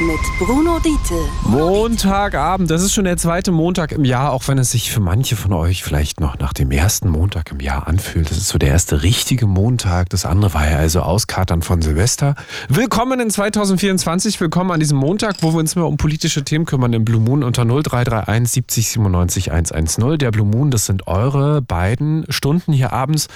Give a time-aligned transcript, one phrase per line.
[0.00, 1.28] Mit Bruno Diete.
[1.42, 5.34] Montagabend, das ist schon der zweite Montag im Jahr, auch wenn es sich für manche
[5.34, 8.30] von euch vielleicht noch nach dem ersten Montag im Jahr anfühlt.
[8.30, 10.08] Das ist so der erste richtige Montag.
[10.10, 12.36] Das andere war ja also Auskatern von Silvester.
[12.68, 16.92] Willkommen in 2024, willkommen an diesem Montag, wo wir uns mehr um politische Themen kümmern
[16.92, 20.18] im Blue Moon unter 0331 70 97 110.
[20.18, 23.26] Der Blue Moon, das sind eure beiden Stunden hier abends,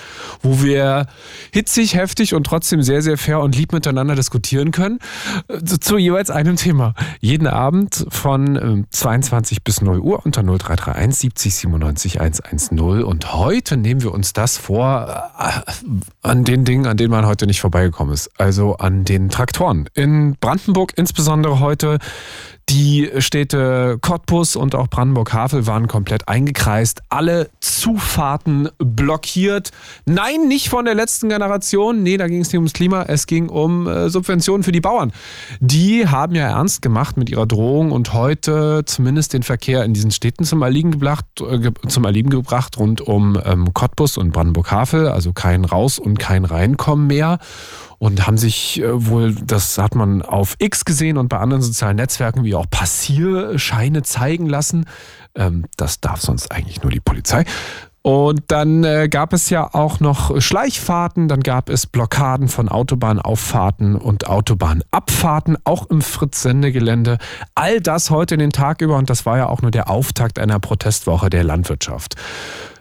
[0.43, 1.07] wo wir
[1.53, 5.01] hitzig, heftig und trotzdem sehr, sehr fair und lieb miteinander diskutieren können.
[5.65, 6.95] Zu, zu jeweils einem Thema.
[7.21, 12.81] Jeden Abend von 22 bis 0 Uhr unter 0331 70 97 110.
[12.81, 15.93] Und heute nehmen wir uns das vor äh,
[16.23, 18.31] an den Dingen, an denen man heute nicht vorbeigekommen ist.
[18.39, 19.89] Also an den Traktoren.
[19.95, 21.99] In Brandenburg insbesondere heute
[22.73, 27.03] die Städte Cottbus und auch Brandenburg-Havel waren komplett eingekreist.
[27.11, 29.73] Alle Zufahrten blockiert.
[30.07, 32.03] Nein, nicht von der letzten Generation.
[32.03, 33.03] Nee, da ging es nicht ums Klima.
[33.03, 35.13] Es ging um äh, Subventionen für die Bauern.
[35.61, 40.11] Die haben ja ernst gemacht mit ihrer Drohung und heute zumindest den Verkehr in diesen
[40.11, 45.09] Städten zum Erliegen gebracht, äh, zum Erliegen gebracht rund um ähm, Cottbus und Brandenburg-Havel.
[45.09, 47.39] Also kein Raus- und kein Reinkommen mehr
[48.03, 51.95] und haben sich äh, wohl, das hat man auf X gesehen und bei anderen sozialen
[51.95, 54.87] Netzwerken wie auch Passierscheine zeigen lassen.
[55.37, 57.45] Ähm, das darf sonst eigentlich nur die Polizei.
[58.03, 63.95] Und dann äh, gab es ja auch noch Schleichfahrten, dann gab es Blockaden von Autobahnauffahrten
[63.95, 67.19] und Autobahnabfahrten, auch im Fritz-Sendegelände.
[67.55, 70.59] All das heute den Tag über und das war ja auch nur der Auftakt einer
[70.59, 72.17] Protestwoche der Landwirtschaft.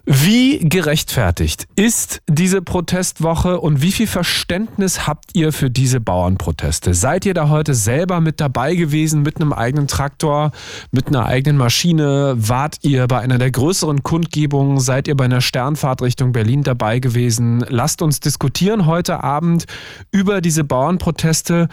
[0.05, 6.95] Wie gerechtfertigt ist diese Protestwoche und wie viel Verständnis habt ihr für diese Bauernproteste?
[6.95, 10.51] Seid ihr da heute selber mit dabei gewesen, mit einem eigenen Traktor,
[10.91, 12.33] mit einer eigenen Maschine?
[12.35, 14.79] Wart ihr bei einer der größeren Kundgebungen?
[14.79, 17.63] Seid ihr bei einer Sternfahrt Richtung Berlin dabei gewesen?
[17.69, 19.65] Lasst uns diskutieren heute Abend
[20.11, 21.69] über diese Bauernproteste.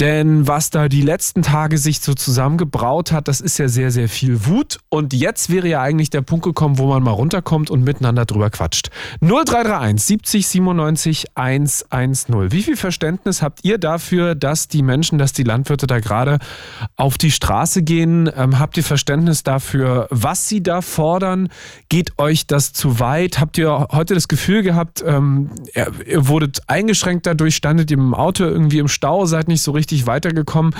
[0.00, 4.08] Denn was da die letzten Tage sich so zusammengebraut hat, das ist ja sehr, sehr
[4.08, 4.78] viel Wut.
[4.90, 8.48] Und jetzt wäre ja eigentlich der Punkt gekommen, wo man mal runterkommt und miteinander drüber
[8.50, 8.90] quatscht.
[9.22, 12.52] 0331 70 97 110.
[12.52, 16.38] Wie viel Verständnis habt ihr dafür, dass die Menschen, dass die Landwirte da gerade
[16.94, 18.30] auf die Straße gehen?
[18.36, 21.48] Ähm, habt ihr Verständnis dafür, was sie da fordern?
[21.88, 23.40] Geht euch das zu weit?
[23.40, 28.44] Habt ihr heute das Gefühl gehabt, ähm, ihr, wurdet eingeschränkt dadurch, standet ihr im Auto
[28.44, 30.74] irgendwie im Stau, seid nicht so richtig richtig weitergekommen.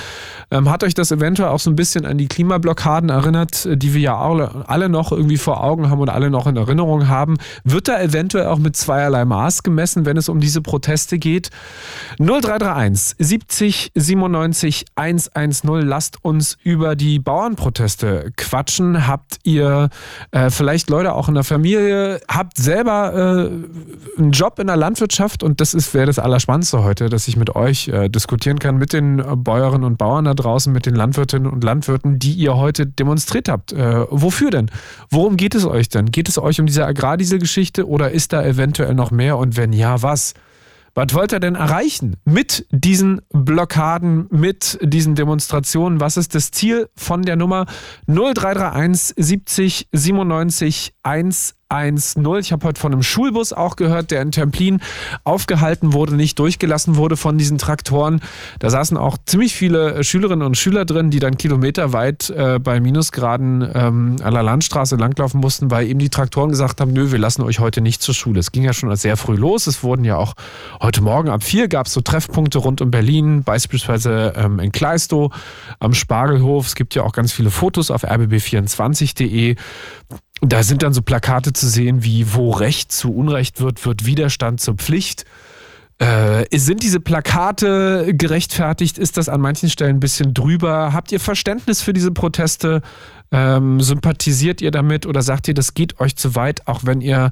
[0.51, 4.01] Ähm, hat euch das eventuell auch so ein bisschen an die Klimablockaden erinnert, die wir
[4.01, 7.37] ja alle, alle noch irgendwie vor Augen haben und alle noch in Erinnerung haben?
[7.65, 11.51] Wird da eventuell auch mit zweierlei Maß gemessen, wenn es um diese Proteste geht?
[12.19, 15.87] 0331 70 97 110.
[15.87, 19.07] Lasst uns über die Bauernproteste quatschen.
[19.07, 19.89] Habt ihr
[20.33, 25.43] äh, vielleicht Leute auch in der Familie, habt selber äh, einen Job in der Landwirtschaft
[25.43, 28.98] und das wäre das Allerspannendste heute, dass ich mit euch äh, diskutieren kann mit den
[29.37, 33.73] Bäuerinnen und Bauern da draußen, mit den Landwirtinnen und Landwirten, die ihr heute demonstriert habt.
[33.73, 34.71] Äh, wofür denn?
[35.11, 36.11] Worum geht es euch denn?
[36.11, 40.03] Geht es euch um diese Agrardieselgeschichte oder ist da eventuell noch mehr und wenn ja,
[40.03, 40.35] was?
[40.99, 46.01] Was wollt ihr denn erreichen mit diesen Blockaden, mit diesen Demonstrationen?
[46.01, 47.67] Was ist das Ziel von der Nummer
[48.09, 52.39] 0331 70 97 1 1-0.
[52.39, 54.81] Ich habe heute von einem Schulbus auch gehört, der in Templin
[55.25, 58.21] aufgehalten wurde, nicht durchgelassen wurde von diesen Traktoren.
[58.59, 63.71] Da saßen auch ziemlich viele Schülerinnen und Schüler drin, die dann kilometerweit äh, bei Minusgraden
[63.75, 67.43] ähm, an der Landstraße langlaufen mussten, weil eben die Traktoren gesagt haben, nö, wir lassen
[67.43, 68.41] euch heute nicht zur Schule.
[68.41, 69.67] Es ging ja schon sehr früh los.
[69.67, 70.35] Es wurden ja auch
[70.81, 75.35] heute Morgen ab vier gab es so Treffpunkte rund um Berlin, beispielsweise ähm, in Kleistow
[75.81, 76.67] am Spargelhof.
[76.67, 79.57] Es gibt ja auch ganz viele Fotos auf rbb24.de.
[80.41, 84.61] Da sind dann so Plakate zu sehen wie, wo Recht zu Unrecht wird, wird Widerstand
[84.61, 85.25] zur Pflicht.
[85.99, 88.99] Äh, sind diese Plakate gerechtfertigt?
[88.99, 90.93] Ist das an manchen Stellen ein bisschen drüber?
[90.93, 92.83] Habt ihr Verständnis für diese Proteste?
[93.31, 97.31] Ähm, sympathisiert ihr damit oder sagt ihr, das geht euch zu weit, auch wenn ihr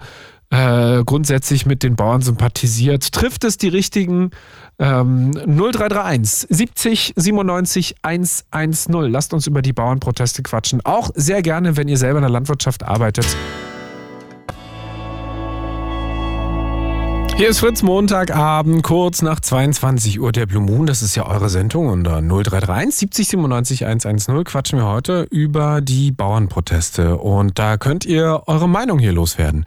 [0.51, 3.13] äh, grundsätzlich mit den Bauern sympathisiert.
[3.13, 4.31] Trifft es die richtigen?
[4.79, 8.93] Ähm, 0331 70 97 110.
[9.11, 10.81] Lasst uns über die Bauernproteste quatschen.
[10.85, 13.27] Auch sehr gerne, wenn ihr selber in der Landwirtschaft arbeitet.
[17.37, 20.87] Hier ist Fritz Montagabend, kurz nach 22 Uhr der Blue Moon.
[20.87, 26.13] Das ist ja eure Sendung unter 0331 70 97 110 quatschen wir heute über die
[26.13, 27.19] Bauernproteste.
[27.19, 29.67] Und da könnt ihr eure Meinung hier loswerden.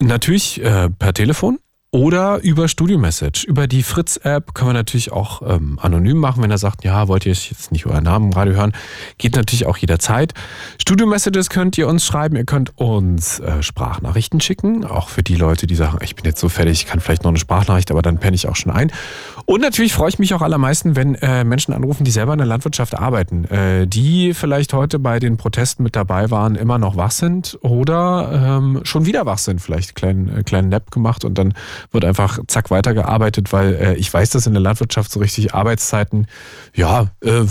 [0.00, 1.58] Natürlich äh, per Telefon
[1.94, 3.44] oder über Studio Message.
[3.44, 7.24] Über die Fritz-App können wir natürlich auch ähm, anonym machen, wenn er sagt, ja, wollt
[7.24, 8.72] ihr jetzt nicht euren Namen im Radio hören.
[9.16, 10.34] Geht natürlich auch jederzeit.
[10.80, 15.36] Studio Messages könnt ihr uns schreiben, ihr könnt uns äh, Sprachnachrichten schicken, auch für die
[15.36, 18.02] Leute, die sagen, ich bin jetzt so fertig, ich kann vielleicht noch eine Sprachnachricht, aber
[18.02, 18.90] dann penne ich auch schon ein.
[19.46, 22.48] Und natürlich freue ich mich auch allermeisten, wenn äh, Menschen anrufen, die selber in der
[22.48, 27.12] Landwirtschaft arbeiten, äh, die vielleicht heute bei den Protesten mit dabei waren, immer noch wach
[27.12, 31.54] sind oder ähm, schon wieder wach sind, vielleicht kleinen, äh, kleinen Nap gemacht und dann
[31.90, 36.26] wird einfach zack weitergearbeitet, weil äh, ich weiß, dass in der Landwirtschaft so richtig Arbeitszeiten,
[36.74, 37.44] ja, äh,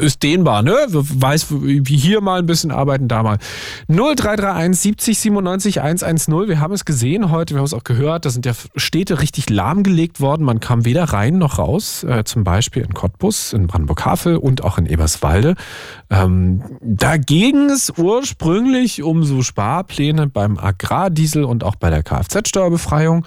[0.00, 0.74] ist dehnbar, ne?
[0.88, 3.38] Weiß, wie hier mal ein bisschen arbeiten, da mal.
[3.88, 6.48] 0331 70 97 110.
[6.48, 9.50] Wir haben es gesehen heute, wir haben es auch gehört, da sind ja Städte richtig
[9.50, 10.44] lahmgelegt worden.
[10.44, 14.78] Man kam weder rein noch raus, äh, zum Beispiel in Cottbus, in Brandenburg-Havel und auch
[14.78, 15.54] in Eberswalde.
[16.10, 23.26] Ähm, da ging es ursprünglich um so Sparpläne beim Agrardiesel und auch bei der Kfz-Steuerbefreiung.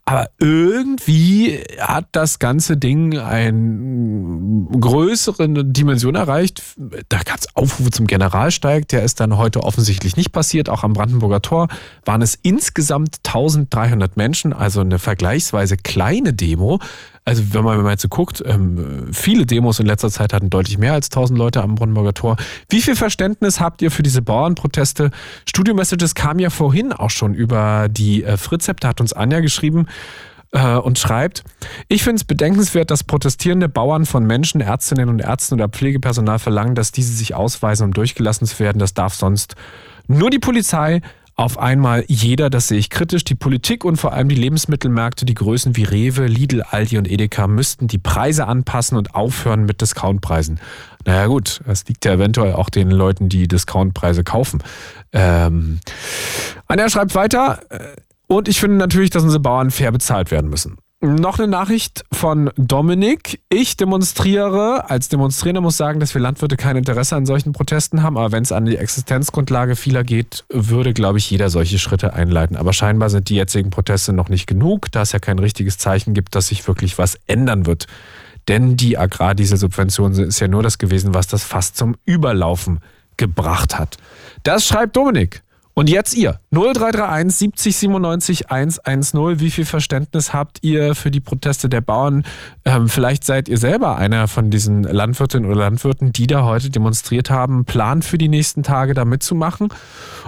[0.11, 6.61] Aber irgendwie hat das ganze Ding eine größere Dimension erreicht.
[7.07, 10.67] Da gab es Aufrufe zum Generalsteig, der ist dann heute offensichtlich nicht passiert.
[10.67, 11.69] Auch am Brandenburger Tor
[12.03, 16.81] waren es insgesamt 1300 Menschen, also eine vergleichsweise kleine Demo.
[17.23, 20.79] Also wenn man, wenn jetzt so guckt, ähm, viele Demos in letzter Zeit hatten deutlich
[20.79, 22.35] mehr als 1000 Leute am Brandenburger Tor.
[22.67, 25.11] Wie viel Verständnis habt ihr für diese Bauernproteste?
[25.47, 29.39] Studio Messages kam ja vorhin auch schon über die äh, Fritzep, da hat uns Anja
[29.39, 29.85] geschrieben,
[30.53, 31.45] und schreibt,
[31.87, 36.75] ich finde es bedenkenswert, dass protestierende Bauern von Menschen, Ärztinnen und Ärzten oder Pflegepersonal verlangen,
[36.75, 38.79] dass diese sich ausweisen, um durchgelassen zu werden.
[38.79, 39.55] Das darf sonst
[40.07, 41.01] nur die Polizei,
[41.35, 43.23] auf einmal jeder, das sehe ich kritisch.
[43.23, 47.47] Die Politik und vor allem die Lebensmittelmärkte, die Größen wie Rewe, Lidl, Aldi und Edeka
[47.47, 50.59] müssten die Preise anpassen und aufhören mit Discountpreisen.
[51.05, 54.61] Naja gut, das liegt ja eventuell auch den Leuten, die Discountpreise kaufen.
[55.13, 55.79] Ähm,
[56.67, 57.59] Anja schreibt weiter.
[58.31, 60.77] Und ich finde natürlich, dass unsere Bauern fair bezahlt werden müssen.
[61.01, 63.41] Noch eine Nachricht von Dominik.
[63.49, 68.17] Ich demonstriere, als Demonstrierender muss sagen, dass wir Landwirte kein Interesse an solchen Protesten haben,
[68.17, 72.55] aber wenn es an die Existenzgrundlage vieler geht, würde, glaube ich, jeder solche Schritte einleiten.
[72.55, 76.13] Aber scheinbar sind die jetzigen Proteste noch nicht genug, da es ja kein richtiges Zeichen
[76.13, 77.87] gibt, dass sich wirklich was ändern wird.
[78.47, 82.79] Denn die Agrardieselsubvention ist ja nur das gewesen, was das fast zum Überlaufen
[83.17, 83.97] gebracht hat.
[84.43, 85.43] Das schreibt Dominik.
[85.73, 86.39] Und jetzt ihr.
[86.53, 89.39] 0331 70 97 110.
[89.39, 92.25] Wie viel Verständnis habt ihr für die Proteste der Bauern?
[92.65, 97.29] Ähm, vielleicht seid ihr selber einer von diesen Landwirtinnen oder Landwirten, die da heute demonstriert
[97.29, 99.69] haben, Plan für die nächsten Tage da mitzumachen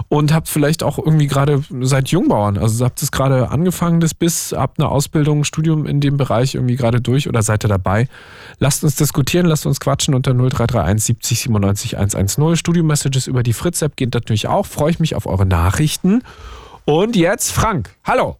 [0.08, 2.56] und habt vielleicht auch irgendwie gerade seid Jungbauern.
[2.56, 6.76] Also habt es gerade angefangen, das bis, habt eine Ausbildung, Studium in dem Bereich irgendwie
[6.76, 8.08] gerade durch oder seid ihr dabei?
[8.58, 12.56] Lasst uns diskutieren, lasst uns quatschen unter 0331 70 97 110.
[12.56, 14.64] Studio-Messages über die Fritz-App geht natürlich auch.
[14.64, 16.13] Freue ich mich auf eure Nachrichten.
[16.84, 17.90] Und jetzt Frank.
[18.04, 18.36] Hallo.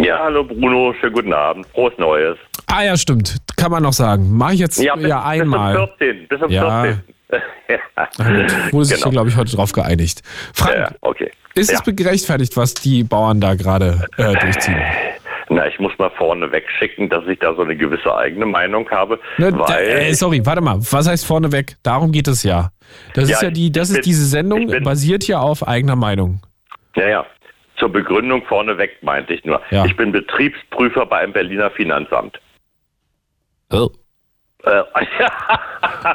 [0.00, 1.66] Ja, hallo Bruno, schönen guten Abend.
[1.68, 2.36] Frohes Neues.
[2.66, 3.36] Ah ja, stimmt.
[3.56, 4.36] Kann man noch sagen.
[4.36, 5.74] Mache ich jetzt ja, bis, ja einmal.
[5.74, 6.28] Bis um 14.
[6.28, 6.82] Bis um ja.
[6.82, 7.02] 14.
[7.68, 8.72] ja.
[8.72, 9.10] Wurde sich, genau.
[9.10, 10.22] glaube ich, heute drauf geeinigt.
[10.52, 11.30] Frank, ja, okay.
[11.54, 14.80] ist es gerechtfertigt, was die Bauern da gerade äh, durchziehen?
[15.50, 19.20] Na, ich muss mal vorne wegschicken, dass ich da so eine gewisse eigene Meinung habe.
[19.38, 20.78] Ne, weil äh, sorry, warte mal.
[20.78, 21.76] Was heißt vorneweg?
[21.82, 22.70] Darum geht es ja.
[23.12, 25.96] Das ja, ist ja die, das ist bin, diese Sendung, bin, basiert ja auf eigener
[25.96, 26.40] Meinung.
[26.94, 27.26] Ja, ja.
[27.76, 29.60] Zur Begründung vorneweg meinte ich nur.
[29.70, 29.84] Ja.
[29.84, 32.40] Ich bin Betriebsprüfer bei einem Berliner Finanzamt.
[33.72, 33.90] Oh.
[34.62, 34.82] Äh,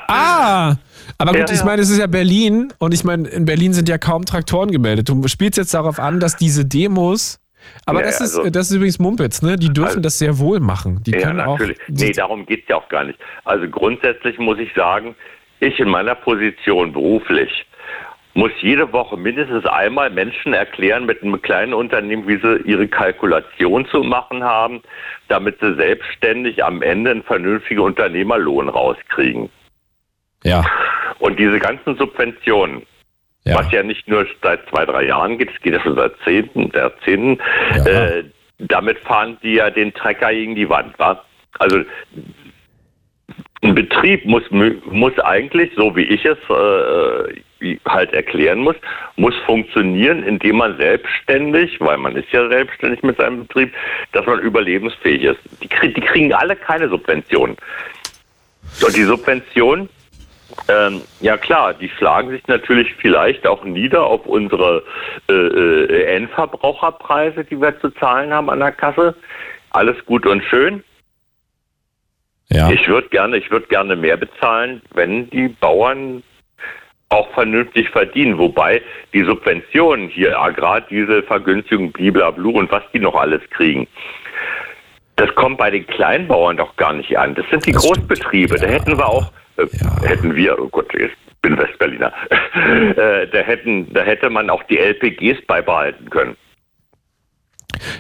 [0.08, 0.76] ah,
[1.18, 3.90] aber gut, ja, ich meine, es ist ja Berlin und ich meine, in Berlin sind
[3.90, 5.10] ja kaum Traktoren gemeldet.
[5.10, 7.40] Du spielst jetzt darauf an, dass diese Demos
[7.86, 9.56] aber ja, das, ist, also, das ist übrigens Mumpitz, ne?
[9.58, 11.02] Die dürfen also, das sehr wohl machen.
[11.04, 11.78] Die ja, natürlich.
[11.82, 13.20] Auch, nee, darum geht es ja auch gar nicht.
[13.46, 15.16] Also grundsätzlich muss ich sagen,
[15.60, 17.66] ich in meiner Position beruflich
[18.34, 23.86] muss jede Woche mindestens einmal Menschen erklären mit einem kleinen Unternehmen, wie sie ihre Kalkulation
[23.88, 24.82] zu machen haben,
[25.28, 29.50] damit sie selbstständig am Ende einen vernünftigen Unternehmerlohn rauskriegen.
[30.44, 30.64] Ja.
[31.20, 32.84] Und diese ganzen Subventionen,
[33.46, 33.58] ja.
[33.58, 36.72] Was ja nicht nur seit zwei, drei Jahren geht, es geht ja schon seit Zehnten,
[36.74, 37.40] Jahrzehnten.
[37.76, 37.86] Ja.
[37.86, 38.24] Äh,
[38.60, 40.98] damit fahren die ja den Trecker gegen die Wand.
[41.00, 41.24] Wa?
[41.58, 41.82] Also
[43.62, 47.42] ein Betrieb muss, muss eigentlich, so wie ich es äh,
[47.88, 48.76] halt erklären muss,
[49.16, 53.74] muss funktionieren, indem man selbstständig, weil man ist ja selbstständig mit seinem Betrieb,
[54.14, 55.40] dass man überlebensfähig ist.
[55.62, 57.58] Die, die kriegen alle keine Subventionen.
[58.86, 59.90] Und die Subventionen
[60.68, 64.84] ähm, ja klar, die schlagen sich natürlich vielleicht auch nieder auf unsere
[65.30, 69.16] äh, äh, Endverbraucherpreise, die wir zu zahlen haben an der Kasse.
[69.72, 70.84] Alles gut und schön.
[72.52, 72.72] Ja.
[72.72, 76.24] Ich würde gerne, ich würde gerne mehr bezahlen, wenn die Bauern
[77.10, 78.38] auch vernünftig verdienen.
[78.38, 78.82] Wobei
[79.14, 83.88] die Subventionen hier, Agrardiesel, Vergünstigung, blablabla und was die noch alles kriegen,
[85.16, 87.36] Das kommt bei den Kleinbauern doch gar nicht an.
[87.36, 88.56] Das sind die das Großbetriebe.
[88.56, 88.62] Ja.
[88.62, 90.02] Da hätten wir auch, äh, ja.
[90.08, 91.12] hätten wir, oh Gott, ich
[91.42, 92.14] bin Westberliner,
[92.96, 96.38] äh, da, hätten, da hätte man auch die LPGs beibehalten können.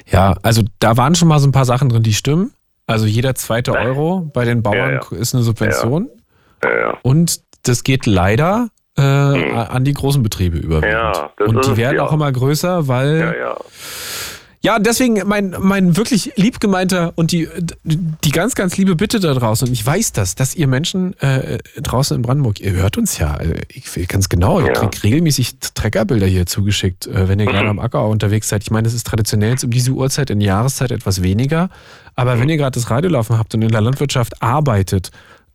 [0.08, 2.54] Ja, also da waren schon mal so ein paar Sachen drin, die stimmen.
[2.86, 6.10] Also jeder zweite Euro bei den Bauern ja, ist eine Subvention.
[7.04, 9.58] Und das geht leider äh, hm.
[9.58, 10.88] an die großen Betriebe über.
[10.88, 13.58] Ja, Und die werden auch immer größer, weil ja, ja.
[14.62, 17.48] Ja, deswegen mein, mein wirklich lieb gemeinter und die,
[17.86, 21.60] die ganz, ganz liebe Bitte da draußen, und ich weiß das, dass ihr Menschen äh,
[21.77, 25.60] draußen in Brandenburg, ihr hört uns ja, also ich will ganz genau, ihr kriegt regelmäßig
[25.75, 27.51] Treckerbilder hier zugeschickt, äh, wenn ihr mhm.
[27.51, 28.63] gerade am Acker unterwegs seid.
[28.63, 31.70] Ich meine, das ist traditionell jetzt um diese Uhrzeit in Jahreszeit etwas weniger,
[32.15, 32.41] aber mhm.
[32.41, 35.12] wenn ihr gerade das Radio laufen habt und in der Landwirtschaft arbeitet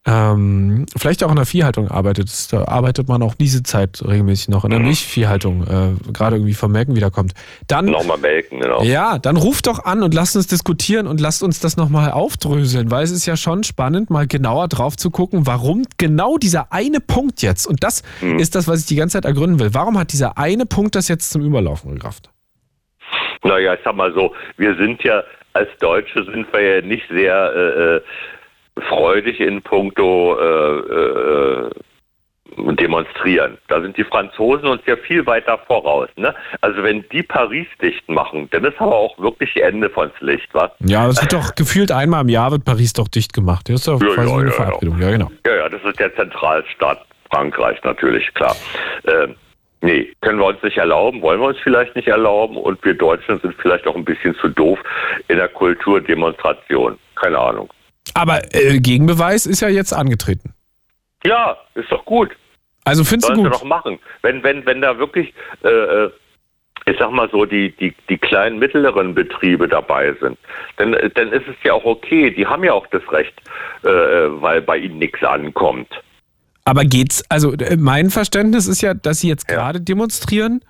[0.06, 2.52] ähm, vielleicht auch in der Viehhaltung arbeitet.
[2.52, 4.86] Da arbeitet man auch diese Zeit regelmäßig noch in der mhm.
[4.86, 7.32] Milchviehhaltung, äh, gerade irgendwie vom Melken wiederkommt.
[7.68, 8.82] Dann nochmal melken, genau.
[8.82, 12.90] Ja, dann ruft doch an und lasst uns diskutieren und lasst uns das nochmal aufdröseln,
[12.90, 17.00] weil es ist ja schon spannend, mal genauer drauf zu gucken, warum genau dieser eine
[17.00, 18.38] Punkt jetzt, und das mhm.
[18.38, 21.08] ist das, was ich die ganze Zeit ergründen will, warum hat dieser eine Punkt das
[21.08, 22.30] jetzt zum Überlaufen gekraft?
[23.42, 25.22] Naja, ich sag mal so, wir sind ja
[25.54, 28.00] als Deutsche sind wir ja nicht sehr äh, äh
[28.80, 31.70] freudig in puncto äh, äh,
[32.56, 33.58] demonstrieren.
[33.68, 36.08] Da sind die Franzosen uns ja viel weiter voraus.
[36.16, 36.34] Ne?
[36.60, 40.70] Also wenn die Paris dicht machen, dann ist aber auch wirklich Ende vons Licht, was?
[40.80, 43.68] Ja, es wird doch gefühlt einmal im Jahr wird Paris doch dicht gemacht.
[43.68, 45.00] Das ist doch ja, ja, eine ja, Verabredung.
[45.00, 45.10] Ja.
[45.10, 45.30] genau.
[45.46, 48.54] Ja, ja, das ist der Zentralstaat Frankreich natürlich, klar.
[49.06, 49.34] Ähm,
[49.84, 53.38] Nee, können wir uns nicht erlauben, wollen wir uns vielleicht nicht erlauben und wir Deutschen
[53.40, 54.78] sind vielleicht auch ein bisschen zu doof
[55.28, 56.98] in der Kulturdemonstration.
[57.16, 57.68] Keine Ahnung.
[58.14, 60.54] Aber äh, Gegenbeweis ist ja jetzt angetreten.
[61.24, 62.30] Ja, ist doch gut.
[62.84, 63.54] Also findest Sollen du gut?
[63.54, 63.98] doch machen.
[64.22, 66.10] Wenn, wenn, wenn da wirklich, äh, äh,
[66.86, 70.38] ich sag mal so, die, die, die kleinen, mittleren Betriebe dabei sind,
[70.76, 72.30] dann, dann ist es ja auch okay.
[72.30, 73.34] Die haben ja auch das Recht,
[73.82, 75.88] äh, weil bei ihnen nichts ankommt.
[76.64, 79.84] Aber geht's, also äh, mein Verständnis ist ja, dass sie jetzt gerade ja.
[79.84, 80.62] demonstrieren.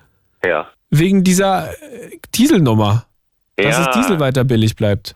[0.43, 0.67] Ja.
[0.89, 3.05] Wegen dieser äh, Dieselnummer.
[3.57, 3.85] Dass ja.
[3.85, 5.15] das Diesel weiter billig bleibt.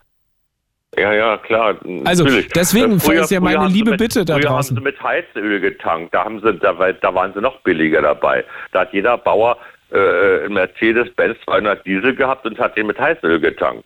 [1.00, 1.76] Ja, ja, klar.
[2.06, 2.50] Also natürlich.
[2.50, 4.76] deswegen früher, ist ja meine liebe mit, Bitte da früher draußen.
[4.76, 6.14] haben sie mit Heizöl getankt.
[6.14, 8.44] Da haben sie, da, da waren sie noch billiger dabei.
[8.72, 9.58] Da hat jeder Bauer
[9.92, 13.86] äh, Mercedes-Benz 200 Diesel gehabt und hat den mit Heizöl getankt.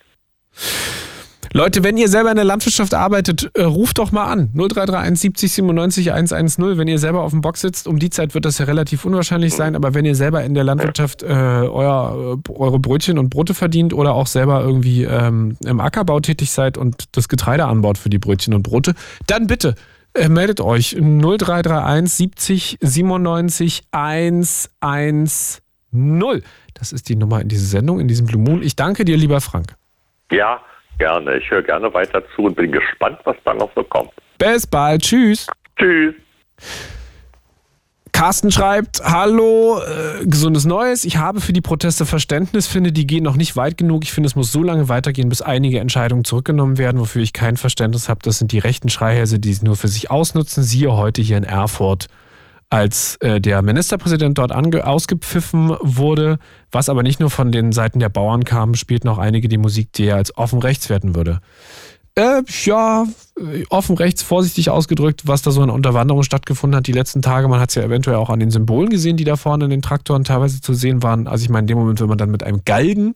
[1.55, 4.49] Leute, wenn ihr selber in der Landwirtschaft arbeitet, äh, ruft doch mal an.
[4.55, 6.79] 0331 70 97 110.
[6.79, 9.53] Wenn ihr selber auf dem Box sitzt, um die Zeit wird das ja relativ unwahrscheinlich
[9.53, 13.93] sein, aber wenn ihr selber in der Landwirtschaft äh, euer, eure Brötchen und Brote verdient
[13.93, 18.17] oder auch selber irgendwie ähm, im Ackerbau tätig seid und das Getreide anbaut für die
[18.17, 18.95] Brötchen und Brote,
[19.27, 19.75] dann bitte
[20.15, 25.29] äh, meldet euch 0331 70 97 110.
[26.73, 28.63] Das ist die Nummer in dieser Sendung, in diesem Blue Moon.
[28.63, 29.75] Ich danke dir, lieber Frank.
[30.31, 30.59] Ja,
[30.97, 31.37] Gerne.
[31.37, 34.11] Ich höre gerne weiter zu und bin gespannt, was da noch so kommt.
[34.37, 35.01] Bis bald.
[35.01, 35.47] Tschüss.
[35.77, 36.15] Tschüss.
[38.13, 41.03] Carsten schreibt, hallo, äh, gesundes Neues.
[41.03, 44.03] Ich habe für die Proteste Verständnis, finde, die gehen noch nicht weit genug.
[44.03, 47.57] Ich finde, es muss so lange weitergehen, bis einige Entscheidungen zurückgenommen werden, wofür ich kein
[47.57, 48.19] Verständnis habe.
[48.23, 50.63] Das sind die rechten Schreihälse, die es nur für sich ausnutzen.
[50.63, 52.07] Siehe heute hier in Erfurt
[52.73, 56.39] als äh, der Ministerpräsident dort ausgepfiffen wurde,
[56.71, 59.93] was aber nicht nur von den Seiten der Bauern kam, spielten auch einige die Musik,
[59.93, 61.39] die er als offen rechts werten würde.
[62.15, 63.05] Äh, ja,
[63.69, 67.47] offen rechts, vorsichtig ausgedrückt, was da so an Unterwanderung stattgefunden hat die letzten Tage.
[67.47, 69.83] Man hat es ja eventuell auch an den Symbolen gesehen, die da vorne in den
[69.83, 71.27] Traktoren teilweise zu sehen waren.
[71.27, 73.13] Also ich meine, in dem Moment, wenn man dann mit einem Galgen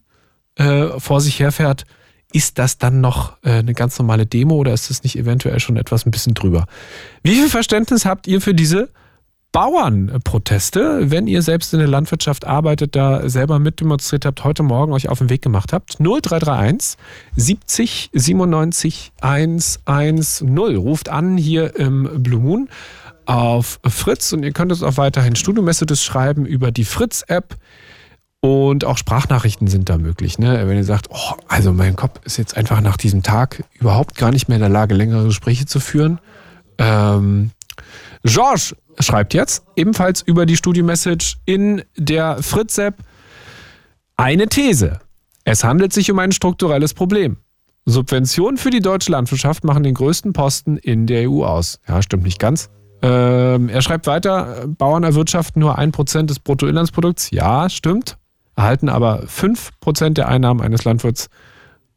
[0.53, 1.85] äh, vor sich herfährt,
[2.31, 5.77] ist das dann noch äh, eine ganz normale Demo oder ist das nicht eventuell schon
[5.77, 6.67] etwas ein bisschen drüber?
[7.23, 8.89] Wie viel Verständnis habt ihr für diese
[9.51, 15.09] Bauernproteste, wenn ihr selbst in der Landwirtschaft arbeitet, da selber mitdemonstriert habt, heute Morgen euch
[15.09, 15.97] auf den Weg gemacht habt.
[15.99, 16.97] 0331
[17.35, 20.77] 70 97 110.
[20.77, 22.69] Ruft an hier im Blue Moon
[23.25, 27.55] auf Fritz und ihr könnt uns auch weiterhin Studio-Messages schreiben über die Fritz-App.
[28.39, 30.37] Und auch Sprachnachrichten sind da möglich.
[30.37, 30.67] Ne?
[30.67, 34.31] Wenn ihr sagt, oh, also mein Kopf ist jetzt einfach nach diesem Tag überhaupt gar
[34.31, 36.19] nicht mehr in der Lage, längere Gespräche zu führen.
[36.77, 37.51] Ähm,
[38.23, 42.95] Georges schreibt jetzt ebenfalls über die Studio-Message in der Fritz-App
[44.15, 44.99] eine These.
[45.43, 47.37] Es handelt sich um ein strukturelles Problem.
[47.85, 51.79] Subventionen für die deutsche Landwirtschaft machen den größten Posten in der EU aus.
[51.87, 52.69] Ja, stimmt nicht ganz.
[53.01, 57.31] Ähm, er schreibt weiter, Bauern erwirtschaften nur ein Prozent des Bruttoinlandsprodukts.
[57.31, 58.17] Ja, stimmt.
[58.55, 61.29] Erhalten aber fünf Prozent der Einnahmen eines Landwirts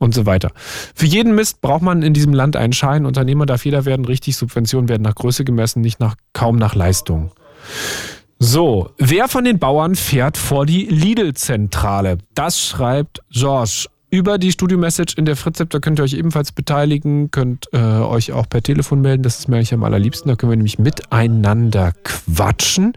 [0.00, 0.50] und so weiter.
[0.94, 3.06] Für jeden Mist braucht man in diesem Land einen Schein.
[3.06, 4.04] Unternehmer darf jeder werden.
[4.04, 7.30] Richtig, Subventionen werden nach Größe gemessen, nicht nach, kaum nach Leistung.
[8.38, 12.16] So, wer von den Bauern fährt vor die Lidl-Zentrale?
[12.34, 13.88] Das schreibt Georges.
[14.10, 18.32] über die Studio-Message in der Fritz-App, da könnt ihr euch ebenfalls beteiligen, könnt äh, euch
[18.32, 21.92] auch per Telefon melden, das ist mir eigentlich am allerliebsten, da können wir nämlich miteinander
[22.02, 22.94] quatschen.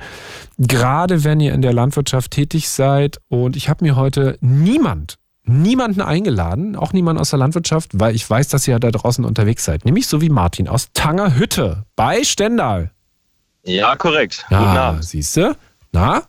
[0.58, 6.02] Gerade wenn ihr in der Landwirtschaft tätig seid und ich habe mir heute niemand, niemanden
[6.02, 9.86] eingeladen, auch niemand aus der Landwirtschaft, weil ich weiß, dass ihr da draußen unterwegs seid,
[9.86, 12.92] nämlich so wie Martin aus Tangerhütte bei Stendal.
[13.64, 14.46] Ja, korrekt.
[14.50, 15.06] Ja, Guten Abend.
[15.06, 15.56] Siehst du?
[15.92, 16.24] Na?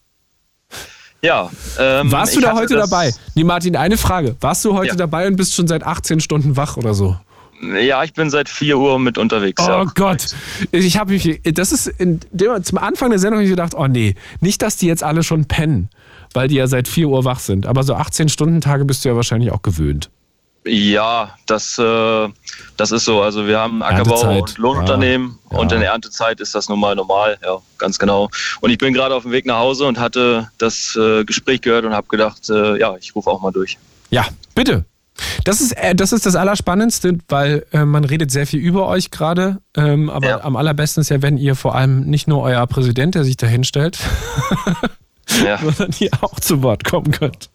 [1.22, 1.50] Ja.
[1.78, 3.12] Ähm, Warst du da heute dabei?
[3.34, 4.36] Nee, Martin, eine Frage.
[4.40, 4.96] Warst du heute ja.
[4.96, 7.16] dabei und bist schon seit 18 Stunden wach oder so?
[7.80, 9.62] Ja, ich bin seit 4 Uhr mit unterwegs.
[9.64, 9.84] Oh ja.
[9.94, 10.34] Gott.
[10.70, 14.16] Ich habe mich, das ist in dem, zum Anfang der Sendung ich gedacht, oh nee,
[14.40, 15.88] nicht, dass die jetzt alle schon pennen,
[16.34, 17.66] weil die ja seit 4 Uhr wach sind.
[17.66, 20.10] Aber so 18 Stunden Tage bist du ja wahrscheinlich auch gewöhnt.
[20.66, 22.28] Ja, das, äh,
[22.78, 23.20] das ist so.
[23.20, 24.40] Also wir haben Ackerbau Erntezeit.
[24.40, 25.58] und Lohnunternehmen ja, ja.
[25.58, 28.30] und in der Erntezeit ist das normal normal, ja, ganz genau.
[28.60, 31.84] Und ich bin gerade auf dem Weg nach Hause und hatte das äh, Gespräch gehört
[31.84, 33.76] und habe gedacht, äh, ja, ich rufe auch mal durch.
[34.10, 34.86] Ja, bitte.
[35.44, 39.10] Das ist, äh, das ist das Allerspannendste, weil äh, man redet sehr viel über euch
[39.10, 39.58] gerade.
[39.76, 40.44] Ähm, aber ja.
[40.44, 43.46] am allerbesten ist ja, wenn ihr vor allem nicht nur euer Präsident, der sich da
[43.46, 43.98] hinstellt,
[45.44, 45.58] ja.
[45.62, 47.50] sondern ihr auch zu Wort kommen könnt.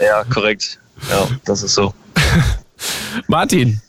[0.00, 0.78] Ja, korrekt.
[1.10, 1.94] Ja, das ist so.
[3.28, 3.80] Martin,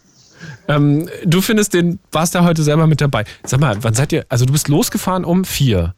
[0.68, 3.26] ähm, du findest den, warst da heute selber mit dabei.
[3.44, 5.96] Sag mal, wann seid ihr, also du bist losgefahren um vier.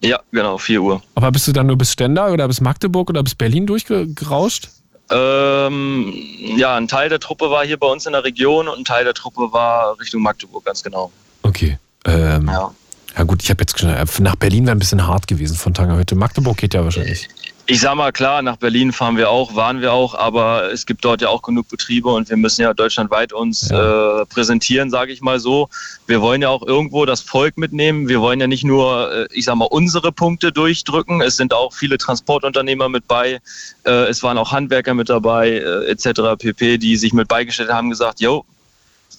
[0.00, 1.02] Ja, genau, vier Uhr.
[1.14, 4.68] Aber bist du dann nur bis Stendal oder bis Magdeburg oder bis Berlin durchgerauscht?
[5.10, 6.12] Ähm,
[6.56, 9.04] ja, ein Teil der Truppe war hier bei uns in der Region und ein Teil
[9.04, 11.12] der Truppe war Richtung Magdeburg, ganz genau.
[11.42, 11.78] Okay.
[12.06, 12.74] Ähm, ja.
[13.16, 13.94] Ja gut, ich habe jetzt schon,
[14.24, 16.16] nach Berlin wäre ein bisschen hart gewesen von Tangerhütte.
[16.16, 17.28] Magdeburg geht ja wahrscheinlich.
[17.66, 21.02] Ich sag mal, klar, nach Berlin fahren wir auch, waren wir auch, aber es gibt
[21.02, 24.20] dort ja auch genug Betriebe und wir müssen ja deutschlandweit uns ja.
[24.20, 25.70] äh, präsentieren, sage ich mal so.
[26.06, 28.06] Wir wollen ja auch irgendwo das Volk mitnehmen.
[28.06, 31.22] Wir wollen ja nicht nur, äh, ich sag mal, unsere Punkte durchdrücken.
[31.22, 33.40] Es sind auch viele Transportunternehmer mit bei.
[33.86, 36.36] Äh, es waren auch Handwerker mit dabei, äh, etc.
[36.38, 38.44] pp., die sich mit beigestellt haben, gesagt, jo,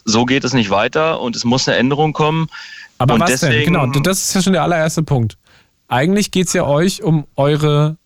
[0.04, 2.48] so geht es nicht weiter und es muss eine Änderung kommen.
[2.98, 3.92] Aber und was deswegen, denn?
[3.92, 5.38] Genau, das ist ja schon der allererste Punkt.
[5.88, 7.98] Eigentlich geht es ja euch um eure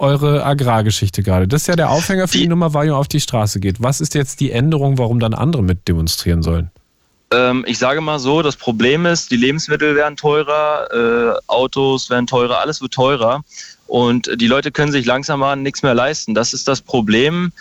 [0.00, 1.46] eure Agrargeschichte gerade.
[1.46, 3.82] Das ist ja der Aufhänger für die, die Nummer, weil ihr auf die Straße geht.
[3.82, 6.70] Was ist jetzt die Änderung, warum dann andere mit demonstrieren sollen?
[7.32, 12.26] Ähm, ich sage mal so, das Problem ist, die Lebensmittel werden teurer, äh, Autos werden
[12.26, 13.42] teurer, alles wird teurer.
[13.86, 16.34] Und die Leute können sich langsam mal nichts mehr leisten.
[16.34, 17.52] Das ist das Problem.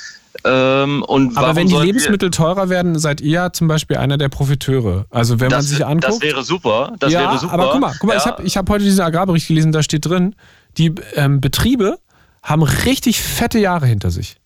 [0.44, 1.04] Ähm,
[1.36, 5.06] Aber wenn die Lebensmittel teurer werden, seid ihr ja zum Beispiel einer der Profiteure.
[5.10, 6.14] Also wenn das, man sich anguckt.
[6.14, 6.94] Das wäre super.
[7.00, 7.54] Das ja, wäre super.
[7.54, 8.20] Aber guck mal, guck mal ja.
[8.20, 10.36] ich habe ich hab heute diesen Agrarbericht gelesen, da steht drin,
[10.78, 11.98] die ähm, Betriebe
[12.44, 14.38] haben richtig fette Jahre hinter sich.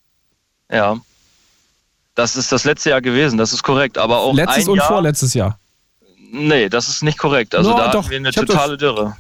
[0.72, 0.98] Ja.
[2.16, 3.98] Das ist das letzte Jahr gewesen, das ist korrekt.
[3.98, 5.60] Aber auch Letztes und Jahr, vorletztes Jahr.
[6.32, 7.54] Nee, das ist nicht korrekt.
[7.54, 8.04] Also no, da doch.
[8.04, 9.16] hatten wir eine totale Dürre.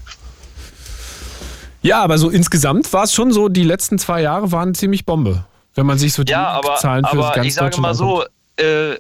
[1.82, 5.46] Ja, aber so insgesamt war es schon so, die letzten zwei Jahre waren ziemlich Bombe.
[5.76, 8.24] Wenn man sich so die ja, aber, Zahlen für aber ganz ich sage mal so,
[8.58, 8.96] äh,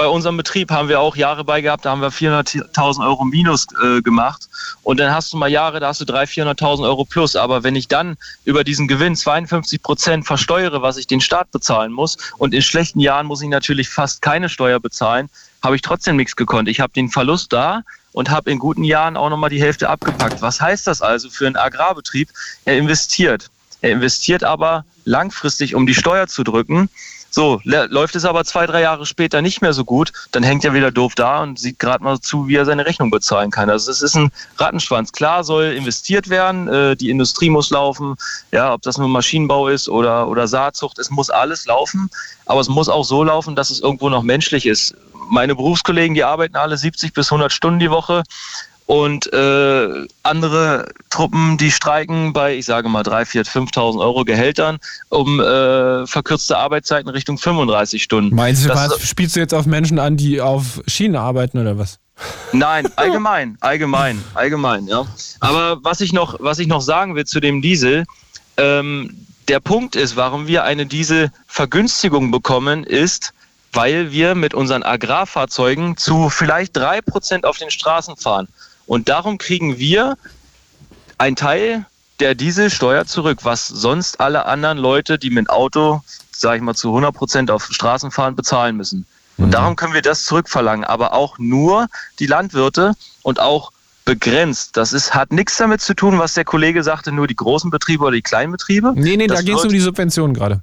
[0.00, 3.66] bei unserem Betrieb haben wir auch Jahre bei gehabt, da haben wir 400.000 Euro Minus
[3.84, 4.48] äh, gemacht.
[4.82, 7.36] Und dann hast du mal Jahre, da hast du 300.000, 400.000 Euro plus.
[7.36, 11.92] Aber wenn ich dann über diesen Gewinn 52 Prozent versteuere, was ich den Staat bezahlen
[11.92, 15.28] muss, und in schlechten Jahren muss ich natürlich fast keine Steuer bezahlen,
[15.62, 16.70] habe ich trotzdem nichts gekonnt.
[16.70, 20.40] Ich habe den Verlust da und habe in guten Jahren auch nochmal die Hälfte abgepackt.
[20.40, 22.30] Was heißt das also für einen Agrarbetrieb?
[22.64, 23.50] Er investiert.
[23.80, 26.88] Er investiert aber langfristig, um die Steuer zu drücken.
[27.32, 30.74] So, läuft es aber zwei, drei Jahre später nicht mehr so gut, dann hängt er
[30.74, 33.70] wieder doof da und sieht gerade mal zu, wie er seine Rechnung bezahlen kann.
[33.70, 35.12] Also es ist ein Rattenschwanz.
[35.12, 38.16] Klar soll investiert werden, äh, die Industrie muss laufen,
[38.50, 42.10] ja, ob das nur Maschinenbau ist oder, oder Saatzucht, es muss alles laufen,
[42.46, 44.96] aber es muss auch so laufen, dass es irgendwo noch menschlich ist.
[45.28, 48.24] Meine Berufskollegen, die arbeiten alle 70 bis 100 Stunden die Woche
[48.90, 54.78] und äh, andere Truppen, die streiken bei, ich sage mal, 3.000, 4.000, 5.000 Euro Gehältern
[55.10, 58.34] um äh, verkürzte Arbeitszeiten Richtung 35 Stunden.
[58.34, 61.78] Meinst du, das, was, spielst du jetzt auf Menschen an, die auf Schienen arbeiten oder
[61.78, 62.00] was?
[62.50, 65.06] Nein, allgemein, allgemein, allgemein, ja.
[65.38, 68.06] Aber was ich noch, was ich noch sagen will zu dem Diesel,
[68.56, 73.34] ähm, der Punkt ist, warum wir eine Dieselvergünstigung bekommen, ist,
[73.72, 78.48] weil wir mit unseren Agrarfahrzeugen zu vielleicht drei Prozent auf den Straßen fahren.
[78.90, 80.18] Und darum kriegen wir
[81.16, 81.86] einen Teil
[82.18, 86.00] der Dieselsteuer zurück, was sonst alle anderen Leute, die mit Auto,
[86.32, 89.06] sage ich mal, zu 100 Prozent auf Straßen fahren, bezahlen müssen.
[89.36, 89.50] Und mhm.
[89.52, 91.86] darum können wir das zurückverlangen, aber auch nur
[92.18, 93.70] die Landwirte und auch
[94.04, 94.76] begrenzt.
[94.76, 98.02] Das ist, hat nichts damit zu tun, was der Kollege sagte, nur die großen Betriebe
[98.02, 98.92] oder die kleinen Betriebe.
[98.96, 100.62] Nee, nee, das da geht es um die Subventionen gerade.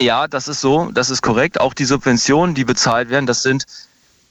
[0.00, 1.60] Ja, das ist so, das ist korrekt.
[1.60, 3.66] Auch die Subventionen, die bezahlt werden, das sind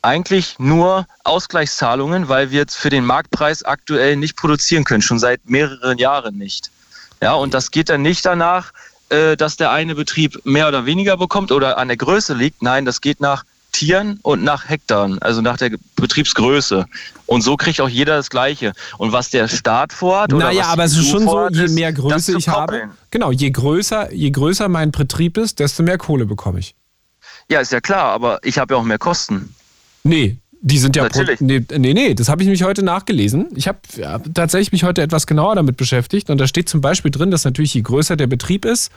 [0.01, 5.49] eigentlich nur Ausgleichszahlungen, weil wir jetzt für den Marktpreis aktuell nicht produzieren können, schon seit
[5.49, 6.71] mehreren Jahren nicht.
[7.21, 8.73] Ja, und das geht dann nicht danach,
[9.09, 12.63] äh, dass der eine Betrieb mehr oder weniger bekommt oder an der Größe liegt.
[12.63, 16.85] Nein, das geht nach Tieren und nach Hektaren, also nach der Betriebsgröße.
[17.25, 18.73] Und so kriegt auch jeder das Gleiche.
[18.97, 21.93] Und was der Staat vorhat, oder naja, was aber es ist schon so, je mehr
[21.93, 26.59] Größe ich habe, genau, je größer, je größer mein Betrieb ist, desto mehr Kohle bekomme
[26.59, 26.75] ich.
[27.49, 29.55] Ja, ist ja klar, aber ich habe ja auch mehr Kosten.
[30.03, 31.39] Nee, die sind ja Natürlich.
[31.39, 33.47] Pro, nee, nee, nee, das habe ich mich heute nachgelesen.
[33.55, 37.11] Ich habe ja, tatsächlich mich heute etwas genauer damit beschäftigt und da steht zum Beispiel
[37.11, 38.91] drin, dass natürlich je größer der Betrieb ist,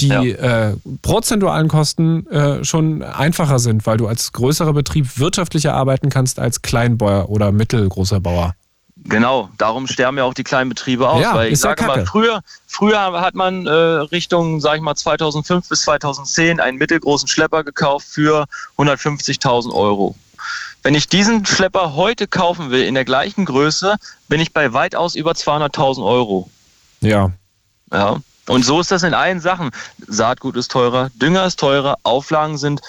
[0.00, 0.22] die Ja.
[0.22, 6.38] äh, prozentualen Kosten äh, schon einfacher sind, weil du als größerer Betrieb wirtschaftlicher arbeiten kannst
[6.38, 8.54] als Kleinbauer oder mittelgroßer Bauer.
[9.04, 11.22] Genau, darum sterben ja auch die kleinen Betriebe aus.
[11.22, 14.94] Ja, weil ich ja sage mal, früher, früher hat man äh, Richtung, sag ich mal,
[14.96, 18.46] 2005 bis 2010 einen mittelgroßen Schlepper gekauft für
[18.78, 20.16] 150.000 Euro.
[20.86, 23.96] Wenn ich diesen Schlepper heute kaufen will in der gleichen Größe,
[24.28, 26.48] bin ich bei weitaus über 200.000 Euro.
[27.00, 27.32] Ja.
[27.92, 28.20] Ja.
[28.46, 29.72] Und so ist das in allen Sachen.
[30.06, 32.82] Saatgut ist teurer, Dünger ist teurer, Auflagen sind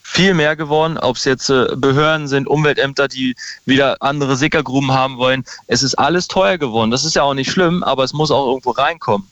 [0.00, 3.34] viel mehr geworden, ob es jetzt äh, Behörden sind, Umweltämter, die
[3.64, 5.44] wieder andere Sickergruben haben wollen.
[5.66, 6.92] Es ist alles teuer geworden.
[6.92, 9.26] Das ist ja auch nicht schlimm, aber es muss auch irgendwo reinkommen.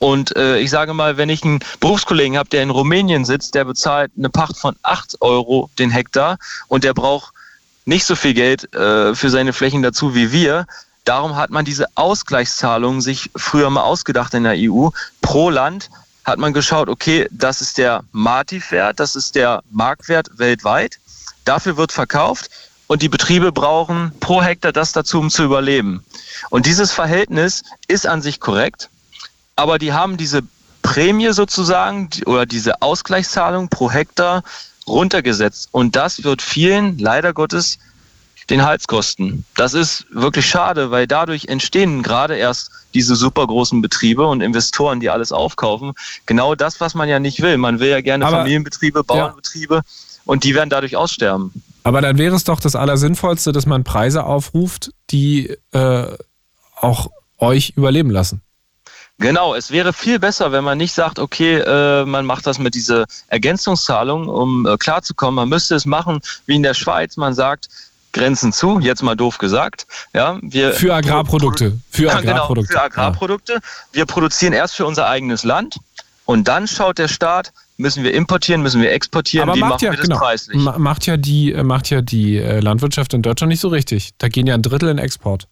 [0.00, 3.64] Und äh, ich sage mal, wenn ich einen Berufskollegen habe, der in Rumänien sitzt, der
[3.64, 7.31] bezahlt eine Pacht von 8 Euro den Hektar und der braucht
[7.84, 10.66] nicht so viel Geld äh, für seine Flächen dazu wie wir.
[11.04, 14.88] Darum hat man diese Ausgleichszahlungen sich früher mal ausgedacht in der EU.
[15.20, 15.90] Pro Land
[16.24, 20.98] hat man geschaut, okay, das ist der Martiv-Wert, das ist der Marktwert weltweit.
[21.44, 22.50] Dafür wird verkauft
[22.86, 26.04] und die Betriebe brauchen pro Hektar das dazu, um zu überleben.
[26.50, 28.88] Und dieses Verhältnis ist an sich korrekt,
[29.56, 30.42] aber die haben diese
[30.82, 34.42] Prämie sozusagen oder diese Ausgleichszahlung pro Hektar
[34.86, 35.68] runtergesetzt.
[35.72, 37.78] Und das wird vielen leider Gottes
[38.50, 39.44] den Hals kosten.
[39.56, 45.00] Das ist wirklich schade, weil dadurch entstehen gerade erst diese super großen Betriebe und Investoren,
[45.00, 45.92] die alles aufkaufen.
[46.26, 47.56] Genau das, was man ja nicht will.
[47.56, 49.82] Man will ja gerne Aber- Familienbetriebe, Bauernbetriebe
[50.24, 51.52] und die werden dadurch aussterben.
[51.84, 56.06] Aber dann wäre es doch das Allersinnvollste, dass man Preise aufruft, die äh,
[56.76, 58.42] auch euch überleben lassen.
[59.22, 62.74] Genau, es wäre viel besser, wenn man nicht sagt, okay, äh, man macht das mit
[62.74, 65.36] dieser Ergänzungszahlung, um äh, klarzukommen.
[65.36, 67.16] Man müsste es machen wie in der Schweiz.
[67.16, 67.68] Man sagt,
[68.12, 69.86] Grenzen zu, jetzt mal doof gesagt.
[70.12, 71.78] Ja, wir Für Agrarprodukte.
[71.90, 72.68] Für Ja, Agrarprodukte.
[72.72, 73.58] Genau, für Agrarprodukte.
[73.92, 75.76] Wir produzieren erst für unser eigenes Land
[76.24, 79.84] und dann schaut der Staat, müssen wir importieren, müssen wir exportieren, Aber wie macht machen
[79.84, 80.60] ja, wir das genau, preislich?
[80.60, 84.10] ma- macht ja die, äh, macht ja die äh, Landwirtschaft in Deutschland nicht so richtig.
[84.18, 85.46] Da gehen ja ein Drittel in Export.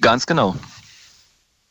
[0.00, 0.56] Ganz genau.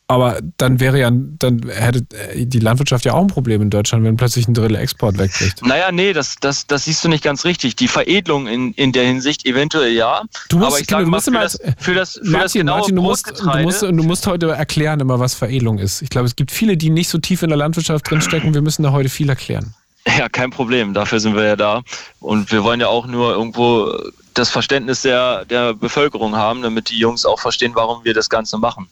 [0.08, 4.04] Aber dann wäre ja, dann hätte äh, die Landwirtschaft ja auch ein Problem in Deutschland,
[4.04, 5.66] wenn plötzlich ein Drittel Export wegbricht.
[5.66, 7.74] Naja, nee, das, das, das siehst du nicht ganz richtig.
[7.74, 10.22] Die Veredelung in, in der Hinsicht eventuell ja.
[10.48, 12.78] Du musst, aber ich sage mal, für immer das, für das, für das Martin, genaue
[12.78, 16.02] Martin, du musst, du, musst, du musst heute erklären immer, was Veredelung ist.
[16.02, 18.54] Ich glaube, es gibt viele, die nicht so tief in der Landwirtschaft drinstecken.
[18.54, 19.74] Wir müssen da heute viel erklären.
[20.16, 20.94] Ja, kein Problem.
[20.94, 21.82] Dafür sind wir ja da.
[22.20, 23.92] Und wir wollen ja auch nur irgendwo
[24.38, 28.58] das Verständnis der, der Bevölkerung haben, damit die Jungs auch verstehen, warum wir das Ganze
[28.58, 28.88] machen.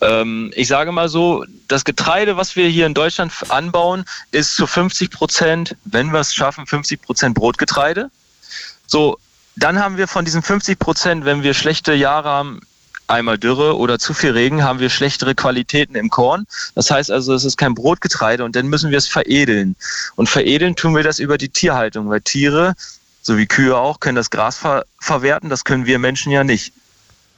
[0.00, 4.66] Ähm, ich sage mal so, das Getreide, was wir hier in Deutschland anbauen, ist zu
[4.66, 8.10] 50 Prozent, wenn wir es schaffen, 50 Prozent Brotgetreide.
[8.86, 9.18] So,
[9.56, 12.60] dann haben wir von diesen 50 Prozent, wenn wir schlechte Jahre haben,
[13.08, 16.46] einmal Dürre oder zu viel Regen, haben wir schlechtere Qualitäten im Korn.
[16.74, 19.76] Das heißt also, es ist kein Brotgetreide und dann müssen wir es veredeln.
[20.16, 22.74] Und veredeln tun wir das über die Tierhaltung, weil Tiere,
[23.22, 26.72] so wie Kühe auch, können das Gras ver verwerten, das können wir Menschen ja nicht.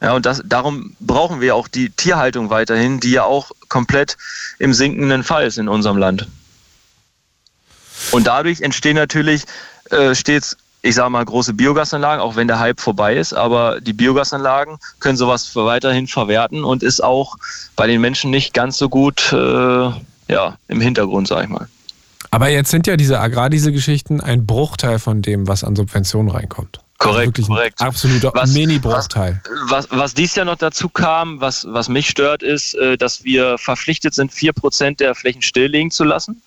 [0.00, 4.16] Ja, und das, darum brauchen wir auch die Tierhaltung weiterhin, die ja auch komplett
[4.58, 6.26] im sinkenden Fall ist in unserem Land.
[8.10, 9.44] Und dadurch entstehen natürlich
[9.90, 13.92] äh, stets, ich sage mal, große Biogasanlagen, auch wenn der Hype vorbei ist, aber die
[13.92, 17.36] Biogasanlagen können sowas weiterhin verwerten und ist auch
[17.76, 19.90] bei den Menschen nicht ganz so gut äh,
[20.28, 21.68] ja, im Hintergrund, sag ich mal.
[22.34, 26.80] Aber jetzt sind ja diese Agrardiesel-Geschichten ein Bruchteil von dem, was an Subventionen reinkommt.
[26.98, 27.80] Korrekt, wirklich korrekt.
[27.80, 29.40] Absoluter Was- Mini-Bruchteil.
[29.68, 33.56] Was, was dies Jahr noch dazu kam, was, was mich stört, ist, äh, dass wir
[33.58, 36.42] verpflichtet sind, 4% der Flächen stilllegen zu lassen.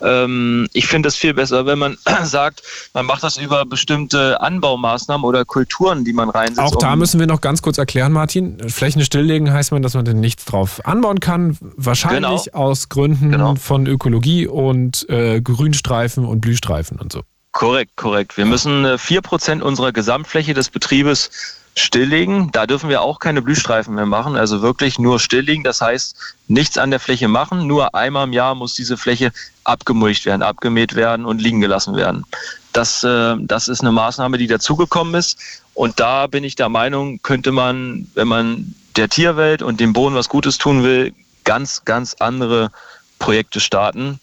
[0.00, 2.62] Ähm, ich finde es viel besser, wenn man sagt,
[2.94, 6.58] man macht das über bestimmte Anbaumaßnahmen oder Kulturen, die man reinsetzt.
[6.60, 8.68] Auch da um- müssen wir noch ganz kurz erklären, Martin.
[8.68, 11.56] Flächen stilllegen heißt man, dass man denn nichts drauf anbauen kann.
[11.60, 12.58] Wahrscheinlich Genau.
[12.58, 13.54] aus Gründen Genau.
[13.54, 17.22] von Ökologie und äh, Grünstreifen und Blühstreifen und so.
[17.52, 18.36] Korrekt, korrekt.
[18.36, 21.30] Wir müssen äh, 4% unserer Gesamtfläche des Betriebes
[21.76, 22.50] stilllegen.
[22.52, 25.62] Da dürfen wir auch keine Blühstreifen mehr machen, also wirklich nur stilllegen.
[25.62, 26.16] Das heißt,
[26.48, 27.66] nichts an der Fläche machen.
[27.66, 29.32] Nur einmal im Jahr muss diese Fläche
[29.64, 32.24] abgemulcht werden, abgemäht werden und liegen gelassen werden.
[32.72, 35.38] Das, äh, das ist eine Maßnahme, die dazugekommen ist.
[35.74, 40.14] Und da bin ich der Meinung, könnte man, wenn man der Tierwelt und dem Boden
[40.14, 42.70] was Gutes tun will, ganz, ganz andere
[43.18, 44.18] Projekte starten.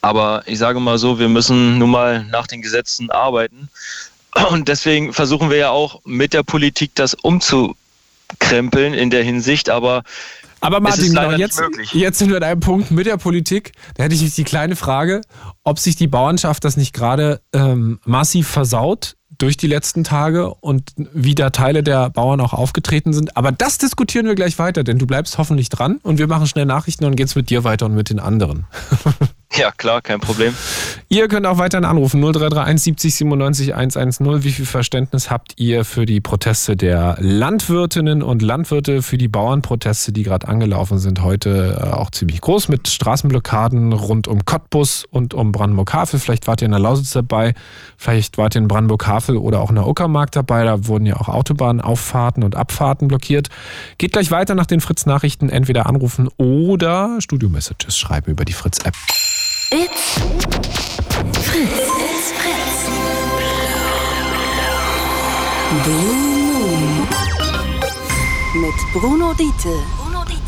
[0.00, 3.68] Aber ich sage mal so, wir müssen nun mal nach den Gesetzen arbeiten.
[4.50, 9.68] Und deswegen versuchen wir ja auch mit der Politik das umzukrempeln in der Hinsicht.
[9.70, 10.02] Aber
[10.60, 11.60] aber Martin, genau, jetzt,
[11.92, 13.72] jetzt sind wir an einem Punkt mit der Politik.
[13.96, 15.22] Da hätte ich die kleine Frage,
[15.64, 20.92] ob sich die Bauernschaft das nicht gerade ähm, massiv versaut durch die letzten Tage und
[20.96, 23.36] wie da Teile der Bauern auch aufgetreten sind.
[23.36, 26.66] Aber das diskutieren wir gleich weiter, denn du bleibst hoffentlich dran und wir machen schnell
[26.66, 28.66] Nachrichten und geht's mit dir weiter und mit den anderen.
[29.54, 30.54] Ja, klar, kein Problem.
[31.08, 34.42] Ihr könnt auch weiterhin anrufen 0331 70 97 110.
[34.44, 40.12] Wie viel Verständnis habt ihr für die Proteste der Landwirtinnen und Landwirte, für die Bauernproteste,
[40.12, 41.22] die gerade angelaufen sind?
[41.22, 46.18] Heute äh, auch ziemlich groß mit Straßenblockaden rund um Cottbus und um Brandenburg-Havel.
[46.18, 47.52] Vielleicht wart ihr in der Lausitz dabei,
[47.98, 50.64] vielleicht wart ihr in Brandenburg-Havel oder auch in der Uckermark dabei.
[50.64, 53.48] Da wurden ja auch Autobahnauffahrten und Abfahrten blockiert.
[53.98, 55.48] Geht gleich weiter nach den Fritz-Nachrichten.
[55.48, 58.94] Entweder anrufen oder Studio-Messages schreiben über die Fritz-App.
[59.70, 60.20] It's
[61.40, 61.68] Fritz.
[61.68, 62.90] It's Fritz.
[65.84, 67.08] Blue Moon.
[68.54, 69.74] Mit Bruno Diete.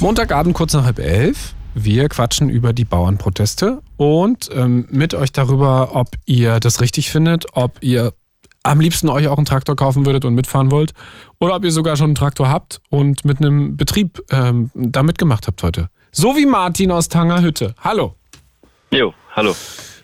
[0.01, 1.55] Montagabend kurz nach halb elf.
[1.75, 7.47] Wir quatschen über die Bauernproteste und ähm, mit euch darüber, ob ihr das richtig findet,
[7.55, 8.13] ob ihr
[8.65, 10.93] am liebsten euch auch einen Traktor kaufen würdet und mitfahren wollt
[11.39, 15.47] oder ob ihr sogar schon einen Traktor habt und mit einem Betrieb ähm, da mitgemacht
[15.47, 15.89] habt heute.
[16.11, 17.75] So wie Martin aus Tangerhütte.
[17.81, 18.15] Hallo.
[18.91, 19.55] Jo, hallo.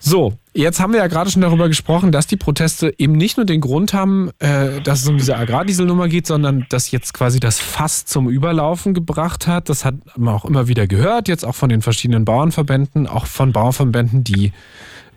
[0.02, 3.46] So, jetzt haben wir ja gerade schon darüber gesprochen, dass die Proteste eben nicht nur
[3.46, 7.60] den Grund haben, äh, dass es um diese Agrardieselnummer geht, sondern dass jetzt quasi das
[7.60, 9.68] Fass zum Überlaufen gebracht hat.
[9.68, 13.52] Das hat man auch immer wieder gehört, jetzt auch von den verschiedenen Bauernverbänden, auch von
[13.52, 14.52] Bauernverbänden, die,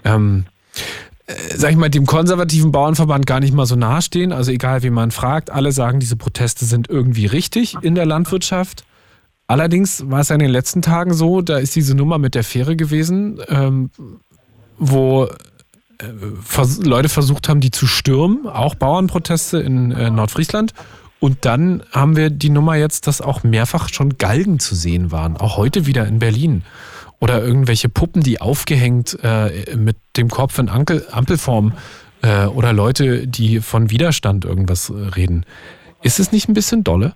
[0.04, 0.82] ähm, äh,
[1.56, 4.32] sag ich mal, dem konservativen Bauernverband gar nicht mal so nahestehen.
[4.32, 8.86] Also egal, wie man fragt, alle sagen, diese Proteste sind irgendwie richtig in der Landwirtschaft.
[9.48, 12.44] Allerdings war es ja in den letzten Tagen so, da ist diese Nummer mit der
[12.44, 13.92] Fähre gewesen, ähm,
[14.78, 16.06] wo äh,
[16.84, 20.74] Leute versucht haben, die zu stürmen, auch Bauernproteste in äh, Nordfriesland.
[21.20, 25.38] Und dann haben wir die Nummer jetzt, dass auch mehrfach schon Galgen zu sehen waren,
[25.38, 26.64] auch heute wieder in Berlin.
[27.24, 31.72] Oder irgendwelche Puppen, die aufgehängt äh, mit dem Kopf in Ankel Ampelform
[32.22, 35.46] äh, oder Leute, die von Widerstand irgendwas äh, reden.
[36.02, 37.14] Ist es nicht ein bisschen dolle?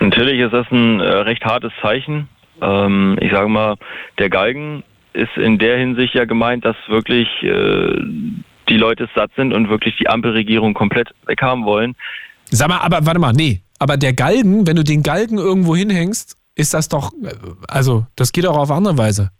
[0.00, 2.28] Natürlich ist das ein äh, recht hartes Zeichen.
[2.60, 3.76] Ähm, ich sage mal,
[4.18, 8.00] der Galgen ist in der Hinsicht ja gemeint, dass wirklich äh,
[8.68, 11.94] die Leute satt sind und wirklich die Ampelregierung komplett weghaben wollen.
[12.46, 13.60] Sag mal, aber warte mal, nee.
[13.78, 17.32] Aber der Galgen, wenn du den Galgen irgendwo hinhängst, ist das doch, äh,
[17.68, 19.30] also das geht auch auf andere Weise.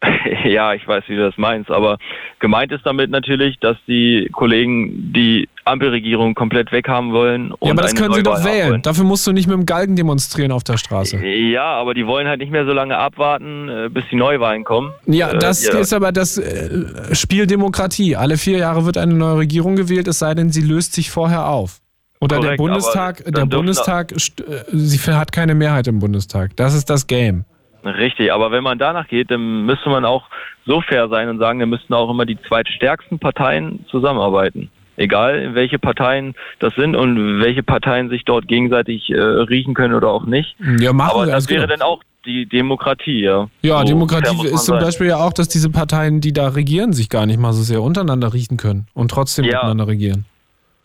[0.44, 1.98] ja, ich weiß, wie du das meinst, aber
[2.38, 7.52] gemeint ist damit natürlich, dass die Kollegen die Ampelregierung komplett weghaben wollen.
[7.60, 8.70] ja, aber das können sie doch wählen.
[8.70, 8.82] Wollen.
[8.82, 11.18] Dafür musst du nicht mit dem Galgen demonstrieren auf der Straße.
[11.26, 14.92] Ja, aber die wollen halt nicht mehr so lange abwarten, äh, bis die Neuwahlen kommen.
[15.06, 15.76] Ja, äh, das ja.
[15.78, 18.14] ist aber das äh, Spiel Demokratie.
[18.14, 21.48] Alle vier Jahre wird eine neue Regierung gewählt, es sei denn, sie löst sich vorher
[21.48, 21.80] auf.
[22.20, 26.56] Oder Korrekt, der Bundestag, der Bundestag, sie hat keine Mehrheit im Bundestag.
[26.56, 27.44] Das ist das Game.
[27.84, 30.24] Richtig, aber wenn man danach geht, dann müsste man auch
[30.66, 34.70] so fair sein und sagen, dann müssten auch immer die zweitstärksten Parteien zusammenarbeiten.
[34.96, 40.08] Egal, welche Parteien das sind und welche Parteien sich dort gegenseitig äh, riechen können oder
[40.08, 40.56] auch nicht.
[40.80, 41.76] Ja, machen Aber das also wäre genau.
[41.76, 43.48] dann auch die Demokratie, ja.
[43.62, 44.84] Ja, so Demokratie ist zum sein.
[44.84, 47.80] Beispiel ja auch, dass diese Parteien, die da regieren, sich gar nicht mal so sehr
[47.80, 49.58] untereinander riechen können und trotzdem ja.
[49.58, 50.24] miteinander regieren.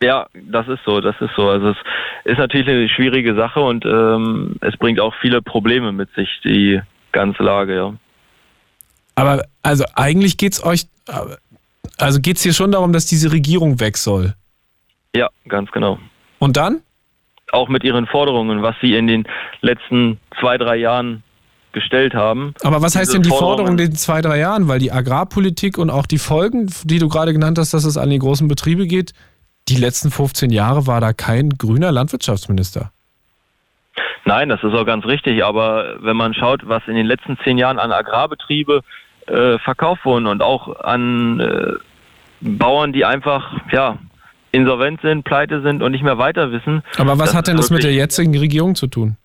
[0.04, 1.48] Ja, das ist so, das ist so.
[1.48, 1.78] Also es
[2.26, 6.82] ist natürlich eine schwierige Sache und ähm, es bringt auch viele Probleme mit sich, die
[7.14, 7.94] ganze Lage, ja.
[9.16, 10.88] Aber also eigentlich geht es euch,
[11.98, 14.34] also geht es hier schon darum, dass diese Regierung weg soll.
[15.16, 16.00] Ja, ganz genau.
[16.40, 16.82] Und dann?
[17.54, 19.26] Auch mit ihren Forderungen, was sie in den
[19.62, 21.24] letzten zwei, drei Jahren
[21.72, 22.54] gestellt haben.
[22.64, 24.68] Aber was heißt denn die Forderung in den zwei, drei Jahren?
[24.68, 28.10] Weil die Agrarpolitik und auch die Folgen, die du gerade genannt hast, dass es an
[28.10, 29.14] die großen Betriebe geht,
[29.70, 32.92] die letzten 15 Jahre war da kein grüner Landwirtschaftsminister.
[34.26, 35.44] Nein, das ist auch ganz richtig.
[35.44, 38.82] Aber wenn man schaut, was in den letzten zehn Jahren an Agrarbetriebe
[39.28, 41.74] äh, verkauft wurden und auch an äh,
[42.42, 43.98] Bauern, die einfach ja
[44.52, 46.84] insolvent sind, pleite sind und nicht mehr weiter wissen.
[46.98, 49.18] Aber was hat denn das mit der jetzigen Regierung zu tun?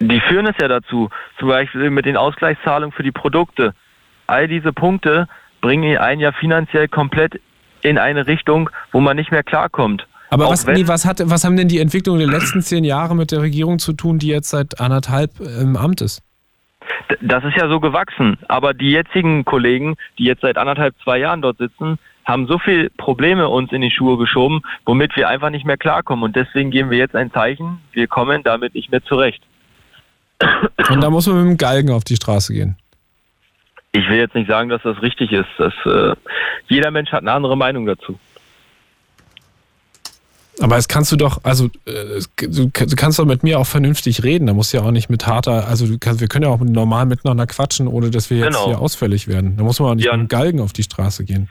[0.00, 3.74] Die führen es ja dazu, zum Beispiel mit den Ausgleichszahlungen für die Produkte.
[4.26, 5.26] All diese Punkte
[5.60, 7.40] bringen einen ja finanziell komplett
[7.82, 10.06] in eine Richtung, wo man nicht mehr klarkommt.
[10.30, 13.32] Aber was, nee, was, hat, was haben denn die Entwicklungen der letzten zehn Jahre mit
[13.32, 16.22] der Regierung zu tun, die jetzt seit anderthalb im Amt ist?
[17.22, 18.38] Das ist ja so gewachsen.
[18.48, 22.90] Aber die jetzigen Kollegen, die jetzt seit anderthalb, zwei Jahren dort sitzen, haben so viele
[22.90, 26.24] Probleme uns in die Schuhe geschoben, womit wir einfach nicht mehr klarkommen.
[26.24, 29.42] Und deswegen geben wir jetzt ein Zeichen, wir kommen damit nicht mehr zurecht.
[30.90, 32.76] Und da muss man mit dem Galgen auf die Straße gehen.
[33.92, 35.48] Ich will jetzt nicht sagen, dass das richtig ist.
[35.56, 36.14] Das, äh,
[36.68, 38.18] jeder Mensch hat eine andere Meinung dazu.
[40.60, 44.46] Aber es kannst du doch, also äh, du kannst doch mit mir auch vernünftig reden.
[44.46, 47.06] Da musst du ja auch nicht mit harter, also kannst, wir können ja auch normal
[47.06, 48.66] miteinander quatschen, ohne dass wir jetzt genau.
[48.66, 49.56] hier ausfällig werden.
[49.56, 50.16] Da muss man auch nicht ja.
[50.16, 51.48] mit Galgen auf die Straße gehen.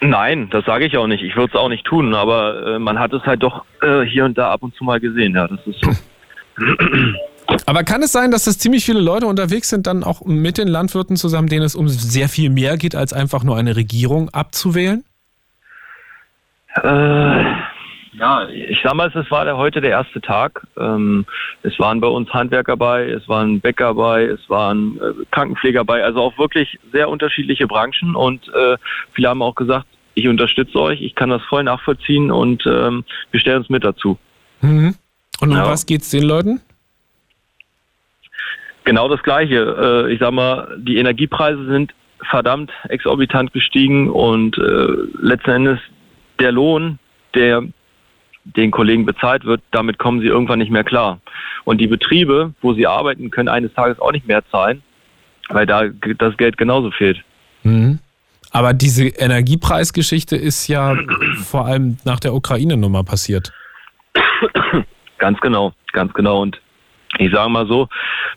[0.00, 1.22] Nein, das sage ich auch nicht.
[1.22, 4.24] Ich würde es auch nicht tun, aber äh, man hat es halt doch äh, hier
[4.24, 5.34] und da ab und zu mal gesehen.
[5.34, 5.90] Ja, das ist so.
[7.66, 10.68] Aber kann es sein, dass es ziemlich viele Leute unterwegs sind, dann auch mit den
[10.68, 15.04] Landwirten zusammen, denen es um sehr viel mehr geht, als einfach nur eine Regierung abzuwählen?
[16.82, 17.44] Äh,
[18.12, 20.66] ja, ich sag mal, es war der, heute der erste Tag.
[20.78, 21.24] Ähm,
[21.62, 26.04] es waren bei uns Handwerker bei, es waren Bäcker bei, es waren äh, Krankenpfleger bei,
[26.04, 28.76] also auch wirklich sehr unterschiedliche Branchen und äh,
[29.12, 33.40] viele haben auch gesagt, ich unterstütze euch, ich kann das voll nachvollziehen und ähm, wir
[33.40, 34.18] stellen uns mit dazu.
[34.60, 34.94] Mhm.
[35.40, 35.66] Und um ja.
[35.66, 36.60] was geht's den Leuten?
[38.84, 40.06] Genau das Gleiche.
[40.08, 41.94] Äh, ich sag mal, die Energiepreise sind
[42.28, 44.86] verdammt exorbitant gestiegen und äh,
[45.20, 45.78] letzten Endes
[46.38, 46.98] der Lohn,
[47.34, 47.62] der
[48.44, 51.20] den Kollegen bezahlt wird, damit kommen sie irgendwann nicht mehr klar.
[51.64, 54.82] Und die Betriebe, wo sie arbeiten, können eines Tages auch nicht mehr zahlen,
[55.50, 55.84] weil da
[56.18, 57.22] das Geld genauso fehlt.
[57.62, 57.98] Mhm.
[58.50, 60.96] Aber diese Energiepreisgeschichte ist ja
[61.44, 63.52] vor allem nach der Ukraine-Nummer passiert.
[65.18, 66.40] Ganz genau, ganz genau.
[66.40, 66.60] Und
[67.18, 67.88] ich sage mal so,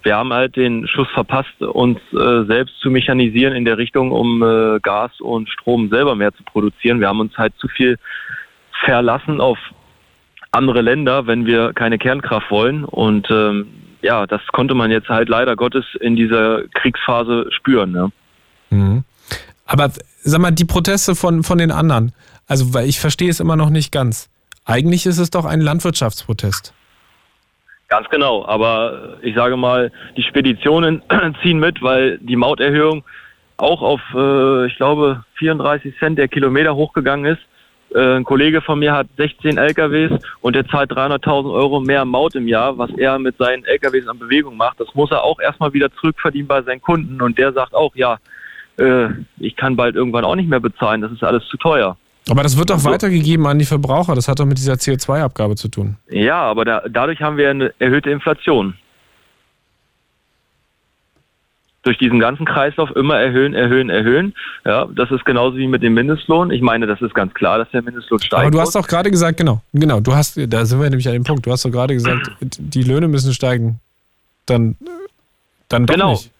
[0.01, 4.41] wir haben halt den Schuss verpasst, uns äh, selbst zu mechanisieren in der Richtung, um
[4.41, 6.99] äh, Gas und Strom selber mehr zu produzieren.
[6.99, 7.97] Wir haben uns halt zu viel
[8.83, 9.57] verlassen auf
[10.51, 12.83] andere Länder, wenn wir keine Kernkraft wollen.
[12.83, 13.67] Und ähm,
[14.01, 17.91] ja, das konnte man jetzt halt leider Gottes in dieser Kriegsphase spüren.
[17.91, 18.11] Ne?
[18.69, 19.03] Mhm.
[19.65, 22.11] Aber sag mal, die Proteste von, von den anderen,
[22.47, 24.29] also weil ich verstehe es immer noch nicht ganz.
[24.65, 26.73] Eigentlich ist es doch ein Landwirtschaftsprotest.
[27.93, 31.03] Ganz genau, aber ich sage mal, die Speditionen
[31.43, 33.03] ziehen mit, weil die Mauterhöhung
[33.57, 37.41] auch auf, äh, ich glaube, 34 Cent der Kilometer hochgegangen ist.
[37.93, 42.33] Äh, ein Kollege von mir hat 16 LKWs und der zahlt 300.000 Euro mehr Maut
[42.33, 44.79] im Jahr, was er mit seinen LKWs an Bewegung macht.
[44.79, 48.17] Das muss er auch erstmal wieder zurückverdienen bei seinen Kunden und der sagt auch, ja,
[48.77, 51.95] äh, ich kann bald irgendwann auch nicht mehr bezahlen, das ist alles zu teuer.
[52.29, 55.55] Aber das wird doch also, weitergegeben an die Verbraucher, das hat doch mit dieser CO2-Abgabe
[55.55, 55.97] zu tun.
[56.09, 58.75] Ja, aber da, dadurch haben wir eine erhöhte Inflation
[61.83, 64.33] durch diesen ganzen Kreislauf immer erhöhen, erhöhen, erhöhen.
[64.65, 66.49] Ja, das ist genauso wie mit dem Mindestlohn.
[66.51, 68.41] Ich meine, das ist ganz klar, dass der Mindestlohn steigt.
[68.41, 71.13] Aber du hast doch gerade gesagt, genau, genau, du hast, da sind wir nämlich an
[71.13, 73.79] dem Punkt, du hast doch gerade gesagt, die Löhne müssen steigen.
[74.45, 74.77] Dann,
[75.67, 76.11] dann doch genau.
[76.11, 76.31] nicht.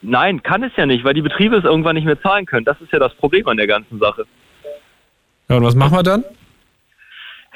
[0.00, 2.64] Nein, kann es ja nicht, weil die Betriebe es irgendwann nicht mehr zahlen können.
[2.64, 4.26] Das ist ja das Problem an der ganzen Sache.
[5.48, 6.24] Ja, und was machen wir dann?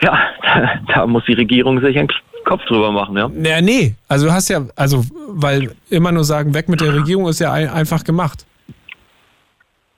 [0.01, 2.09] Ja, da, da muss die Regierung sich ein
[2.45, 3.31] Kopf drüber machen, ja?
[3.43, 3.95] Ja, nee.
[4.09, 7.53] Also du hast ja, also, weil immer nur sagen, weg mit der Regierung ist ja
[7.53, 8.47] ein, einfach gemacht.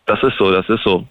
[0.07, 1.07] Das ist so, das ist so.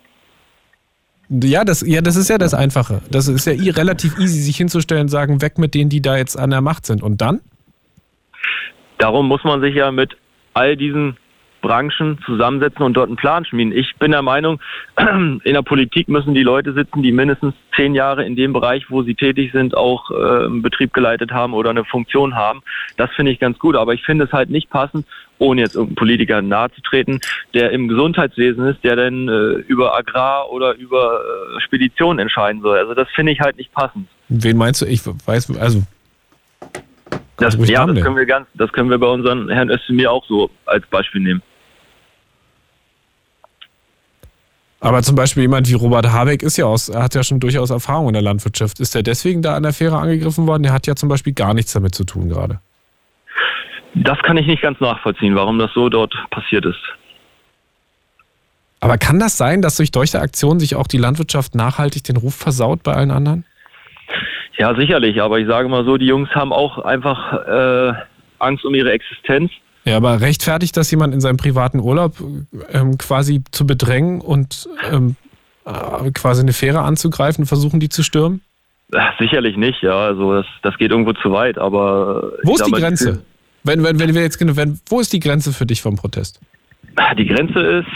[1.30, 3.02] Ja, das, ja, das ist ja das Einfache.
[3.10, 6.38] Das ist ja relativ easy, sich hinzustellen und sagen, weg mit denen, die da jetzt
[6.38, 7.02] an der Macht sind.
[7.02, 7.40] Und dann?
[9.00, 10.16] Darum muss man sich ja mit
[10.54, 11.18] all diesen
[11.64, 13.74] Branchen zusammensetzen und dort einen Plan schmieden.
[13.76, 14.60] Ich bin der Meinung,
[14.98, 19.02] in der Politik müssen die Leute sitzen, die mindestens zehn Jahre in dem Bereich, wo
[19.02, 22.62] sie tätig sind, auch äh, einen Betrieb geleitet haben oder eine Funktion haben.
[22.98, 23.76] Das finde ich ganz gut.
[23.76, 25.08] Aber ich finde es halt nicht passend,
[25.40, 27.20] ohne jetzt irgendeinem Politiker nahezutreten,
[27.54, 32.78] der im Gesundheitswesen ist, der dann äh, über Agrar oder über äh, Spedition entscheiden soll.
[32.78, 34.08] Also das finde ich halt nicht passend.
[34.30, 34.86] Wen meinst du?
[34.86, 35.84] Ich weiß, also
[37.38, 40.50] das, ja, das können wir ganz, das können wir bei unseren Herrn Özdemir auch so
[40.66, 41.42] als Beispiel nehmen.
[44.84, 48.08] Aber zum Beispiel jemand wie Robert Habeck ist ja aus, hat ja schon durchaus Erfahrung
[48.10, 48.82] in der Landwirtschaft.
[48.82, 50.64] Ist der deswegen da an der Fähre angegriffen worden?
[50.64, 52.60] Der hat ja zum Beispiel gar nichts damit zu tun gerade.
[53.94, 56.82] Das kann ich nicht ganz nachvollziehen, warum das so dort passiert ist.
[58.82, 62.36] Aber kann das sein, dass durch solche Aktionen sich auch die Landwirtschaft nachhaltig den Ruf
[62.36, 63.46] versaut bei allen anderen?
[64.58, 65.22] Ja, sicherlich.
[65.22, 67.94] Aber ich sage mal so, die Jungs haben auch einfach äh,
[68.40, 69.50] Angst um ihre Existenz.
[69.86, 72.16] Ja, aber rechtfertigt das jemand in seinem privaten Urlaub
[72.72, 75.16] ähm, quasi zu bedrängen und ähm,
[75.66, 78.42] äh, quasi eine Fähre anzugreifen, versuchen die zu stürmen?
[79.20, 79.98] Sicherlich nicht, ja.
[79.98, 82.32] Also das, das geht irgendwo zu weit, aber.
[82.44, 83.24] Wo ist die Grenze?
[83.64, 86.40] Wenn, wenn, wenn wir jetzt wenn, wo ist die Grenze für dich vom Protest?
[87.18, 87.88] Die Grenze ist,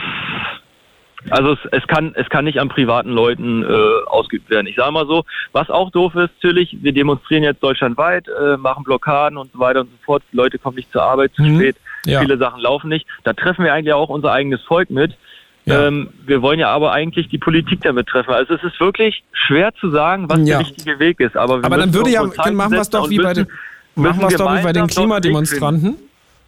[1.30, 3.68] also es, es, kann, es kann nicht an privaten Leuten äh,
[4.08, 4.68] ausgeübt werden.
[4.68, 8.84] Ich sage mal so, was auch doof ist, natürlich, wir demonstrieren jetzt deutschlandweit, äh, machen
[8.84, 10.24] Blockaden und so weiter und so fort.
[10.32, 11.56] Die Leute kommen nicht zur Arbeit zu mhm.
[11.56, 11.76] spät,
[12.06, 12.20] ja.
[12.20, 13.06] viele Sachen laufen nicht.
[13.24, 15.18] Da treffen wir eigentlich auch unser eigenes Volk mit.
[15.66, 15.88] Ja.
[15.88, 18.34] Ähm, wir wollen ja aber eigentlich die Politik damit treffen.
[18.34, 20.46] Also es ist wirklich schwer zu sagen, was ja.
[20.46, 21.36] der richtige Weg ist.
[21.36, 23.48] Aber, aber dann würde ja, dann machen wir es doch wie bei den,
[23.96, 25.98] machen wir es doch wie bei den Klimademonstranten.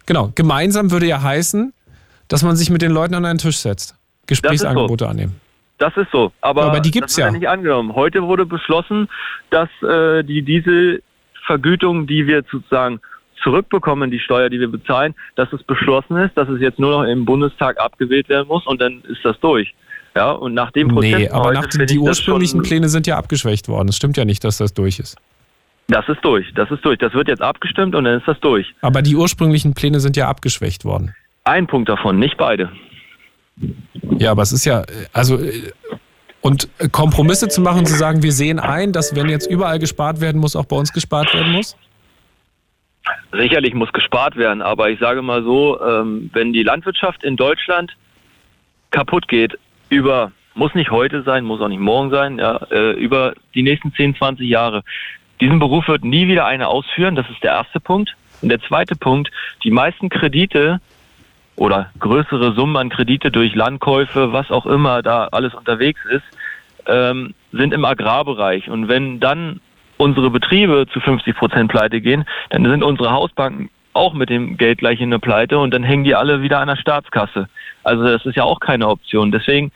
[0.06, 1.74] Genau, gemeinsam würde ja heißen,
[2.28, 3.94] dass man sich mit den Leuten an einen Tisch setzt.
[4.30, 5.10] Gesprächsangebote so.
[5.10, 5.40] annehmen.
[5.78, 6.32] Das ist so.
[6.40, 7.30] Aber, aber die gibt's das ja.
[7.30, 7.94] nicht angenommen.
[7.94, 9.08] Heute wurde beschlossen,
[9.50, 13.00] dass äh, die Dieselvergütung, die wir sozusagen
[13.42, 17.04] zurückbekommen, die Steuer, die wir bezahlen, dass es beschlossen ist, dass es jetzt nur noch
[17.04, 19.74] im Bundestag abgewählt werden muss und dann ist das durch.
[20.14, 21.18] Ja, und nach dem Prozess.
[21.18, 23.88] Nee, aber nach den, die ursprünglichen Pläne sind ja abgeschwächt worden.
[23.88, 25.16] Es stimmt ja nicht, dass das durch ist.
[25.88, 26.98] Das ist durch, das ist durch.
[26.98, 28.66] Das wird jetzt abgestimmt und dann ist das durch.
[28.82, 31.14] Aber die ursprünglichen Pläne sind ja abgeschwächt worden.
[31.44, 32.70] Ein Punkt davon, nicht beide.
[34.18, 35.38] Ja, aber es ist ja, also
[36.40, 40.40] und Kompromisse zu machen, zu sagen, wir sehen ein, dass wenn jetzt überall gespart werden
[40.40, 41.76] muss, auch bei uns gespart werden muss?
[43.32, 47.94] Sicherlich muss gespart werden, aber ich sage mal so, ähm, wenn die Landwirtschaft in Deutschland
[48.90, 49.58] kaputt geht
[49.88, 53.92] über, muss nicht heute sein, muss auch nicht morgen sein, ja, äh, über die nächsten
[53.92, 54.82] 10, 20 Jahre.
[55.40, 58.14] Diesen Beruf wird nie wieder einer ausführen, das ist der erste Punkt.
[58.42, 59.30] Und der zweite Punkt,
[59.64, 60.80] die meisten Kredite
[61.56, 66.24] oder größere Summen an Kredite durch Landkäufe, was auch immer da alles unterwegs ist,
[66.86, 68.68] ähm, sind im Agrarbereich.
[68.70, 69.60] Und wenn dann
[69.96, 74.78] unsere Betriebe zu 50 Prozent pleite gehen, dann sind unsere Hausbanken auch mit dem Geld
[74.78, 77.48] gleich in der Pleite und dann hängen die alle wieder an der Staatskasse.
[77.82, 79.32] Also das ist ja auch keine Option.
[79.32, 79.72] Deswegen,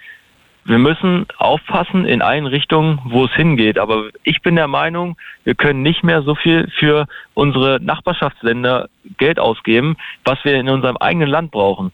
[0.65, 3.79] wir müssen aufpassen in allen Richtungen, wo es hingeht.
[3.79, 8.89] Aber ich bin der Meinung, wir können nicht mehr so viel für unsere Nachbarschaftsländer
[9.19, 11.93] Geld ausgeben, was wir in unserem eigenen Land brauchen.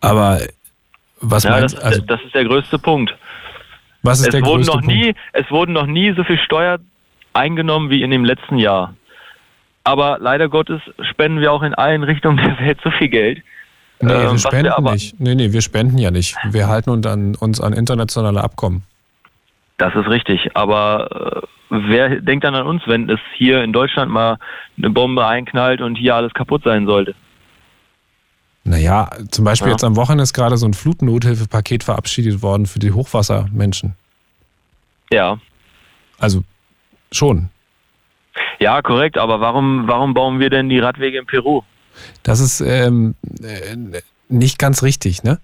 [0.00, 0.40] Aber
[1.20, 1.82] was ja, meinst du?
[1.82, 3.16] Also, das ist der größte Punkt.
[4.02, 4.94] Was ist es der wurden größte noch Punkt?
[4.94, 6.78] nie, Es wurden noch nie so viel Steuer
[7.32, 8.94] eingenommen wie in dem letzten Jahr.
[9.84, 13.42] Aber leider Gottes spenden wir auch in allen Richtungen der Welt so viel Geld.
[14.00, 15.20] Nee, ähm, wir was spenden wir nicht.
[15.20, 16.36] Nee, nee, wir spenden ja nicht.
[16.50, 18.82] Wir halten uns an, uns an internationale Abkommen.
[19.78, 20.56] Das ist richtig.
[20.56, 24.38] Aber äh, wer denkt dann an uns, wenn es hier in Deutschland mal
[24.78, 27.14] eine Bombe einknallt und hier alles kaputt sein sollte?
[28.64, 29.72] Naja, zum Beispiel Ja.
[29.72, 33.94] jetzt am Wochenende ist gerade so ein Flutnothilfepaket verabschiedet worden für die Hochwassermenschen.
[35.10, 35.38] Ja.
[36.18, 36.42] Also
[37.10, 37.48] schon.
[38.58, 39.16] Ja, korrekt.
[39.16, 41.62] Aber warum, warum bauen wir denn die Radwege in Peru?
[42.22, 45.40] Das ist ähm, äh, nicht ganz richtig, ne?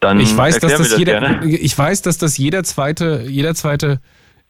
[0.00, 1.46] Dann Ich weiß, dass mir das jeder, gerne.
[1.48, 4.00] ich weiß, dass das jeder zweite, jeder zweite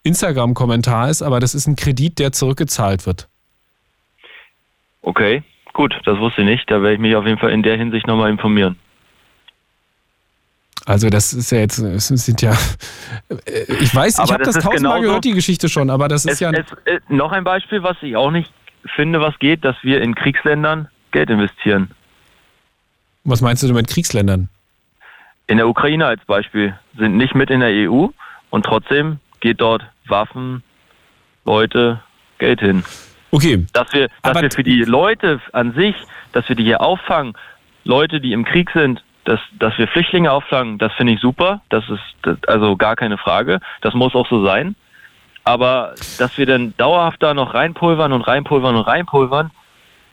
[0.03, 3.29] Instagram-Kommentar ist, aber das ist ein Kredit, der zurückgezahlt wird.
[5.03, 5.43] Okay,
[5.75, 6.71] gut, das wusste ich nicht.
[6.71, 8.79] Da werde ich mich auf jeden Fall in der Hinsicht nochmal informieren.
[10.85, 12.57] Also das ist ja jetzt, es sind ja,
[13.29, 16.09] äh, ich weiß, ich Aber habe das das tausendmal genauso- gehört, die Geschichte schon, aber
[16.09, 18.51] das ist Es, ja, es, äh, noch ein Beispiel, was ich auch nicht
[18.95, 21.91] finde, was geht, dass wir in Kriegsländern Geld investieren.
[23.25, 24.49] was meinst du mit Kriegsländern?
[25.47, 28.07] In der Ukraine als Beispiel sind nicht mit in der EU
[28.51, 30.63] und trotzdem geht dort Waffen,
[31.45, 32.01] Leute,
[32.39, 32.85] Geld hin.
[33.31, 35.95] Okay, Dass wir, dass Aber- wir für die Leute an sich,
[36.33, 37.35] dass wir die hier auffangen,
[37.85, 41.61] Leute, die im Krieg sind, dass, dass wir Flüchtlinge auffangen, das finde ich super.
[41.69, 43.61] Das ist das, also gar keine Frage.
[43.81, 44.75] Das muss auch so sein.
[45.45, 49.51] Aber dass wir dann dauerhaft da noch reinpulvern und reinpulvern und reinpulvern,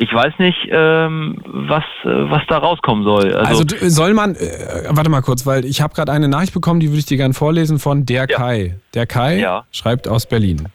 [0.01, 3.33] ich weiß nicht, ähm, was, äh, was da rauskommen soll.
[3.35, 6.79] Also, also soll man, äh, warte mal kurz, weil ich habe gerade eine Nachricht bekommen,
[6.79, 8.37] die würde ich dir gerne vorlesen von der Ja.
[8.37, 8.79] Kai.
[8.93, 9.65] Der Kai Ja.
[9.71, 10.69] schreibt aus Berlin.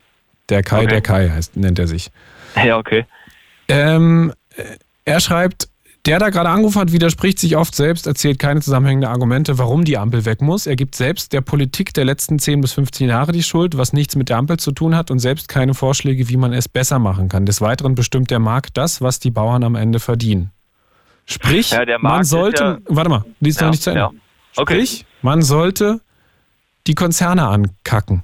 [0.51, 0.87] Der Kai, Okay.
[0.89, 2.11] der Kai heißt, nennt er sich.
[2.63, 3.07] ja, okay.
[3.69, 4.63] Ähm, äh,
[5.07, 5.69] er schreibt,
[6.07, 9.97] der da gerade angerufen hat, widerspricht sich oft selbst, erzählt keine zusammenhängenden Argumente, warum die
[9.97, 10.67] Ampel weg muss.
[10.67, 14.15] Er gibt selbst der Politik der letzten 10 bis 15 Jahre die Schuld, was nichts
[14.15, 17.29] mit der Ampel zu tun hat und selbst keine Vorschläge, wie man es besser machen
[17.31, 17.47] kann.
[17.47, 20.51] Des Weiteren bestimmt der Markt das, was die Bauern am Ende verdienen.
[21.27, 24.11] Sprich, Ja, man ist sollte, ja- warte mal, liest noch Ja, nicht zu Ende.
[24.57, 24.75] Okay.
[24.75, 26.01] Sprich, man sollte
[26.87, 28.23] die Konzerne ankacken.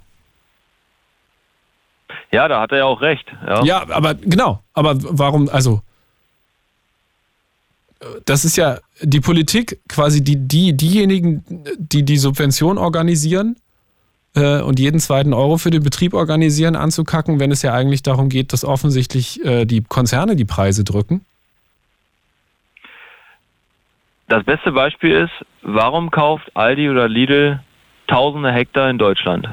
[2.30, 3.24] Ja, da hat er ja auch recht.
[3.64, 4.62] Ja, aber genau.
[4.74, 5.80] Aber warum, also,
[8.24, 11.44] das ist ja die Politik, quasi die, die, diejenigen,
[11.78, 13.56] die die Subvention organisieren
[14.34, 18.28] äh, und jeden zweiten Euro für den Betrieb organisieren, anzukacken, wenn es ja eigentlich darum
[18.28, 21.24] geht, dass offensichtlich äh, die Konzerne die Preise drücken.
[24.28, 27.60] Das beste Beispiel ist, warum kauft Aldi oder Lidl
[28.06, 29.48] tausende Hektar in Deutschland?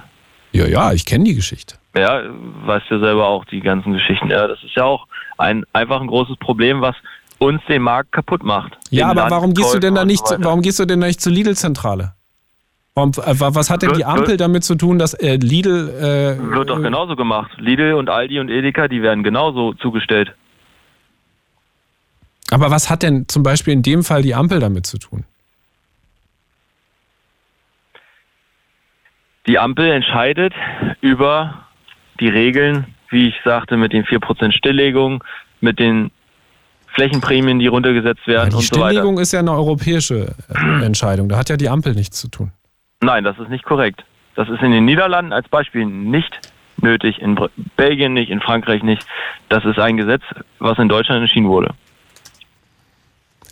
[0.51, 1.75] Ja, ja, ich kenne die Geschichte.
[1.95, 2.21] Ja,
[2.65, 4.29] weißt du selber auch die ganzen Geschichten.
[4.29, 6.95] Ja, das ist ja auch ein einfach ein großes Problem, was
[7.39, 8.77] uns den Markt kapput macht.
[8.89, 11.21] Ja, aber warum gehst du denn da nicht, so warum gehst du denn da nicht
[11.21, 12.13] zur Lidl-Zentrale?
[12.95, 16.81] Äh, was hat denn die Ampel damit zu tun, dass äh, Lidl äh, Wird doch
[16.81, 17.51] genauso gemacht.
[17.57, 20.33] Lidl und Aldi und Edeka, die werden genauso zugestellt.
[22.49, 25.25] Aber was hat denn zum Beispiel in dem Fall die Ampel damit zu tun?
[29.45, 30.53] Die Ampel entscheidet
[31.01, 31.65] über
[32.19, 35.23] die Regeln, wie ich sagte, mit den 4% Stilllegung,
[35.61, 36.11] mit den
[36.97, 38.89] Flächenprämien, die runtergesetzt werden Ja, und die so weiter.
[38.89, 41.29] Stilllegung ist ja eine europäische äh, Entscheidung.
[41.29, 42.51] Da hat ja die Ampel nichts zu tun.
[43.01, 44.03] Nein, das ist nicht korrekt.
[44.35, 46.39] Das ist in den Niederlanden als Beispiel nicht
[46.81, 47.39] nötig, in
[47.75, 49.05] Belgien nicht, in Frankreich nicht.
[49.49, 50.23] Das ist ein Gesetz,
[50.57, 51.75] was in Deutschland entschieden wurde.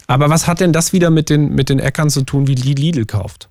[0.08, 2.74] Aber was hat denn das wieder mit den, mit den Äckern zu tun, wie die
[2.74, 3.50] Lidl kauft?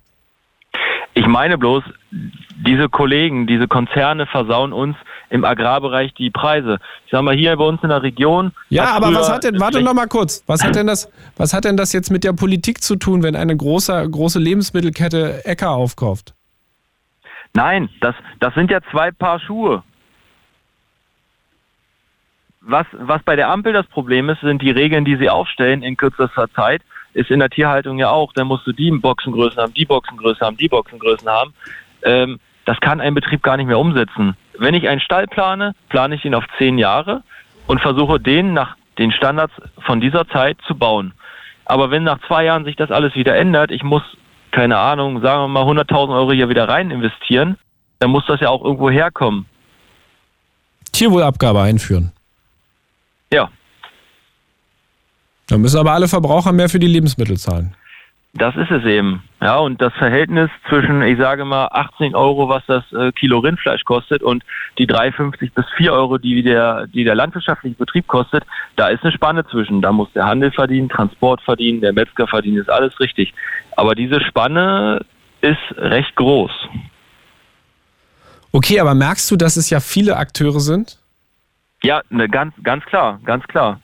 [1.13, 4.97] Ich meine bloß, diese Kollegen, diese Konzerne versauen uns
[5.29, 6.79] im Agrarbereich die Preise.
[7.05, 8.51] Ich sag mal, hier bei uns in der Region.
[8.69, 11.65] Ja, aber was hat denn, warte noch mal kurz, was hat denn das, was hat
[11.65, 16.33] denn das jetzt mit der Politik zu tun, wenn eine große, große Lebensmittelkette Äcker aufkauft?
[17.53, 19.83] Nein, das, das sind ja zwei Paar Schuhe.
[22.59, 25.97] Was, was bei der Ampel das Problem ist, sind die Regeln, die sie aufstellen in
[25.97, 26.81] kürzester Zeit.
[27.13, 28.33] Ist in der Tierhaltung ja auch.
[28.33, 31.53] Da musst du die Boxengrößen haben, die Boxengröße haben, die Boxengrößen haben.
[32.03, 34.35] Ähm, das kann ein Betrieb gar nicht mehr umsetzen.
[34.59, 37.23] Wenn ich einen Stall plane, plane ich ihn auf zehn Jahre
[37.67, 39.53] und versuche den nach den Standards
[39.85, 41.13] von dieser Zeit zu bauen.
[41.65, 44.03] Aber wenn nach zwei Jahren sich das alles wieder ändert, ich muss,
[44.51, 47.57] keine Ahnung, sagen wir mal 100.000 Euro hier wieder rein investieren,
[47.99, 49.45] dann muss das ja auch irgendwo herkommen.
[50.91, 52.11] Tierwohlabgabe einführen.
[53.33, 53.49] Ja,
[55.47, 57.75] Dann müssen aber alle Verbraucher mehr für die Lebensmittel zahlen.
[58.33, 59.23] das ist es eben.
[59.45, 63.83] Ja, und das Verhältnis zwischen, ich sage mal, 18 Euro, was das äh, Kilo Rindfleisch
[63.83, 64.43] kostet und
[64.79, 68.43] die 3,50 bis 4 Euro, die der, die der landwirtschaftliche Betrieb kostet,
[68.75, 69.83] da ist eine Spanne zwischen.
[69.83, 73.35] Da muss der Handel verdienen, Transport verdienen, der Metzger verdienen, ist alles richtig.
[73.75, 75.05] Aber diese Spanne
[75.41, 76.51] ist recht groß.
[78.51, 80.97] Okay, aber merkst du, dass es ja viele Akteure sind?
[81.83, 83.79] Ja, ne, ganz, ganz klar, ganz klar.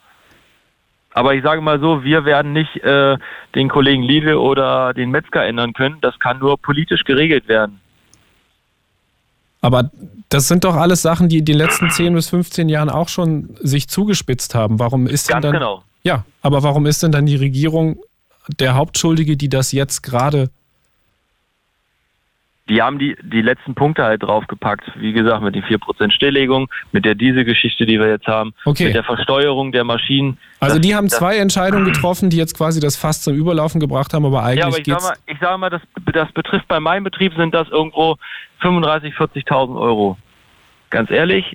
[1.14, 3.18] Aber ich sage mal so, wir werden nicht äh,
[3.54, 5.98] den Kollegen Lidl oder den Metzger ändern können.
[6.02, 7.82] Das kann nur politisch geregelt werden.
[9.60, 9.92] Aber
[10.30, 13.56] das sind doch alles Sachen, die in den letzten 10 bis 15 Jahren auch schon
[13.60, 14.80] sich zugespitzt haben.
[14.80, 15.84] Warum ist denn Ganz dann genau.
[16.04, 18.00] Ja, aber warum ist denn dann die Regierung
[18.60, 20.50] der Hauptschuldige, die das jetzt gerade
[22.72, 24.86] Die haben die, die letzten Punkte halt draufgepackt.
[24.96, 28.86] Wie gesagt, mit den 4% Stilllegung, mit der Dieselgeschichte, die wir jetzt haben, Okay.
[28.86, 30.38] mit der Versteuerung der Maschinen.
[30.62, 34.14] Also Das- die haben zwei Entscheidungen getroffen, die jetzt quasi das Fass zum Überlaufen gebracht
[34.14, 35.82] haben, aber eigentlich Ja, aber ich sag geht's mal, ich sag mal das,
[36.14, 38.16] das betrifft bei meinem Betrieb sind das irgendwo
[38.62, 40.18] 35.000, 40.000 Euro.
[40.92, 41.52] Ganz ehrlich,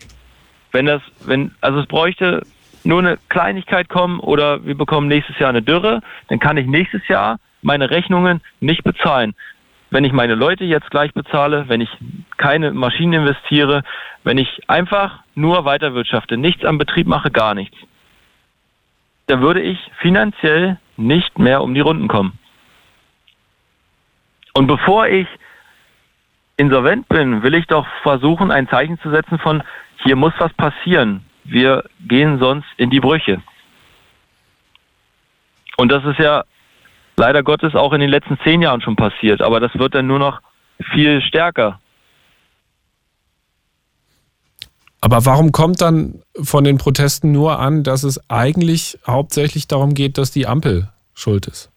[0.73, 2.43] wenn das, wenn, also es bräuchte
[2.85, 7.09] nur eine Kleinigkeit kommen oder wir bekommen nächstes Jahr eine Dürre, dann kann ich nächstes
[7.09, 9.35] Jahr meine Rechnungen nicht bezahlen.
[9.91, 11.91] Wenn ich meine Leute jetzt gleich bezahle, wenn ich
[12.37, 13.83] keine Maschinen investiere,
[14.25, 17.77] wenn ich einfach nur weiterwirtschafte, nichts am Betrieb mache, gar nichts,
[19.27, 22.39] dann würde ich finanziell nicht mehr um die Runden kommen.
[24.55, 25.29] Und bevor ich
[26.57, 29.63] insolvent bin, will ich doch versuchen, ein Zeichen zu setzen von,
[30.03, 31.25] hier muss was passieren.
[31.45, 33.43] Wir gehen sonst in die Brüche.
[35.77, 36.45] Und das ist ja
[37.17, 40.19] leider Gottes auch in den letzten zehn Jahren schon passiert, aber das wird dann nur
[40.19, 40.41] noch
[40.93, 41.81] viel stärker.
[45.01, 50.19] Aber warum kommt dann von den Protesten nur an, dass es eigentlich hauptsächlich darum geht,
[50.19, 51.71] dass die Ampel schuld ist?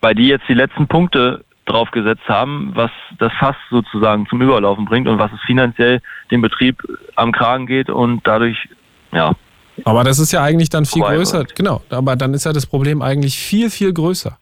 [0.00, 5.06] weil die jetzt die letzten Punkte draufgesetzt haben, was das Fass sozusagen zum Überlaufen bringt
[5.06, 6.82] und was es finanziell dem Betrieb
[7.14, 8.68] am Kragen geht und dadurch,
[9.12, 9.32] ja,
[9.84, 11.38] Aber das ist ja eigentlich dann viel größer.
[11.38, 11.54] wird.
[11.54, 14.38] Genau, aber dann ist ja das Problem eigentlich viel, viel größer.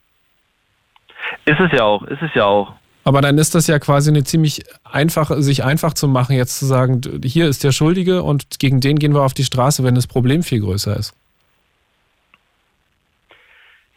[1.45, 2.73] ist es ja auch, ist es ja auch.
[3.05, 6.67] Aber dann ist das ja quasi eine ziemlich einfache, sich einfach zu machen, jetzt zu
[6.67, 10.09] sagen, hier ist der Schuldige und gegen den gehen wir auf die Straße, wenn das
[10.09, 11.15] Problem viel größer ist.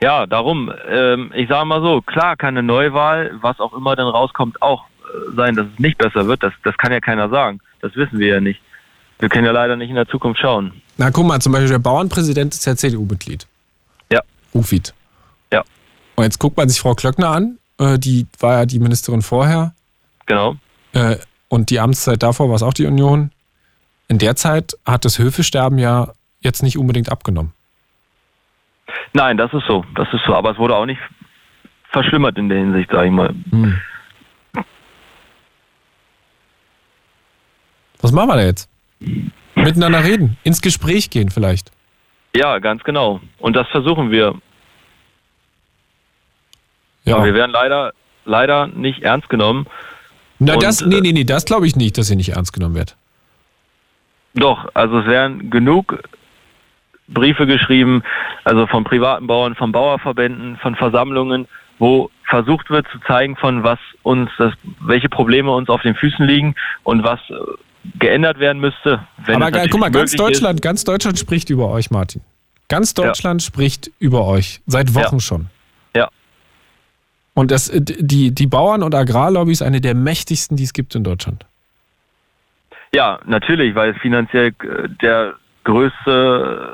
[0.02, 4.08] Ja, darum, ähm, ich sage mal so, klar kann eine Neuwahl, was auch immer dann
[4.08, 6.44] rauskommt, auch äh, sein, dass es nicht besser wird.
[6.44, 7.60] Das, das kann ja keiner sagen.
[7.82, 8.62] Das wissen wir ja nicht.
[9.20, 10.82] Wir können ja leider nicht in der Zukunft schauen.
[10.98, 13.48] Na, guck mal, zum Beispiel der Bauernpräsident ist ja CDU-Mitglied.
[14.12, 14.22] Ja.
[14.54, 14.94] Ufit.
[15.52, 15.64] Ja.
[16.16, 19.74] Und jetzt guckt man sich Frau Klöckner an, äh, die war ja die Ministerin vorher
[20.26, 20.56] Genau.
[20.94, 21.18] äh,
[21.50, 23.32] und die Amtszeit davor war es auch die Union.
[24.08, 27.54] In der Zeit hat das Höfesterben ja jetzt nicht unbedingt abgenommen.
[29.14, 29.84] Nein, das ist so.
[29.96, 30.34] Das ist so.
[30.36, 31.00] Aber es wurde auch nicht
[31.92, 33.34] verschlimmert in der Hinsicht, sage ich mal.
[38.02, 38.70] Was machen wir da jetzt?
[39.56, 41.72] Miteinander reden, ins Gespräch gehen vielleicht.
[42.36, 43.22] Ja, ganz genau.
[43.40, 44.36] Und das versuchen wir.
[47.06, 47.16] Ja.
[47.16, 47.94] Aber wir werden leider,
[48.26, 49.66] leider nicht ernst genommen.
[50.38, 52.54] Na, Und, das, äh, nee, nee, nee, das glaube ich nicht, dass ihr nicht ernst
[52.54, 52.96] genommen wird.
[54.36, 56.04] Doch, also es werden genug
[57.08, 58.04] Briefe geschrieben,
[58.44, 61.48] also von privaten Bauern, von Bauerverbänden, von Versammlungen,
[61.80, 66.26] wo versucht wird zu zeigen, von was uns, das, welche Probleme uns auf den Füßen
[66.26, 67.34] liegen und was äh,
[67.98, 69.06] geändert werden müsste.
[69.28, 70.20] Aber guck mal, ganz möglich ist.
[70.20, 72.22] Deutschland, ganz Deutschland spricht über euch, Martin.
[72.68, 73.48] Ganz Deutschland ja.
[73.48, 75.20] spricht über euch, seit Wochen ja.
[75.20, 75.48] schon.
[75.96, 76.10] Ja.
[77.34, 81.04] Und das, die, die Bauern- und Agrarlobby ist eine der mächtigsten, die es gibt in
[81.04, 81.46] Deutschland.
[82.94, 86.74] Ja, natürlich, weil es finanziell äh, der größte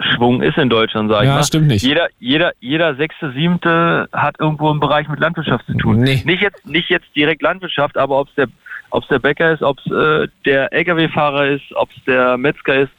[0.00, 1.44] Schwung ist in Deutschland, sage ich ja, mal.
[1.44, 1.82] stimmt nicht.
[1.82, 6.00] Jeder, jeder, jeder sechste, siebte hat irgendwo im Bereich mit Landwirtschaft zu tun.
[6.00, 6.22] Nee.
[6.24, 8.48] Nicht jetzt, nicht jetzt direkt Landwirtschaft, aber ob es der,
[8.94, 12.92] ob's der Bäcker ist, ob es äh, der Lkw-Fahrer ist, ob es der Metzger ist,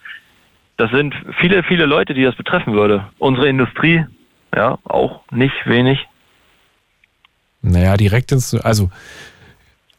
[0.77, 3.07] das sind viele, viele Leute, die das betreffen würde.
[3.17, 4.05] Unsere Industrie,
[4.53, 5.99] ja, auch nicht wenig.
[7.61, 8.89] Naja, direkt ins, also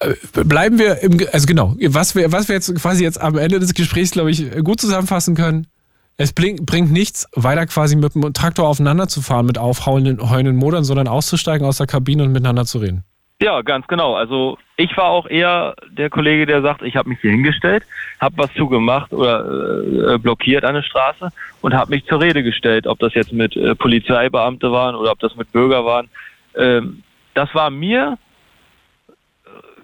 [0.01, 0.13] äh,
[0.45, 3.73] bleiben wir im, also genau, was wir, was wir jetzt quasi jetzt am Ende des
[3.73, 5.67] Gesprächs, glaube ich, gut zusammenfassen können.
[6.19, 10.85] Es bringt nichts, weiter quasi mit dem Traktor aufeinander zu fahren mit aufheulenden heulenden Motoren,
[10.85, 13.05] sondern auszusteigen aus der Kabine und miteinander zu reden.
[13.41, 14.15] Ja, ganz genau.
[14.15, 17.85] Also ich war auch eher der Kollege, der sagt, ich habe mich hier hingestellt,
[18.19, 21.29] habe was zugemacht oder äh, blockiert eine Straße
[21.61, 25.19] und habe mich zur Rede gestellt, ob das jetzt mit äh, Polizeibeamte waren oder ob
[25.19, 26.09] das mit Bürger waren.
[26.57, 27.03] Ähm,
[27.35, 28.17] das war mir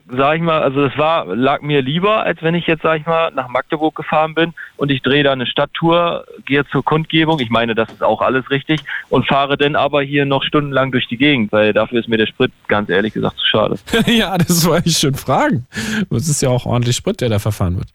[0.08, 3.06] sag ich mal, also das war, lag mir lieber, als wenn ich jetzt, sag ich
[3.06, 7.50] mal, nach Magdeburg gefahren bin und ich drehe da eine Stadttour, gehe zur Kundgebung, ich
[7.50, 11.16] meine, das ist auch alles richtig, und fahre dann aber hier noch stundenlang durch die
[11.16, 13.76] Gegend, weil dafür ist mir der Sprit ganz ehrlich gesagt zu schade.
[14.06, 15.66] ja, das wollte ich schon fragen.
[16.10, 17.88] Es ist ja auch ordentlich Sprit, der da verfahren wird.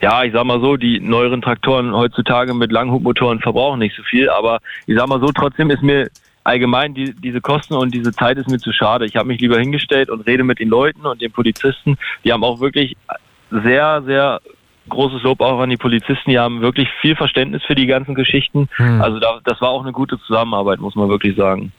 [0.00, 4.28] Ja, ich sag mal so, die neueren Traktoren heutzutage mit Langhubmotoren verbrauchen nicht so viel,
[4.28, 6.08] aber ich sag mal so, trotzdem ist mir
[6.48, 9.04] allgemein die, diese Kosten und diese Zeit ist mir zu schade.
[9.04, 11.98] Ich habe mich lieber hingestellt und rede mit den Leuten und den Polizisten.
[12.24, 12.96] Die haben auch wirklich
[13.50, 14.40] sehr, sehr
[14.88, 16.30] großes Lob auch an die Polizisten.
[16.30, 18.68] Die haben wirklich viel Verständnis für die ganzen Geschichten.
[18.76, 19.02] Hm.
[19.02, 21.72] Also da, das war auch eine gute Zusammenarbeit, muss man wirklich sagen.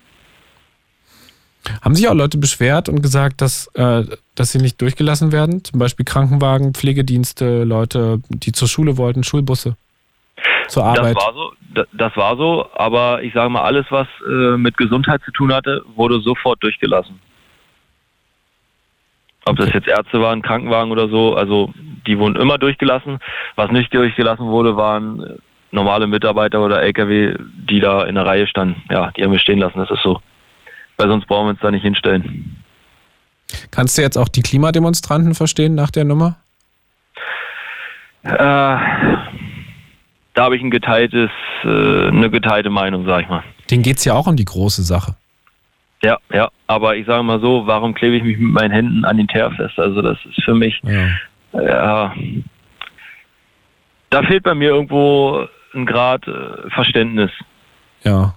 [1.81, 4.03] Haben sich auch Leute beschwert und gesagt, dass, äh,
[4.35, 5.63] dass sie nicht durchgelassen werden?
[5.63, 9.75] Zum Beispiel Krankenwagen, Pflegedienste, Leute, die zur Schule wollten, Schulbusse?
[10.69, 11.15] Zur Arbeit?
[11.15, 11.53] Das war so,
[11.91, 15.83] das war so aber ich sage mal, alles, was äh, mit Gesundheit zu tun hatte,
[15.95, 17.19] wurde sofort durchgelassen.
[19.45, 21.73] Ob das jetzt Ärzte waren, Krankenwagen oder so, also
[22.05, 23.19] die wurden immer durchgelassen.
[23.55, 25.35] Was nicht durchgelassen wurde, waren äh,
[25.71, 27.35] normale Mitarbeiter oder LKW,
[27.69, 28.81] die da in der Reihe standen.
[28.89, 30.21] Ja, die haben wir stehen lassen, das ist so.
[30.97, 32.63] Weil sonst brauchen wir uns da nicht hinstellen.
[33.71, 36.37] Kannst du jetzt auch die Klimademonstranten verstehen nach der Nummer?
[38.23, 38.77] Äh,
[40.39, 41.29] da habe ich ein geteiltes,
[41.65, 43.43] äh, eine geteilte Meinung, sag ich mal.
[43.69, 45.15] Den geht es ja auch um die große Sache.
[46.01, 49.17] Ja, ja, aber ich sage mal so, warum klebe ich mich mit meinen Händen an
[49.17, 49.77] den Teer fest?
[49.77, 52.13] Also das ist für mich, ja, ja
[54.11, 57.31] da fehlt bei mir irgendwo ein Grad äh, Verständnis.
[58.05, 58.33] Ja.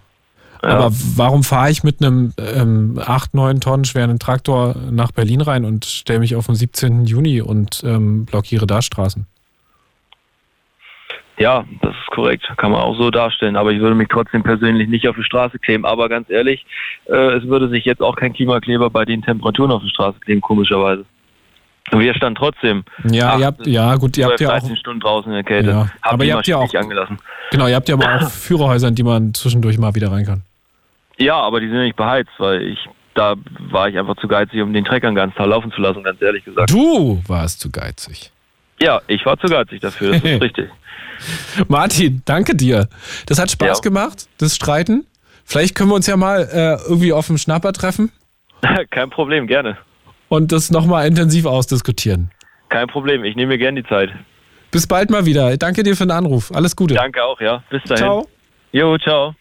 [0.60, 0.68] ja.
[0.68, 5.64] Aber warum fahre ich mit einem ähm, 8, 9 Tonnen schweren Traktor nach Berlin rein
[5.64, 7.04] und stelle mich auf den 17.
[7.04, 9.28] Juni und ähm, blockiere da Straßen?
[11.42, 12.48] Ja, das ist korrekt.
[12.56, 13.56] Kann man auch so darstellen.
[13.56, 15.84] Aber ich würde mich trotzdem persönlich nicht auf die Straße kleben.
[15.84, 16.64] Aber ganz ehrlich,
[17.06, 20.40] äh, es würde sich jetzt auch kein Klimakleber bei den Temperaturen auf die Straße kleben,
[20.40, 21.04] komischerweise.
[21.90, 22.84] Und wir standen trotzdem.
[23.10, 24.76] Ja, ihr habt, ja gut, ihr habt ja auch.
[24.76, 25.70] Stunden draußen in der Kälte.
[25.70, 26.74] Ja, aber ihr habt ja auch.
[26.74, 27.18] Angelassen.
[27.50, 30.42] Genau, ihr habt ja aber auch Führerhäuser, in die man zwischendurch mal wieder rein kann.
[31.18, 32.78] Ja, aber die sind ja nicht beheizt, weil ich
[33.14, 33.34] da
[33.70, 36.22] war ich einfach zu geizig, um den Trecker einen ganzen Tag laufen zu lassen, ganz
[36.22, 36.70] ehrlich gesagt.
[36.70, 38.31] Du warst zu geizig.
[38.82, 40.68] Ja, ich war zu geizig dafür, das ist richtig.
[41.68, 42.88] Martin, danke dir.
[43.26, 43.82] Das hat Spaß ja.
[43.82, 45.06] gemacht, das Streiten.
[45.44, 48.10] Vielleicht können wir uns ja mal äh, irgendwie auf dem Schnapper treffen.
[48.90, 49.76] Kein Problem, gerne.
[50.28, 52.30] Und das nochmal intensiv ausdiskutieren.
[52.70, 54.10] Kein Problem, ich nehme mir gerne die Zeit.
[54.70, 55.56] Bis bald mal wieder.
[55.58, 56.50] Danke dir für den Anruf.
[56.54, 56.94] Alles Gute.
[56.94, 57.62] Danke auch, ja.
[57.68, 57.98] Bis dahin.
[57.98, 58.28] Ciao.
[58.72, 59.34] Jo, ciao.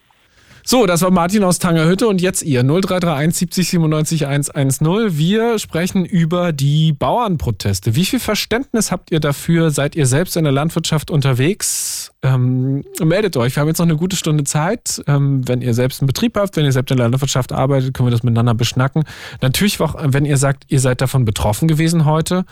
[0.63, 5.17] So, das war Martin aus Tangerhütte und jetzt ihr 0331 70 97 110.
[5.17, 7.95] Wir sprechen über die Bauernproteste.
[7.95, 9.71] Wie viel Verständnis habt ihr dafür?
[9.71, 12.11] Seid ihr selbst in der Landwirtschaft unterwegs?
[12.21, 13.55] Ähm, meldet euch.
[13.55, 15.01] Wir haben jetzt noch eine gute Stunde Zeit.
[15.07, 18.07] Ähm, wenn ihr selbst einen Betrieb habt, wenn ihr selbst in der Landwirtschaft arbeitet, können
[18.07, 19.03] wir das miteinander beschnacken.
[19.41, 22.45] Natürlich auch, wenn ihr sagt, ihr seid davon betroffen gewesen heute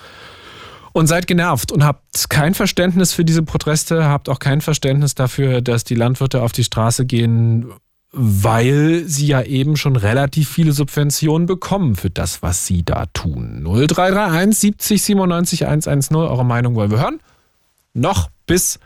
[0.93, 5.61] und seid genervt und habt kein Verständnis für diese Proteste, habt auch kein Verständnis dafür,
[5.61, 7.71] dass die Landwirte auf die Straße gehen
[8.11, 13.63] weil sie ja eben schon relativ viele Subventionen bekommen für das, was sie da tun.
[13.63, 17.19] 0331 70 97 110, eure Meinung wollen wir hören.
[17.93, 18.79] Noch bis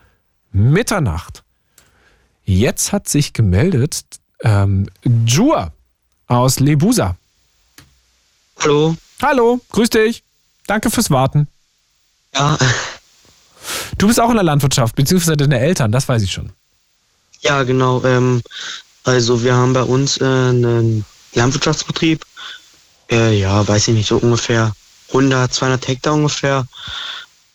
[0.52, 1.44] Mitternacht.
[2.44, 4.04] Jetzt hat sich gemeldet
[4.42, 4.90] ähm,
[5.26, 5.72] Jua
[6.28, 7.16] aus Lebusa.
[8.60, 8.96] Hallo.
[9.22, 10.24] Hallo, grüß dich.
[10.68, 11.48] Danke fürs Warten.
[12.36, 12.58] Ja.
[13.98, 16.52] Du bist auch in der Landwirtschaft, beziehungsweise deine Eltern, das weiß ich schon.
[17.40, 18.04] Ja, genau.
[18.04, 18.42] Ähm,
[19.04, 22.26] also wir haben bei uns äh, einen Landwirtschaftsbetrieb.
[23.12, 24.74] Äh, ja, weiß ich nicht, so ungefähr
[25.10, 26.68] 100, 200 Hektar ungefähr.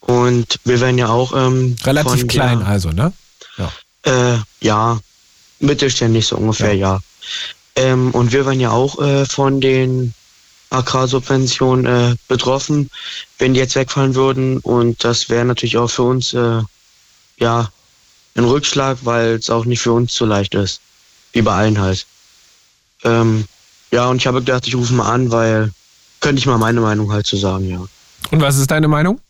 [0.00, 1.32] Und wir werden ja auch...
[1.34, 3.12] Ähm, Relativ von, klein ja, also, ne?
[3.56, 3.72] Ja.
[4.02, 5.00] Äh, ja,
[5.60, 6.94] mittelständig so ungefähr, ja.
[6.94, 7.00] ja.
[7.76, 10.14] Ähm, und wir waren ja auch äh, von den
[10.70, 12.90] Agrarsubventionen äh, betroffen,
[13.38, 14.58] wenn die jetzt wegfallen würden.
[14.58, 16.62] Und das wäre natürlich auch für uns äh,
[17.38, 17.70] ja
[18.34, 20.80] ein Rückschlag, weil es auch nicht für uns so leicht ist.
[21.32, 22.06] Wie bei allen halt.
[23.04, 23.44] Ähm,
[23.90, 25.72] ja, und ich habe gedacht, ich rufe mal an, weil
[26.20, 27.86] könnte ich mal meine Meinung halt zu sagen, ja.
[28.30, 29.20] Und was ist deine Meinung?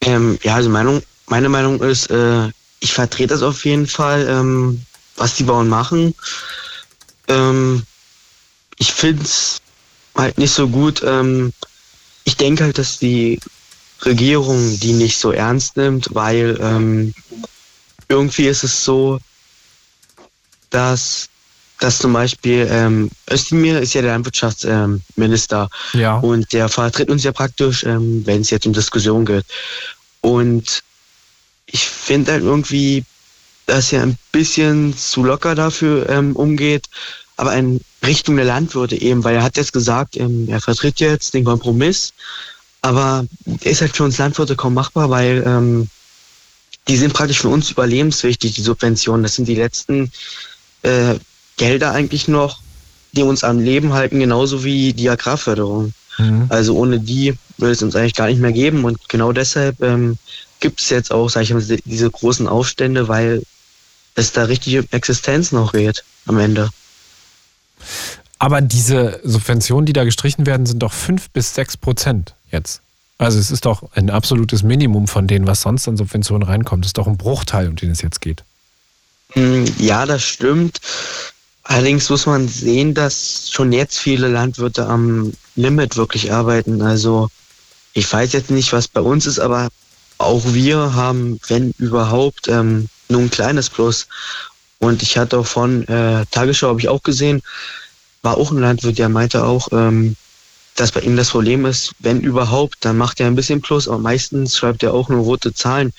[0.00, 2.48] Ähm, ja, also Meinung, meine Meinung ist, äh,
[2.80, 4.84] ich vertrete das auf jeden Fall, ähm,
[5.16, 6.14] was die Bauern machen.
[7.28, 7.82] Ähm,
[8.78, 9.60] ich finde es
[10.16, 11.02] halt nicht so gut.
[11.04, 11.52] Ähm,
[12.24, 13.40] ich denke halt, dass die
[14.04, 17.14] Regierung die nicht so ernst nimmt, weil ähm,
[18.08, 19.20] irgendwie ist es so,
[20.72, 21.28] dass
[21.82, 26.16] dass zum Beispiel ähm, Özdemir ist ja der Landwirtschaftsminister ähm, ja.
[26.18, 29.44] und der vertritt uns ja praktisch, ähm, wenn es jetzt um Diskussion geht.
[30.20, 30.84] Und
[31.66, 33.04] ich finde halt irgendwie,
[33.66, 36.86] dass er ein bisschen zu locker dafür ähm, umgeht,
[37.36, 41.34] aber in Richtung der Landwirte eben, weil er hat jetzt gesagt, ähm, er vertritt jetzt
[41.34, 42.12] den Kompromiss,
[42.82, 43.26] aber
[43.62, 45.88] ist halt für uns Landwirte kaum machbar, weil ähm,
[46.86, 49.22] die sind praktisch für uns überlebenswichtig, die Subventionen.
[49.22, 50.12] Das sind die letzten
[50.82, 51.14] äh,
[51.56, 52.60] Gelder eigentlich noch,
[53.12, 55.92] die uns am Leben halten, genauso wie die Agrarförderung.
[56.18, 56.46] Mhm.
[56.48, 58.84] Also ohne die würde es uns eigentlich gar nicht mehr geben.
[58.84, 60.18] Und genau deshalb ähm,
[60.60, 63.42] gibt es jetzt auch, sag ich mal, diese großen Aufstände, weil
[64.14, 66.70] es da richtig um Existenz noch geht am Ende.
[68.38, 72.80] Aber diese Subventionen, die da gestrichen werden, sind doch fünf bis sechs Prozent jetzt.
[73.18, 76.84] Also es ist doch ein absolutes Minimum von denen, was sonst an Subventionen reinkommt.
[76.84, 78.42] Es ist doch ein Bruchteil, um den es jetzt geht.
[79.34, 80.80] Hm, ja, das stimmt.
[81.64, 86.82] Allerdings muss man sehen, dass schon jetzt viele Landwirte am Limit wirklich arbeiten.
[86.82, 87.28] Also
[87.94, 89.68] ich weiß jetzt nicht, was bei uns ist, aber
[90.18, 94.06] auch wir haben, wenn überhaupt, ähm, nur ein kleines Plus.
[94.78, 97.42] Und ich hatte auch von äh, Tagesschau, habe ich auch gesehen,
[98.22, 100.16] war auch ein Landwirt, der meinte auch, ähm,
[100.76, 103.98] dass bei ihm das Problem ist, wenn überhaupt, dann macht er ein bisschen Plus, aber
[103.98, 105.92] meistens schreibt er auch nur rote Zahlen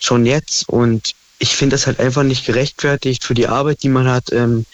[0.00, 0.68] schon jetzt.
[0.68, 4.64] Und ich finde das halt einfach nicht gerechtfertigt für die Arbeit, die man hat, ähm,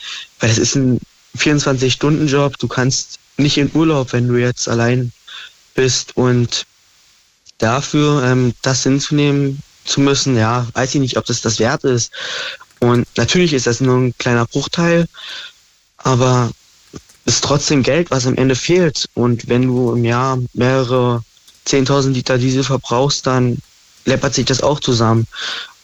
[0.40, 1.00] weil es ist ein
[1.36, 2.58] 24-Stunden-Job.
[2.58, 5.12] Du kannst nicht in Urlaub, wenn du jetzt allein
[5.74, 6.66] bist und
[7.58, 12.12] dafür ähm, das hinzunehmen zu müssen, ja, weiß ich nicht, ob das das wert ist.
[12.80, 15.06] Und natürlich ist das nur ein kleiner Bruchteil,
[15.98, 16.50] aber
[17.24, 19.08] ist trotzdem Geld, was am Ende fehlt.
[19.14, 21.22] Und wenn du im Jahr mehrere
[21.66, 23.58] 10.000 Liter Diesel verbrauchst, dann
[24.04, 25.26] läppert sich das auch zusammen.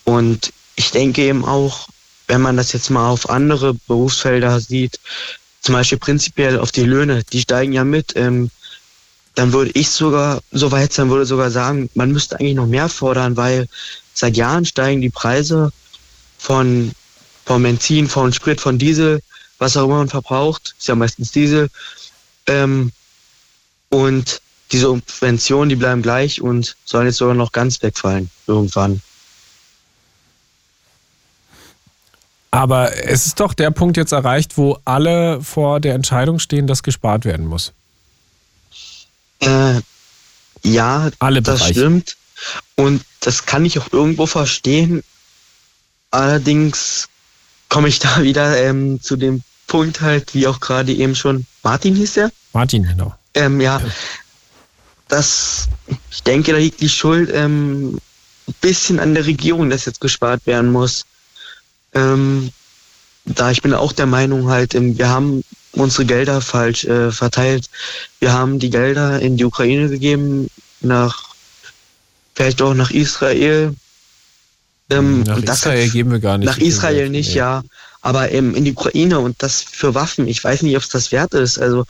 [0.05, 1.89] Und ich denke eben auch,
[2.29, 5.01] wenn man das jetzt mal auf andere Berufsfelder sieht,
[5.61, 8.51] zum Beispiel prinzipiell auf die Löhne, die steigen ja mit, ähm,
[9.35, 12.89] dann würde ich sogar so weit sein, würde sogar sagen, man müsste eigentlich noch mehr
[12.89, 13.66] fordern, weil
[14.14, 15.72] seit Jahren steigen die Preise
[16.39, 16.93] von,
[17.45, 19.20] von Benzin, von Sprit, von Diesel,
[19.59, 21.70] was auch immer man verbraucht, ist ja meistens Diesel.
[22.47, 22.93] Ähm,
[23.89, 29.03] und diese Subventionen, die bleiben gleich und sollen jetzt sogar noch ganz wegfallen irgendwann.
[32.51, 36.82] Aber es ist doch der Punkt jetzt erreicht, wo alle vor der Entscheidung stehen, dass
[36.82, 37.72] gespart werden muss.
[39.40, 39.80] Äh,
[40.62, 41.80] ja, alle das Bereiche.
[41.80, 42.16] stimmt.
[42.76, 45.03] Und das kann ich auch irgendwo verstehen.
[46.11, 47.09] Allerdings
[47.68, 51.94] komme ich da wieder ähm, zu dem Punkt halt, wie auch gerade eben schon Martin
[51.94, 52.32] hieß der?
[52.55, 53.14] Martin, genau.
[53.34, 53.80] Ähm, ja,
[55.09, 55.68] das,
[56.11, 57.99] ich denke, da liegt die Schuld ähm,
[58.49, 61.05] ein bisschen an der Regierung, dass jetzt gespart werden muss.
[61.95, 62.51] Ähm,
[63.24, 67.68] da ich bin auch der Meinung halt, ähm, wir haben unsere Gelder falsch äh, verteilt.
[68.20, 70.49] Wir haben die Gelder in die Ukraine gegeben,
[70.80, 71.34] nach
[72.34, 73.74] vielleicht auch nach Israel.
[74.91, 76.47] Ähm, nach Israel hat, geben wir gar nicht.
[76.47, 77.39] Nach Israel nicht, nee.
[77.39, 77.62] ja.
[78.01, 80.28] Aber ähm, in die Ukraine und das für Waffen.
[80.28, 81.59] Ich weiß nicht, ob es das wert ist.
[81.59, 81.84] Also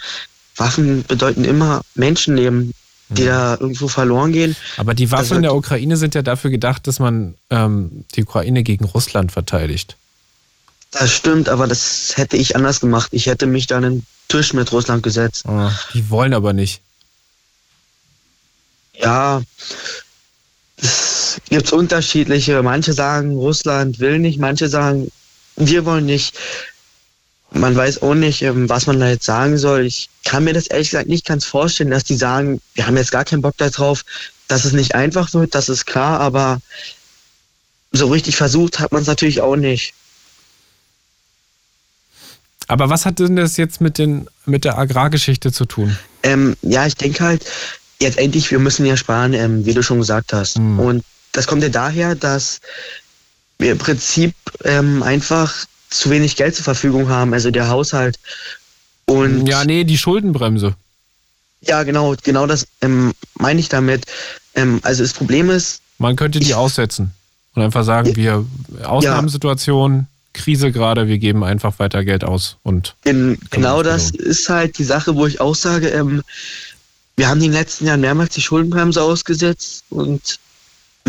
[0.56, 2.72] Waffen bedeuten immer Menschenleben,
[3.08, 3.26] die mhm.
[3.26, 4.56] da irgendwo verloren gehen.
[4.76, 8.62] Aber die Waffen in der Ukraine sind ja dafür gedacht, dass man ähm, die Ukraine
[8.62, 9.96] gegen Russland verteidigt.
[10.90, 13.10] Das stimmt, aber das hätte ich anders gemacht.
[13.12, 15.44] Ich hätte mich dann in den Tisch mit Russland gesetzt.
[15.46, 16.80] Oh, die wollen aber nicht.
[18.94, 19.42] Ja,
[20.76, 22.62] es gibt unterschiedliche.
[22.62, 25.10] Manche sagen, Russland will nicht, manche sagen,
[25.56, 26.36] wir wollen nicht.
[27.50, 29.86] Man weiß auch nicht, ähm, was man da jetzt sagen soll.
[29.86, 33.12] Ich kann mir das ehrlich gesagt nicht ganz vorstellen, dass die sagen, wir haben jetzt
[33.12, 34.04] gar keinen Bock darauf,
[34.48, 36.60] dass es nicht einfach wird, das ist klar, aber
[37.92, 39.94] so richtig versucht hat man es natürlich auch nicht.
[42.66, 45.96] Aber was hat denn das jetzt mit, den, mit der Agrargeschichte zu tun?
[46.22, 47.46] Ähm, ja, ich denke halt,
[47.98, 50.58] jetzt endlich, wir müssen ja sparen, ähm, wie du schon gesagt hast.
[50.58, 50.78] Mhm.
[50.78, 52.60] Und das kommt ja daher, dass
[53.58, 54.34] wir im Prinzip
[54.64, 58.18] ähm, einfach zu wenig Geld zur Verfügung haben, also der Haushalt.
[59.06, 60.74] Und ja, nee, die Schuldenbremse.
[61.60, 64.04] Ja, genau, genau das ähm, meine ich damit.
[64.54, 65.80] Ähm, also das Problem ist.
[65.98, 67.12] Man könnte die ich, aussetzen
[67.54, 68.44] und einfach sagen, wir
[68.84, 70.06] Ausnahmesituation, ja.
[70.34, 72.94] Krise gerade, wir geben einfach weiter Geld aus und.
[73.04, 76.22] In, genau das ist halt die Sache, wo ich auch sage, ähm,
[77.16, 80.38] wir haben in den letzten Jahren mehrmals die Schuldenbremse ausgesetzt und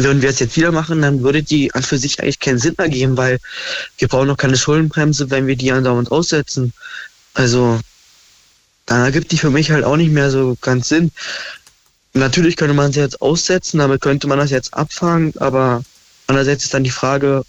[0.03, 2.75] würden wir es jetzt wieder machen, dann würde die an für sich eigentlich keinen Sinn
[2.77, 3.39] mehr geben, weil
[3.97, 6.73] wir brauchen noch keine Schuldenbremse, wenn wir die andauernd aussetzen.
[7.33, 7.79] Also
[8.85, 11.11] dann ergibt die für mich halt auch nicht mehr so ganz Sinn.
[12.13, 15.83] Natürlich könnte man sie jetzt aussetzen, damit könnte man das jetzt abfangen, aber
[16.27, 17.43] andererseits ist dann die Frage,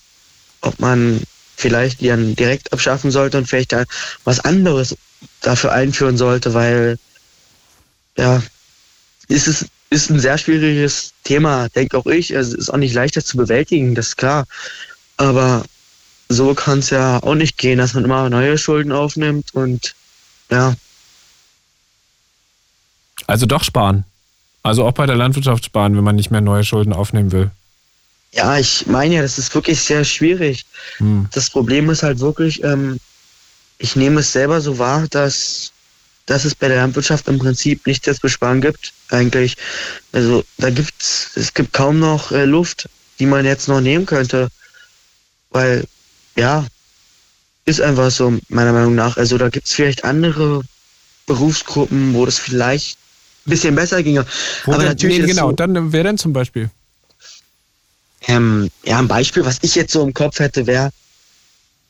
[0.61, 1.23] ob man
[1.57, 3.85] vielleicht die dann direkt abschaffen sollte und vielleicht da
[4.25, 4.97] was anderes
[5.41, 6.99] dafür einführen sollte, weil
[8.17, 8.43] ja,
[9.29, 12.31] ist es ist ein sehr schwieriges Thema, denke auch ich.
[12.31, 14.47] Es ist auch nicht leichter zu bewältigen, das ist klar.
[15.17, 15.65] Aber
[16.29, 19.95] so kann es ja auch nicht gehen, dass man immer neue Schulden aufnimmt und
[20.49, 20.75] ja.
[23.27, 24.05] Also doch sparen.
[24.63, 27.51] Also auch bei der Landwirtschaft sparen, wenn man nicht mehr neue Schulden aufnehmen will.
[28.33, 30.65] Ja, ich meine ja, das ist wirklich sehr schwierig.
[30.99, 31.27] Hm.
[31.33, 33.01] Das Problem ist halt wirklich, ähm,
[33.79, 35.73] ich nehme es selber so wahr, dass
[36.31, 39.57] dass es bei der Landwirtschaft im Prinzip nichts zu besparen gibt, eigentlich.
[40.13, 44.49] Also da gibt's, es gibt kaum noch äh, Luft, die man jetzt noch nehmen könnte.
[45.51, 45.85] Weil,
[46.37, 46.65] ja,
[47.65, 49.17] ist einfach so, meiner Meinung nach.
[49.17, 50.63] Also da gibt es vielleicht andere
[51.27, 52.97] Berufsgruppen, wo das vielleicht
[53.47, 54.25] ein bisschen besser ginge.
[54.67, 55.19] Wo Aber denn, natürlich.
[55.19, 56.71] Nee, genau, so, dann wer denn zum Beispiel?
[58.29, 60.91] Ähm, ja, ein Beispiel, was ich jetzt so im Kopf hätte, wäre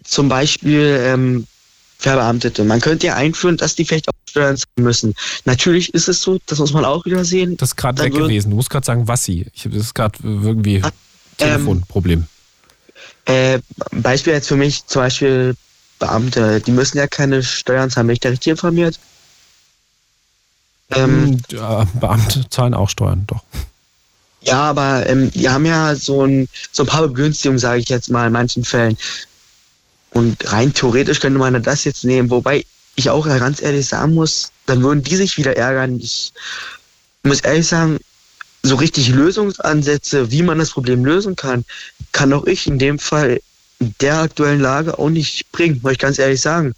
[0.03, 1.47] zum Beispiel ähm,
[2.01, 2.65] Verbeamtete.
[2.65, 5.15] Man könnte ja einführen, dass die vielleicht auch Steuern zahlen müssen.
[5.45, 7.57] Natürlich ist es so, das muss man auch wieder sehen.
[7.59, 8.51] Das ist gerade weg gewesen.
[8.51, 9.47] Du musst gerade sagen, was sie.
[9.55, 10.91] Ich, das ist gerade irgendwie ah,
[11.37, 12.25] Telefonproblem.
[13.27, 13.61] Ähm, äh,
[13.93, 15.55] Beispiel jetzt für mich zum Beispiel
[15.99, 18.07] Beamte, die müssen ja keine Steuern zahlen.
[18.07, 18.99] Bin ich da richtig informiert?
[20.91, 23.45] Ähm, hm, ja, Beamte zahlen auch Steuern, doch.
[24.43, 28.11] Ja, aber ähm, die haben ja so ein, so ein paar Begünstigungen, sage ich jetzt
[28.11, 28.97] mal, in manchen Fällen.
[30.13, 32.65] Und rein theoretisch könnte man das jetzt nehmen, wobei
[32.97, 35.99] ich auch ganz ehrlich sagen muss, dann würden die sich wieder ärgern.
[36.01, 36.33] Ich
[37.23, 37.99] muss ehrlich sagen,
[38.63, 41.65] so richtig Lösungsansätze, wie man das Problem lösen kann,
[42.13, 43.41] kann auch ich in dem Fall
[43.79, 46.75] in der aktuellen Lage auch nicht bringen, muss ich ganz ehrlich sagen.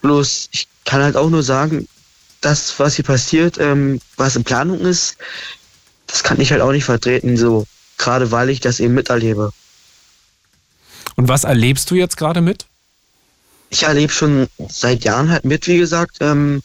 [0.00, 1.86] Bloß, ich kann halt auch nur sagen,
[2.40, 5.16] das, was hier passiert, ähm, was in Planung ist,
[6.06, 7.66] das kann ich halt auch nicht vertreten, so
[7.98, 9.52] gerade weil ich das eben miterlebe.
[11.20, 12.64] Und was erlebst du jetzt gerade mit?
[13.68, 16.62] Ich erlebe schon seit Jahren halt mit, wie gesagt, ähm,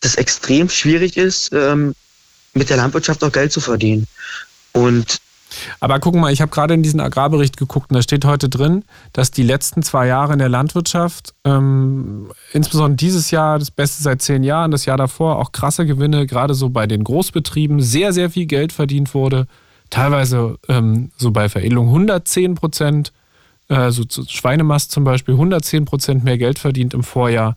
[0.00, 1.94] dass extrem schwierig ist, ähm,
[2.52, 4.06] mit der Landwirtschaft auch Geld zu verdienen.
[4.72, 5.16] Und
[5.80, 8.84] aber guck mal, ich habe gerade in diesen Agrarbericht geguckt und da steht heute drin,
[9.14, 14.20] dass die letzten zwei Jahre in der Landwirtschaft, ähm, insbesondere dieses Jahr, das Beste seit
[14.20, 18.28] zehn Jahren, das Jahr davor, auch krasse Gewinne, gerade so bei den Großbetrieben, sehr, sehr
[18.28, 19.46] viel Geld verdient wurde.
[19.88, 23.12] Teilweise ähm, so bei Veredelung 110 Prozent
[23.76, 27.56] also Schweinemast zum Beispiel 110 Prozent mehr Geld verdient im Vorjahr.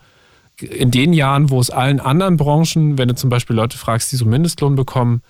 [0.60, 4.16] In den Jahren, wo es allen anderen Branchen, wenn du zum Beispiel Leute fragst, die
[4.16, 5.22] so Mindestlohn bekommen,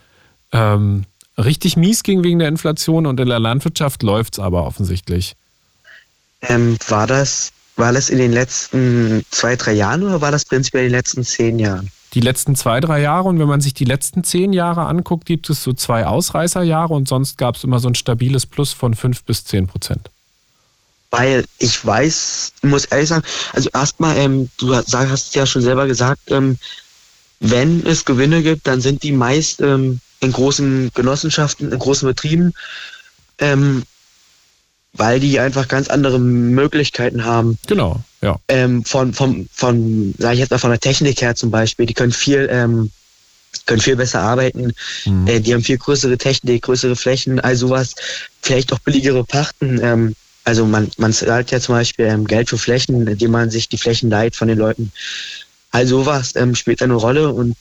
[0.51, 1.05] ähm,
[1.37, 5.35] richtig mies ging wegen der Inflation und in der Landwirtschaft läuft es aber offensichtlich.
[6.41, 10.85] Ähm, war, das, war das in den letzten zwei, drei Jahren oder war das prinzipiell
[10.85, 11.89] in den letzten zehn Jahren?
[12.13, 15.49] Die letzten zwei, drei Jahre und wenn man sich die letzten zehn Jahre anguckt, gibt
[15.49, 19.23] es so zwei Ausreißerjahre und sonst gab es immer so ein stabiles Plus von fünf
[19.23, 20.11] bis zehn Prozent.
[21.17, 26.29] Weil ich weiß, muss ehrlich sagen, also erstmal, ähm, du hast ja schon selber gesagt,
[26.29, 26.57] ähm,
[27.39, 32.53] wenn es Gewinne gibt, dann sind die meist ähm, in großen Genossenschaften, in großen Betrieben,
[33.39, 33.83] ähm,
[34.93, 37.57] weil die einfach ganz andere Möglichkeiten haben.
[37.67, 38.37] Genau, ja.
[38.49, 41.93] Ähm, von, von, von, sage ich jetzt mal, von der Technik her zum Beispiel, die
[41.93, 42.91] können viel, ähm,
[43.65, 44.73] können viel besser arbeiten,
[45.05, 45.27] mhm.
[45.27, 47.95] äh, die haben viel größere Technik, größere Flächen, all sowas,
[48.41, 50.15] vielleicht auch billigere Pachten.
[50.45, 53.77] Also man, man zahlt ja zum Beispiel ähm, Geld für Flächen, indem man sich die
[53.77, 54.91] Flächen leiht von den Leuten.
[55.71, 57.57] All sowas ähm, spielt eine Rolle und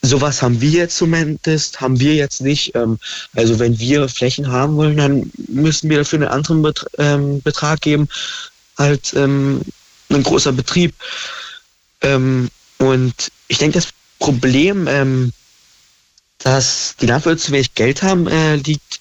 [0.00, 2.74] sowas haben wir jetzt zumindest, haben wir jetzt nicht.
[2.74, 2.98] Ähm,
[3.34, 7.82] also wenn wir Flächen haben wollen, dann müssen wir dafür einen anderen Bet ähm, Betrag
[7.82, 8.08] geben
[8.76, 9.60] als ähm,
[10.08, 10.94] ein großer Betrieb.
[12.00, 15.32] Ähm, und ich denke, das Problem, ähm,
[16.38, 19.00] dass die Landwirte zu wenig Geld haben, äh, liegt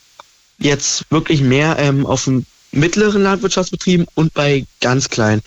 [0.60, 5.42] jetzt wirklich mehr ähm, auf dem mittleren Landwirtschaftsbetrieben und bei ganz kleinen.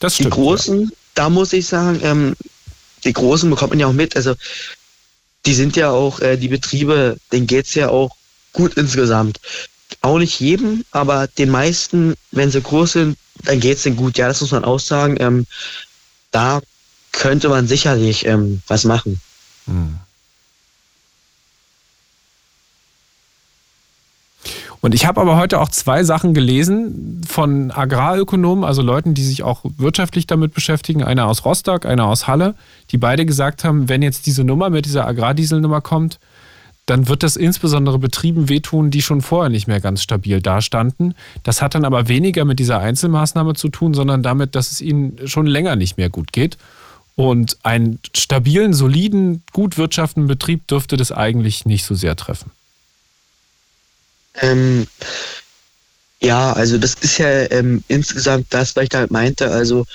[0.00, 0.88] Das stimmt, die großen, ja.
[1.14, 2.36] da muss ich sagen, ähm,
[3.04, 4.16] die großen bekommt man ja auch mit.
[4.16, 4.34] Also
[5.46, 8.16] die sind ja auch, äh, die Betriebe, denen geht's ja auch
[8.52, 9.40] gut insgesamt.
[10.02, 14.18] auch nicht jedem, aber den meisten, wenn sie groß sind, dann geht es denen gut.
[14.18, 15.16] Ja, das muss man auch sagen.
[15.18, 15.46] Ähm,
[16.30, 16.60] da
[17.12, 19.20] könnte man sicherlich ähm, was machen.
[19.66, 19.98] Hm.
[24.80, 29.42] Und ich habe aber heute auch zwei Sachen gelesen von Agrarökonomen, also Leuten, die sich
[29.42, 31.02] auch wirtschaftlich damit beschäftigen.
[31.02, 32.54] Einer aus Rostock, einer aus Halle,
[32.90, 36.20] die beide gesagt haben, wenn jetzt diese Nummer mit dieser Agrardieselnummer kommt,
[36.86, 41.14] dann wird das insbesondere Betrieben wehtun, die schon vorher nicht mehr ganz stabil dastanden.
[41.42, 45.18] Das hat dann aber weniger mit dieser Einzelmaßnahme zu tun, sondern damit, dass es ihnen
[45.26, 46.56] schon länger nicht mehr gut geht.
[47.14, 52.52] Und einen stabilen, soliden, gut wirtschaftenden Betrieb dürfte das eigentlich nicht so sehr treffen.
[54.34, 54.86] Ähm,
[56.20, 59.50] ja, also das ist ja ähm, insgesamt das, was ich damit meinte.
[59.50, 59.86] Also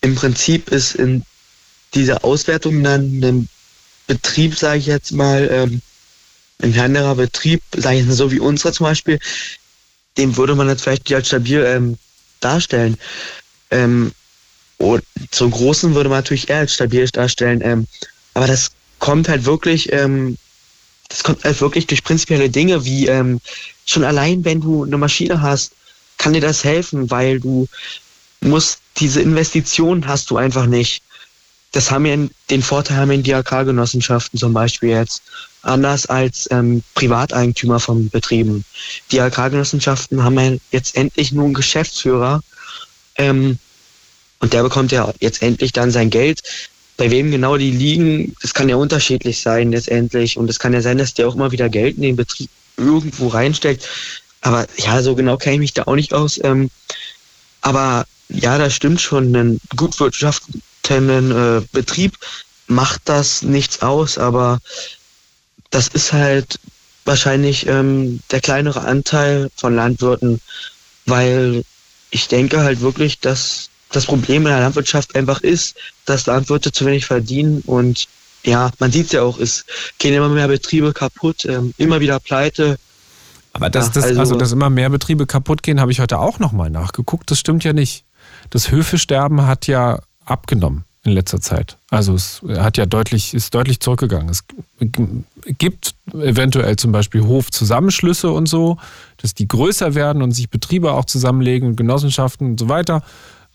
[0.00, 1.22] im Prinzip ist in
[1.94, 3.48] dieser Auswertung dann ein
[4.06, 5.80] Betrieb, sage ich jetzt mal, ähm,
[6.62, 9.18] ein kleinerer Betrieb, sage ich so wie unserer zum Beispiel,
[10.16, 11.98] den würde man jetzt vielleicht als stabil ähm,
[12.40, 12.96] darstellen.
[13.70, 14.12] Ähm,
[14.78, 17.60] und zum Großen würde man natürlich eher als stabil darstellen.
[17.62, 17.86] Ähm,
[18.34, 20.36] aber das kommt halt wirklich ähm,
[21.08, 23.40] das kommt halt wirklich durch prinzipielle Dinge, wie ähm,
[23.84, 25.72] schon allein, wenn du eine Maschine hast,
[26.18, 27.68] kann dir das helfen, weil du
[28.40, 31.02] musst diese Investitionen hast du einfach nicht.
[31.72, 35.22] Das haben wir den Vorteil haben in die Agrargenossenschaften zum Beispiel jetzt
[35.62, 38.64] anders als ähm, Privateigentümer von Betrieben.
[39.10, 42.42] Die Agrargenossenschaften haben ja jetzt endlich nur einen Geschäftsführer
[43.16, 43.58] ähm,
[44.38, 46.42] und der bekommt ja jetzt endlich dann sein Geld
[46.96, 50.36] bei wem genau die liegen, das kann ja unterschiedlich sein letztendlich.
[50.36, 53.28] Und es kann ja sein, dass der auch immer wieder Geld in den Betrieb irgendwo
[53.28, 53.88] reinsteckt.
[54.40, 56.40] Aber ja, so genau kenne ich mich da auch nicht aus.
[56.42, 56.70] Ähm,
[57.60, 59.34] aber ja, das stimmt schon.
[59.34, 62.16] Ein gut wirtschaftenden äh, Betrieb
[62.66, 64.58] macht das nichts aus, aber
[65.70, 66.58] das ist halt
[67.04, 70.40] wahrscheinlich ähm, der kleinere Anteil von Landwirten,
[71.06, 71.64] weil
[72.10, 76.86] ich denke halt wirklich, dass das Problem in der Landwirtschaft einfach ist, dass Landwirte zu
[76.86, 78.08] wenig verdienen und
[78.44, 79.64] ja, man sieht es ja auch, es
[79.98, 82.78] gehen immer mehr Betriebe kaputt, ähm, immer wieder pleite.
[83.52, 86.38] Aber dass, das, also, also, dass immer mehr Betriebe kaputt gehen, habe ich heute auch
[86.38, 87.30] nochmal nachgeguckt.
[87.30, 88.04] Das stimmt ja nicht.
[88.50, 91.78] Das Höfesterben hat ja abgenommen in letzter Zeit.
[91.90, 94.28] Also es hat ja deutlich, ist deutlich zurückgegangen.
[94.28, 94.44] Es
[95.58, 98.76] gibt eventuell zum Beispiel Hofzusammenschlüsse und so,
[99.16, 103.02] dass die größer werden und sich Betriebe auch zusammenlegen und Genossenschaften und so weiter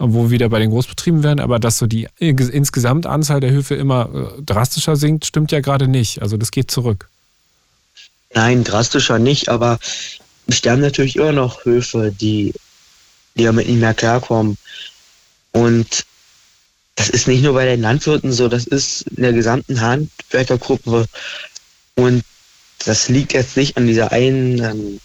[0.02, 3.76] wo wir wieder bei den Großbetrieben werden, aber dass so die insgesamt Anzahl der Höfe
[3.76, 6.22] immer äh, drastischer sinkt, stimmt ja gerade nicht.
[6.22, 7.10] Also das geht zurück.
[8.34, 9.80] Nein, drastischer nicht, aber
[10.47, 12.54] es sterben natürlich immer noch Höfe, die,
[13.36, 14.58] die damit nicht mehr klarkommen.
[15.52, 16.06] Und
[16.95, 21.06] das ist nicht nur bei den Landwirten so, das ist in der gesamten Handwerkergruppe.
[21.95, 22.24] Und
[22.86, 24.99] das liegt jetzt nicht an dieser einen ähm,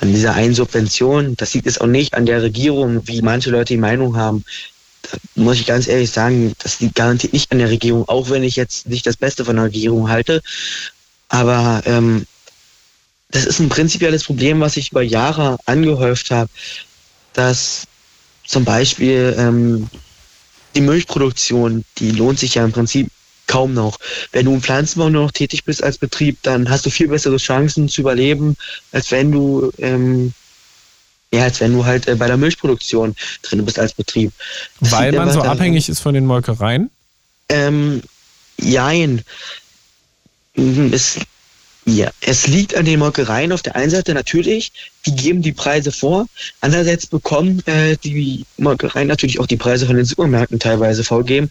[0.00, 1.36] an dieser einen Subvention.
[1.36, 4.44] Das liegt jetzt auch nicht an der Regierung, wie manche Leute die Meinung haben.
[5.02, 8.44] Da muss ich ganz ehrlich sagen, das liegt garantiert nicht an der Regierung, auch wenn
[8.44, 10.40] ich jetzt nicht das Beste von der Regierung halte.
[11.28, 12.26] Aber ähm,
[13.30, 16.50] das ist ein prinzipielles Problem, was ich über Jahre angehäuft habe,
[17.32, 17.84] dass
[18.46, 19.88] zum Beispiel ähm,
[20.74, 23.10] die Milchproduktion, die lohnt sich ja im Prinzip
[23.48, 23.98] kaum noch.
[24.30, 27.38] Wenn du im Pflanzenbau nur noch tätig bist als Betrieb, dann hast du viel bessere
[27.38, 28.56] Chancen zu überleben,
[28.92, 30.32] als wenn du ähm,
[31.32, 34.32] ja, als wenn du halt äh, bei der Milchproduktion drin bist als Betrieb.
[34.80, 36.90] Das Weil man so abhängig ist von den Molkereien?
[37.48, 38.02] Ähm,
[38.58, 39.22] jein.
[40.54, 41.18] Mhm, es,
[41.84, 44.72] ja, es liegt an den Molkereien auf der einen Seite natürlich,
[45.06, 46.26] die geben die Preise vor.
[46.60, 51.50] Andererseits bekommen äh, die Molkereien natürlich auch die Preise von den Supermärkten teilweise vorgegeben.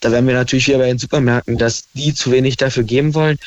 [0.00, 3.38] Da wären wir natürlich wieder bei den Supermärkten, dass die zu wenig dafür geben wollen.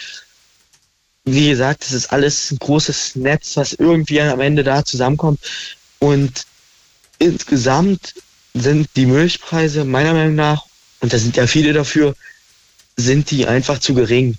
[1.26, 5.40] Wie gesagt, es ist alles ein großes Netz, was irgendwie am Ende da zusammenkommt.
[6.00, 6.46] Und
[7.20, 8.16] insgesamt
[8.54, 10.66] sind die Milchpreise meiner Meinung nach,
[11.02, 12.16] und da sind ja viele dafür,
[12.98, 14.36] sind die einfach zu gering.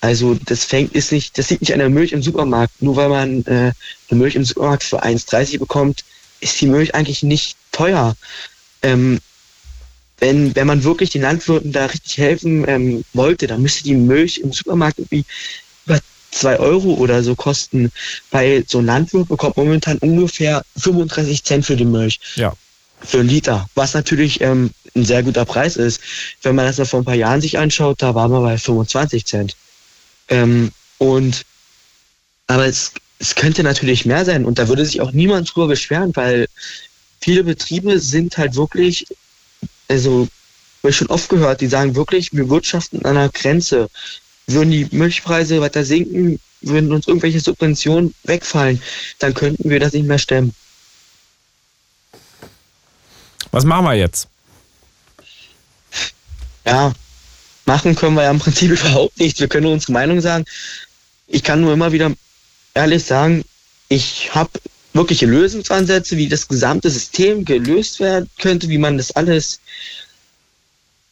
[0.00, 2.82] Also das fängt ist nicht, das liegt nicht an der Milch im Supermarkt.
[2.82, 3.72] Nur weil man äh,
[4.10, 6.04] eine Milch im Supermarkt für 1,30 bekommt,
[6.40, 8.16] ist die Milch eigentlich nicht teuer.
[8.82, 9.20] Ähm,
[10.22, 14.38] wenn, wenn man wirklich den Landwirten da richtig helfen ähm, wollte, dann müsste die Milch
[14.38, 15.24] im Supermarkt irgendwie
[15.84, 15.98] über
[16.30, 17.90] zwei Euro oder so kosten.
[18.30, 22.20] Weil so ein Landwirt bekommt momentan ungefähr 35 Cent für die Milch.
[22.36, 22.54] Ja.
[23.00, 23.68] Für einen Liter.
[23.74, 26.00] Was natürlich ähm, ein sehr guter Preis ist.
[26.42, 29.26] Wenn man das noch vor ein paar Jahren sich anschaut, da waren wir bei 25
[29.26, 29.56] Cent.
[30.28, 31.42] Ähm, und
[32.46, 36.14] aber es, es könnte natürlich mehr sein und da würde sich auch niemand drüber beschweren,
[36.14, 36.46] weil
[37.20, 39.06] viele Betriebe sind halt wirklich
[39.88, 40.28] also,
[40.82, 43.88] habe ich schon oft gehört, die sagen wirklich, wir wirtschaften an einer Grenze.
[44.48, 48.82] Würden die Milchpreise weiter sinken, würden uns irgendwelche Subventionen wegfallen,
[49.18, 50.54] dann könnten wir das nicht mehr stemmen.
[53.52, 54.28] Was machen wir jetzt?
[56.64, 56.92] Ja,
[57.66, 59.40] machen können wir ja im Prinzip überhaupt nichts.
[59.40, 60.44] Wir können nur unsere Meinung sagen.
[61.26, 62.12] Ich kann nur immer wieder
[62.74, 63.44] ehrlich sagen,
[63.88, 64.50] ich habe
[64.92, 69.60] wirkliche Lösungsansätze, wie das gesamte System gelöst werden könnte, wie man das alles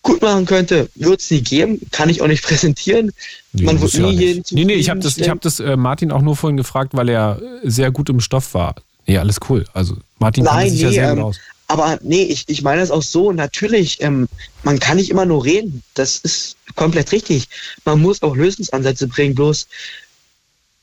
[0.03, 3.13] gut machen könnte, wird es nie geben, kann ich auch nicht präsentieren.
[3.53, 6.13] Nee, Man wird nie jeden Nee, nee, ich habe das, ich hab das äh, Martin
[6.13, 8.77] auch nur vorhin gefragt, weil er sehr gut im Stoff war.
[9.07, 9.65] Nee, alles cool.
[9.73, 11.41] Also Martin Nein, sich nee, ja sehr ähm, gut aus.
[11.67, 13.33] Aber nee, ich, ich meine das auch so.
[13.33, 14.29] Natürlich, ähm,
[14.65, 15.83] man kann nicht immer nur reden.
[15.95, 17.49] Das ist komplett richtig.
[17.85, 19.37] Man muss auch Lösungsansätze bringen.
[19.37, 19.69] Bloß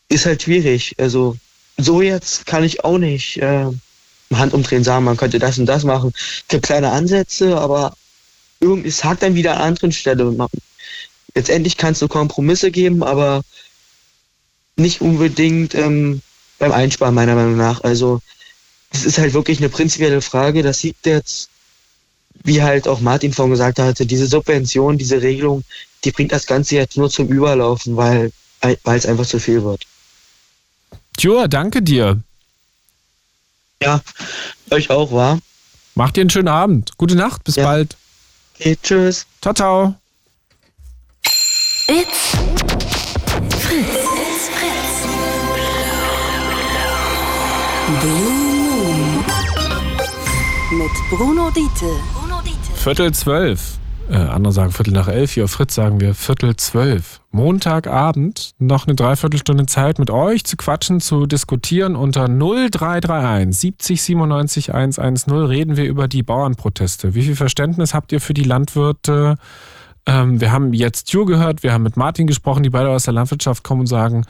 [0.08, 0.96] ist halt schwierig.
[0.98, 1.36] Also
[1.78, 3.68] so jetzt kann ich auch nicht äh,
[4.34, 6.12] Hand umdrehen sagen, man könnte das und das machen.
[6.16, 7.96] Es gibt kleine Ansätze, aber
[8.60, 10.36] irgendwie, es hakt dann wieder an anderen Stelle.
[11.36, 13.44] Letztendlich kannst du Kompromisse geben, aber
[14.76, 16.22] nicht unbedingt ähm,
[16.60, 17.84] beim Einsparen, meiner Meinung nach.
[17.84, 18.22] Also,
[18.92, 20.64] das ist halt wirklich eine prinzipielle Frage.
[20.64, 21.50] Das sieht jetzt,
[22.44, 25.64] wie halt auch Martin vorhin gesagt hatte, diese Subvention, diese Regelung,
[26.04, 29.86] die bringt das Ganze jetzt nur zum Überlaufen, weil weil es einfach zu viel wird.
[31.18, 32.22] Tja, danke dir.
[33.82, 34.02] Ja,
[34.70, 35.40] euch auch, war.
[35.96, 36.96] Macht dir einen schönen Abend.
[36.98, 37.64] Gute Nacht, bis ja.
[37.64, 37.98] bald.
[38.56, 39.26] Okay, tschüss.
[39.42, 39.96] Ciao, ciao.
[41.88, 42.38] It's
[43.60, 43.98] Fritz.
[48.02, 49.26] Blue Moon.
[50.72, 52.00] Mit Bruno Diete.
[52.76, 53.80] Viertel zwölf.
[54.10, 55.32] Äh, andere sagen Viertel nach elf.
[55.32, 57.20] Hier auf Fritz sagen wir Viertel zwölf.
[57.32, 61.96] Montagabend noch eine Dreiviertelstunde Zeit mit euch zu quatschen, zu diskutieren.
[61.96, 67.16] Unter 0331 70 97 110 reden wir über die Bauernproteste.
[67.16, 69.36] Wie viel Verständnis habt ihr für die Landwirte?
[70.06, 73.14] Ähm, wir haben jetzt Tür gehört, wir haben mit Martin gesprochen, die beide aus der
[73.14, 74.26] Landwirtschaft kommen und sagen,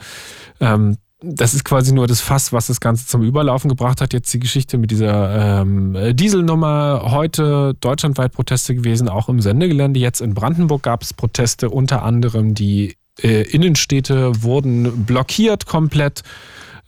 [0.60, 4.12] ähm, das ist quasi nur das Fass, was das Ganze zum Überlaufen gebracht hat.
[4.12, 7.02] Jetzt die Geschichte mit dieser ähm, Dieselnummer.
[7.06, 9.98] Heute deutschlandweit Proteste gewesen, auch im Sendegelände.
[9.98, 16.22] Jetzt in Brandenburg gab es Proteste, unter anderem die äh, Innenstädte wurden blockiert komplett.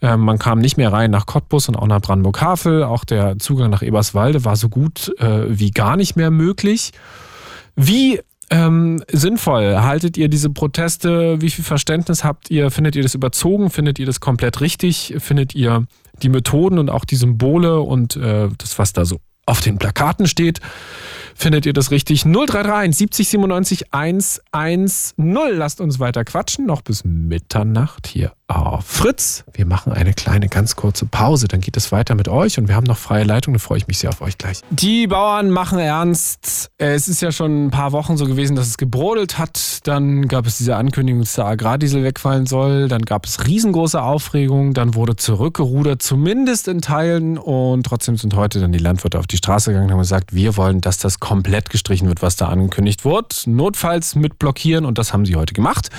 [0.01, 2.83] Ähm, man kam nicht mehr rein nach Cottbus und auch nach Brandenburg-Havel.
[2.83, 6.91] Auch der Zugang nach Eberswalde war so gut äh, wie gar nicht mehr möglich.
[7.75, 8.21] Wie
[8.51, 9.81] ähm, sinnvoll?
[9.81, 11.41] Haltet ihr diese Proteste?
[11.41, 12.69] Wie viel Verständnis habt ihr?
[12.69, 13.69] Findet ihr das überzogen?
[13.69, 15.15] Findet ihr das komplett richtig?
[15.19, 15.87] Findet ihr
[16.21, 20.27] die Methoden und auch die Symbole und äh, das, was da so auf den Plakaten
[20.27, 20.59] steht?
[21.35, 22.23] Findet ihr das richtig?
[22.23, 25.11] 0331 70 97 110.
[25.51, 29.45] Lasst uns weiter quatschen, noch bis Mitternacht hier auf Fritz.
[29.53, 32.75] Wir machen eine kleine, ganz kurze Pause, dann geht es weiter mit euch und wir
[32.75, 34.61] haben noch freie Leitung, da freue ich mich sehr auf euch gleich.
[34.69, 36.69] Die Bauern machen ernst.
[36.77, 39.79] Es ist ja schon ein paar Wochen so gewesen, dass es gebrodelt hat.
[39.83, 42.87] Dann gab es diese Ankündigung, dass der Agrardiesel wegfallen soll.
[42.87, 44.73] Dann gab es riesengroße Aufregung.
[44.73, 47.37] Dann wurde zurückgerudert, zumindest in Teilen.
[47.37, 50.57] Und trotzdem sind heute dann die Landwirte auf die Straße gegangen und haben gesagt, wir
[50.57, 53.43] wollen, dass das komplett gestrichen wird, was da angekündigt wird.
[53.47, 55.89] Notfalls mit blockieren und das haben sie heute gemacht.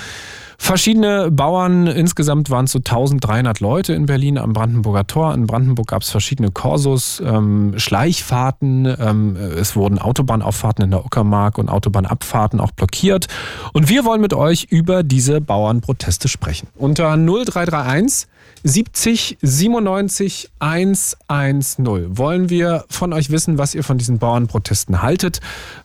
[0.59, 5.33] Verschiedene Bauern, insgesamt waren es so 1300 Leute in Berlin am Brandenburger Tor.
[5.33, 11.57] In Brandenburg gab es verschiedene Korsos, ähm, Schleichfahrten, ähm, es wurden Autobahnauffahrten in der Uckermark
[11.57, 13.25] und Autobahnabfahrten auch blockiert.
[13.73, 16.67] Und wir wollen mit euch über diese Bauernproteste sprechen.
[16.75, 18.27] Unter 0331
[18.63, 25.41] 70 97 110 wollen wir von euch wissen, was ihr von diesen Bauernprotesten haltet,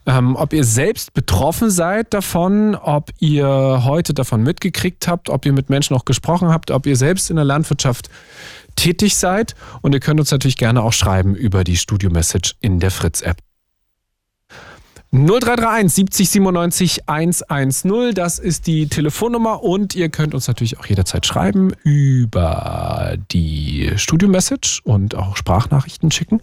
[0.06, 5.52] ähm, ob ihr selbst betroffen seid davon, ob ihr heute davon mitgekriegt habt, ob ihr
[5.52, 8.10] mit Menschen auch gesprochen habt, ob ihr selbst in der Landwirtschaft
[8.76, 9.54] tätig seid.
[9.82, 13.47] Und ihr könnt uns natürlich gerne auch schreiben über die Studio-Message in der Fritz-App.
[15.10, 21.24] 0331 70 97 110, das ist die Telefonnummer und ihr könnt uns natürlich auch jederzeit
[21.24, 26.42] schreiben über die Studio-Message und auch Sprachnachrichten schicken.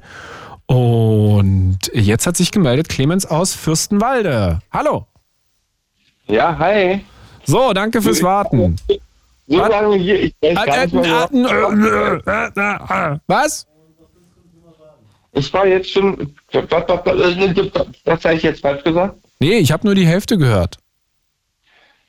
[0.65, 4.61] Und jetzt hat sich gemeldet Clemens aus Fürstenwalde.
[4.71, 5.05] Hallo.
[6.25, 7.05] Ja, hi.
[7.45, 8.77] So, danke fürs Warten.
[9.47, 11.29] So lange hier, ich weiß gar nicht mehr,
[13.27, 13.67] Was?
[15.36, 16.34] Ich war jetzt schon.
[16.52, 19.18] Was habe ich jetzt falsch gesagt?
[19.40, 20.78] Nee, ich habe nur die Hälfte gehört.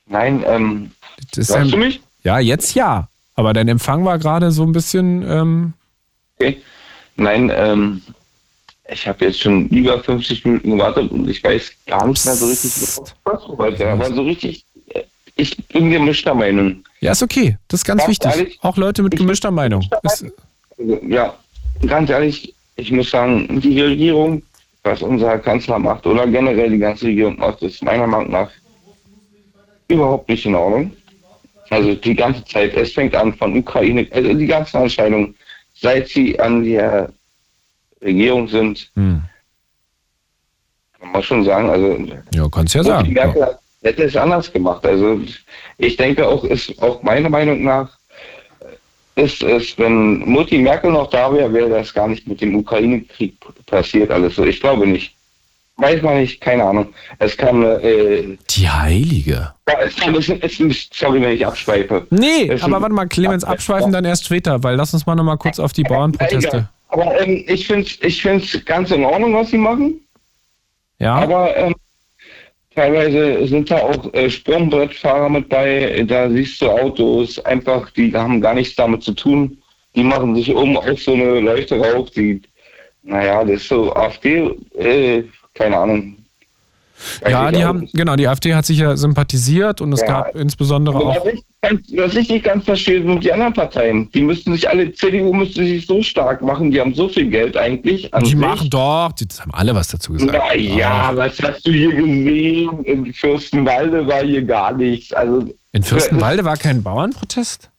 [0.07, 0.93] Nein, ähm.
[1.35, 2.01] Hörst ein, du mich?
[2.23, 3.09] Ja, jetzt ja.
[3.35, 5.29] Aber dein Empfang war gerade so ein bisschen.
[5.29, 5.73] Ähm,
[6.39, 6.63] okay.
[7.17, 8.03] Nein, ähm.
[8.89, 12.47] Ich habe jetzt schon über 50 Minuten gewartet und ich weiß gar nicht mehr so
[12.47, 12.71] richtig,
[13.25, 13.89] was heute.
[13.91, 14.65] Aber so richtig.
[14.91, 15.03] Äh,
[15.35, 16.85] ich bin gemischter Meinung.
[17.01, 17.59] Ja, ist okay.
[17.67, 18.31] Das ist ganz ganz wichtig.
[18.31, 19.85] Ehrlich, auch Leute mit gemischter Meinung.
[20.05, 20.27] Ist,
[20.79, 21.35] ja,
[21.85, 24.43] ganz ehrlich, ich muss sagen, die Regierung,
[24.83, 28.51] was unser Kanzler macht oder generell die ganze Regierung macht, ist meiner Meinung nach
[29.89, 30.93] überhaupt nicht in Ordnung.
[31.71, 32.75] Also die ganze Zeit.
[32.75, 35.35] Es fängt an von Ukraine, also die ganzen Entscheidungen,
[35.75, 37.13] seit sie an der
[38.01, 39.23] Regierung sind, hm.
[41.01, 41.69] kann man schon sagen.
[41.69, 41.99] Also,
[42.33, 43.13] ja, kannst ja sagen.
[43.13, 43.59] Merkel ja.
[43.83, 44.87] hätte es anders gemacht.
[44.87, 45.21] Also
[45.79, 47.96] ich denke auch, ist auch meiner Meinung nach,
[49.17, 53.35] ist es, wenn Mutti Merkel noch da wäre, wäre das gar nicht mit dem Ukraine-Krieg
[53.67, 54.45] passiert alles so.
[54.45, 55.15] Ich glaube nicht.
[55.79, 56.95] Weiß man nicht, keine Ahnung.
[57.19, 59.53] Es kam äh, Die Heilige.
[59.69, 62.07] Ja, es kam, es, es, sorry, wenn ich abschweife.
[62.11, 65.37] Nee, es aber warte mal, Clemens, abschweifen dann erst später, weil lass uns mal nochmal
[65.37, 66.69] kurz auf die Bauernproteste.
[66.89, 70.01] Aber ähm, ich finde es ich find's ganz in Ordnung, was sie machen.
[70.99, 71.17] Ja.
[71.17, 71.75] Aber ähm,
[72.77, 76.05] teilweise sind da auch äh, Sprungbrettfahrer mit bei.
[76.07, 79.59] Da siehst du Autos, einfach, die haben gar nichts damit zu tun.
[79.97, 82.43] Die machen sich um auf so eine Leuchte rauf, die,
[83.03, 85.25] naja, das ist so AfD, äh,
[85.55, 86.16] keine Ahnung.
[87.29, 90.07] Ja, die haben, genau, die AfD hat sich ja sympathisiert und es ja.
[90.07, 91.25] gab insbesondere auch.
[91.25, 94.11] Was ich, ganz, was ich nicht ganz verstehe, sind die anderen Parteien.
[94.13, 97.57] Die müssten sich alle, CDU müsste sich so stark machen, die haben so viel Geld
[97.57, 98.11] eigentlich.
[98.11, 98.37] die sich.
[98.37, 100.33] machen doch, die haben alle was dazu gesagt.
[100.33, 101.17] Na ja, oh.
[101.17, 102.85] was hast du hier gesehen?
[102.85, 105.13] In Fürstenwalde war hier gar nichts.
[105.13, 107.71] Also, in Fürstenwalde war kein Bauernprotest?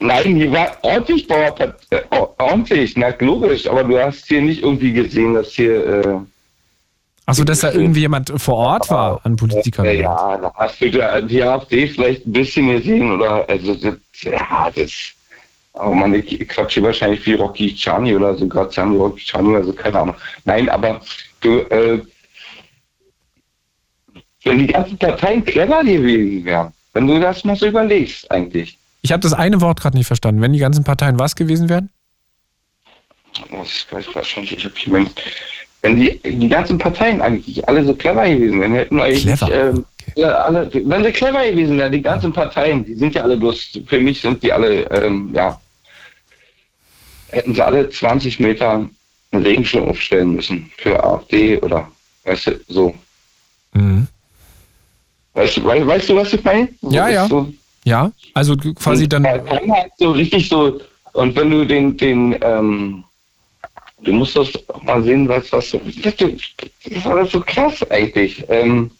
[0.00, 1.92] Nein, hier war ordentlich Bauernprotest.
[1.92, 2.00] Äh,
[2.38, 5.86] ordentlich, na logisch, aber du hast hier nicht irgendwie gesehen, dass hier.
[5.86, 6.18] Äh,
[7.26, 9.84] Achso, dass da irgendwie jemand vor Ort war an Politikern.
[9.86, 14.70] Ja, ja, da hast du die AfD vielleicht ein bisschen gesehen oder also das, ja,
[14.74, 14.92] das.
[15.74, 19.64] Aber man, ich quatsche wahrscheinlich wie Rocky Chani oder so, gerade sagen Rocky Chani oder
[19.64, 20.16] so, keine Ahnung.
[20.44, 21.00] Nein, aber
[21.40, 22.02] du, äh,
[24.44, 28.76] wenn die ganzen Parteien clever gewesen wären, wenn du das mal so überlegst, eigentlich.
[29.02, 30.40] Ich habe das eine Wort gerade nicht verstanden.
[30.40, 31.88] Wenn die ganzen Parteien was gewesen wären?
[33.50, 35.10] Oh, ich weiß wahrscheinlich, ich habe hier mein
[35.82, 39.84] wenn die, die ganzen Parteien eigentlich alle so clever gewesen wären, hätten wir eigentlich, ähm,
[40.14, 40.24] okay.
[40.24, 44.00] alle, wenn sie clever gewesen wären, die ganzen Parteien, die sind ja alle bloß, für
[44.00, 45.60] mich sind die alle, ähm, ja,
[47.30, 48.88] hätten sie alle 20 Meter
[49.32, 51.90] einen Regenschirm aufstellen müssen für AfD oder,
[52.24, 52.94] weißt du, so.
[53.72, 54.06] Mhm.
[55.34, 56.68] Weißt, du, weißt, weißt du, was ich meine?
[56.80, 57.26] So, ja, ja.
[57.26, 57.52] So,
[57.84, 59.26] ja, also quasi dann.
[59.26, 60.80] Halt so richtig so,
[61.14, 63.02] und wenn du den, den, ähm,
[64.02, 64.48] du musst das
[64.82, 65.70] mal sehen, was, was
[66.02, 68.44] das ist alles so krass eigentlich.
[68.48, 68.90] Ähm,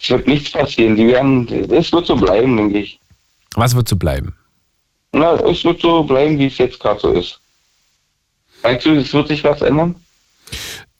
[0.00, 0.96] es wird nichts passieren.
[0.96, 2.98] Die werden, es wird so bleiben, denke ich.
[3.54, 4.34] Was wird so bleiben?
[5.12, 7.40] Na, es wird so bleiben, wie es jetzt gerade so ist.
[8.62, 9.96] Meinst du, es wird sich was ändern?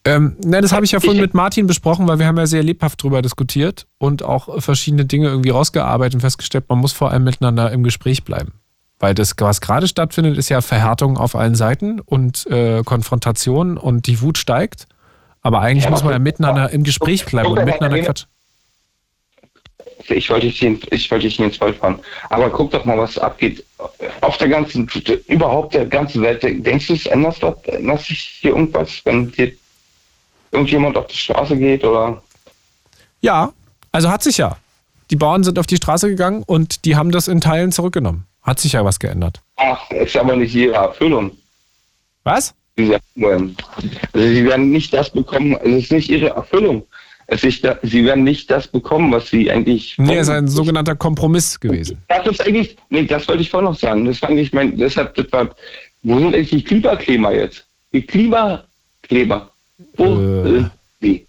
[0.04, 2.62] Ähm, na, das habe ich ja vorhin mit Martin besprochen, weil wir haben ja sehr
[2.62, 7.24] lebhaft darüber diskutiert und auch verschiedene Dinge irgendwie rausgearbeitet und festgestellt, man muss vor allem
[7.24, 8.59] miteinander im Gespräch bleiben.
[9.00, 14.06] Weil das, was gerade stattfindet, ist ja Verhärtung auf allen Seiten und äh, Konfrontation und
[14.06, 14.86] die Wut steigt.
[15.40, 18.28] Aber eigentlich ja, muss man ja miteinander im Gespräch bleiben und miteinander quatschen.
[20.08, 22.00] Ich wollte dich, ich wollte dich nicht ins Voll fahren.
[22.28, 23.64] Aber guck doch mal, was abgeht.
[24.20, 24.88] Auf der ganzen,
[25.28, 26.42] überhaupt der ganzen Welt.
[26.42, 29.52] Denkst du, es ändert, ändert sich hier irgendwas, wenn hier
[30.52, 32.20] irgendjemand auf die Straße geht oder?
[33.20, 33.52] Ja,
[33.92, 34.56] also hat sich ja.
[35.10, 38.26] Die Bauern sind auf die Straße gegangen und die haben das in Teilen zurückgenommen.
[38.42, 39.40] Hat sich ja was geändert.
[39.56, 41.32] Ach, ist aber nicht ihre Erfüllung.
[42.24, 42.54] Was?
[42.78, 42.98] Also
[44.14, 46.86] sie werden nicht das bekommen, es ist nicht ihre Erfüllung.
[47.26, 49.94] Es ist sie werden nicht das bekommen, was sie eigentlich.
[49.98, 51.98] Nee, es ist ein sogenannter Kompromiss gewesen.
[52.08, 54.04] Das ist eigentlich, nee, das wollte ich vorhin noch sagen.
[54.04, 55.48] Das war eigentlich mein, deshalb, das war,
[56.02, 57.64] wo sind eigentlich die Klimakleber jetzt?
[57.92, 59.50] Die Klimakleber.
[59.96, 60.42] Wo äh.
[60.42, 61.26] sind die?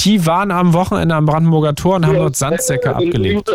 [0.00, 3.48] Die waren am Wochenende am Brandenburger Tor und haben dort Sandsäcke abgelegt.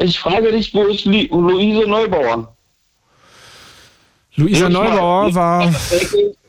[0.00, 2.56] Ich frage dich, wo ist Luise Neubauer?
[4.36, 5.72] Luisa Neubauer war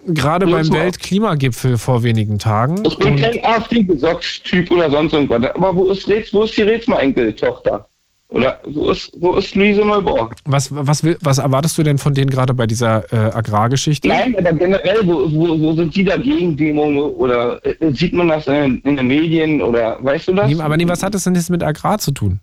[0.08, 2.84] gerade beim Weltklimagipfel vor wenigen Tagen.
[2.86, 5.56] Ich bin kein AfD-Gesocks-Typ oder sonst irgendwas.
[5.56, 7.88] Aber wo ist, wo ist die Rätsmer-Enkeltochter?
[8.30, 10.32] Oder wo ist, wo ist Luise Neubauer?
[10.44, 14.06] Was, was, was erwartest du denn von denen gerade bei dieser äh, Agrargeschichte?
[14.10, 17.08] Nein, aber generell, wo, wo, wo sind die dagegen, Demo?
[17.08, 19.62] Oder äh, sieht man das in, in, den Medien?
[19.62, 20.50] Oder weißt du das?
[20.50, 22.42] Nee, aber nee, was hat das denn jetzt mit Agrar zu tun?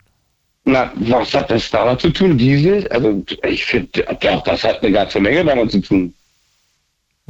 [0.64, 2.38] Na, was hat das damit zu tun?
[2.38, 2.88] Diesel?
[2.88, 4.04] Also ich finde,
[4.44, 6.14] das hat eine ganze Menge damit zu tun.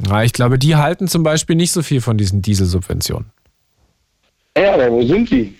[0.07, 3.29] Ja, ich glaube, die halten zum Beispiel nicht so viel von diesen Dieselsubventionen.
[4.57, 5.53] Ja, aber wo sind die?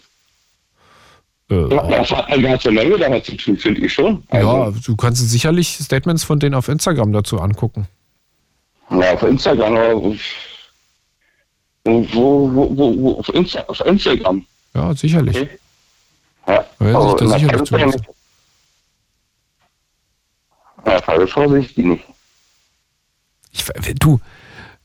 [1.50, 4.24] Äh, das hat eine ganze Menge damit zu tun, finde ich schon.
[4.30, 7.88] Also, ja, du kannst sicherlich Statements von denen auf Instagram dazu angucken.
[8.90, 10.16] Ja, auf Instagram, aber
[11.84, 14.46] wo, wo, wo, wo auf, Insta, auf Instagram?
[14.74, 15.36] Ja, sicherlich.
[15.36, 15.50] Okay.
[16.48, 17.78] Ja, ja also, sich da sicherlich zu
[20.86, 22.04] ja, ja, Fall vorsichtig nicht.
[23.52, 23.66] Ich,
[24.00, 24.20] du,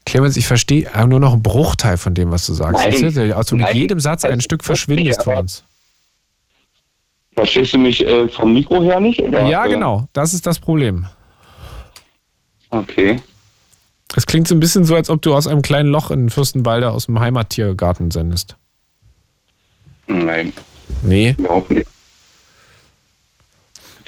[0.06, 2.84] Clemens, ich verstehe nur noch einen Bruchteil von dem, was du sagst.
[2.84, 5.64] Nein, also mit jedem Satz ein Stück verschwindest von uns.
[7.34, 9.20] Verstehst du mich äh, vom Mikro her nicht?
[9.20, 9.46] Oder?
[9.46, 10.08] Ja, genau.
[10.12, 11.06] Das ist das Problem.
[12.70, 13.20] Okay.
[14.16, 16.90] Es klingt so ein bisschen so, als ob du aus einem kleinen Loch in Fürstenwalde
[16.90, 18.56] aus dem Heimattiergarten sendest.
[20.06, 20.52] Nein.
[21.02, 21.34] Nee.
[21.38, 21.86] Überhaupt nicht.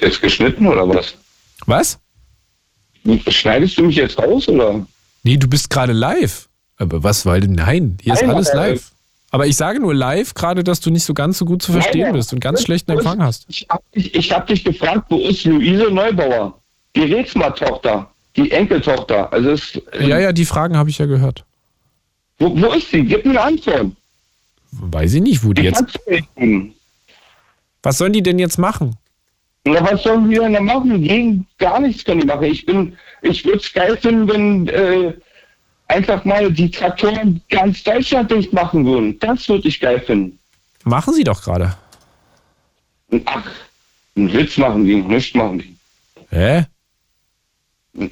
[0.00, 1.14] Jetzt geschnitten oder was?
[1.66, 1.98] Was?
[3.28, 4.84] Schneidest du mich jetzt raus oder?
[5.22, 6.48] Nee, du bist gerade live.
[6.76, 8.90] Aber was, weil nein, hier ist Nein, alles äh, live.
[9.30, 12.02] Aber ich sage nur live, gerade, dass du nicht so ganz so gut zu verstehen
[12.02, 13.46] Nein, bist und ganz schlechten Empfang hast.
[13.48, 16.60] Ich hab, dich, ich hab dich gefragt, wo ist Luise Neubauer?
[16.94, 19.32] Die Rätsma-Tochter, die Enkeltochter.
[19.32, 21.44] Also es, Ja, ja, die Fragen habe ich ja gehört.
[22.38, 23.04] Wo, wo ist sie?
[23.04, 23.92] Gib mir eine Antwort.
[24.72, 25.98] Weiß ich nicht, wo die Die jetzt.
[26.36, 26.74] nicht.
[27.82, 28.96] Was sollen die denn jetzt machen?
[29.64, 31.02] Na, was sollen wir denn da machen?
[31.02, 32.44] Gegen gar nichts können die machen.
[32.44, 35.14] Ich bin, ich würde es geil finden, wenn äh,
[35.88, 39.18] einfach mal die Traktoren ganz Deutschland dicht machen würden.
[39.20, 40.38] Das würde ich geil finden.
[40.84, 41.76] Machen sie doch gerade.
[43.26, 43.50] Ach,
[44.16, 45.76] einen Witz machen die, nichts machen die.
[46.30, 46.64] Hä?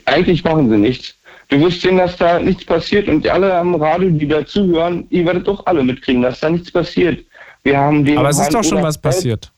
[0.04, 1.14] Eigentlich machen sie nichts.
[1.50, 5.48] Du wirst sehen, dass da nichts passiert und alle am Radio, die dazuhören, ihr werdet
[5.48, 7.24] doch alle mitkriegen, dass da nichts passiert.
[7.64, 9.50] Wir haben den Aber es ist doch schon was passiert.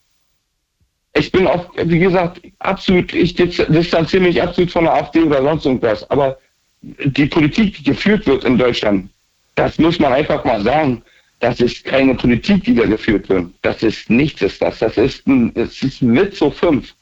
[1.15, 5.43] Ich bin auch, wie gesagt, absolut, ich dis- distanziere mich absolut von der AfD oder
[5.43, 6.11] sonst irgendwas.
[6.11, 6.39] Aber
[6.81, 9.11] die Politik, die geführt wird in Deutschland,
[9.55, 11.03] das muss man einfach mal sagen.
[11.41, 13.47] Das ist keine Politik, die da geführt wird.
[13.61, 14.79] Das ist nichts, ist das.
[14.79, 16.95] Das ist ein, das ist ein Witz so fünf.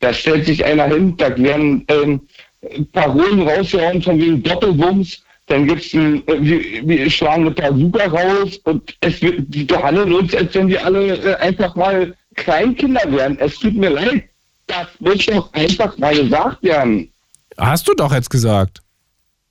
[0.00, 2.20] Da stellt sich einer hin, da werden ähm,
[2.92, 8.58] Parolen rausgehauen von wegen Doppelwumms, dann gibt's ein, äh, wir, wir schlagen eine Bazooka raus
[8.64, 13.38] und es wird, die behandeln uns, als wenn wir alle äh, einfach mal Kleinkinder wären.
[13.38, 14.24] Es tut mir leid.
[14.66, 17.12] Das muss doch einfach mal gesagt werden.
[17.56, 18.82] Hast du doch jetzt gesagt.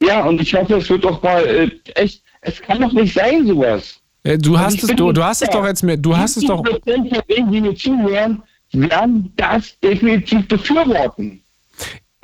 [0.01, 3.47] Ja, und ich hoffe, es wird doch mal äh, echt, es kann doch nicht sein,
[3.47, 3.99] sowas.
[4.39, 6.63] Du hast es, du, du hast es doch jetzt mir, du hast es doch.
[6.63, 11.41] 70% von denen, die mir zuhören, werden das definitiv befürworten.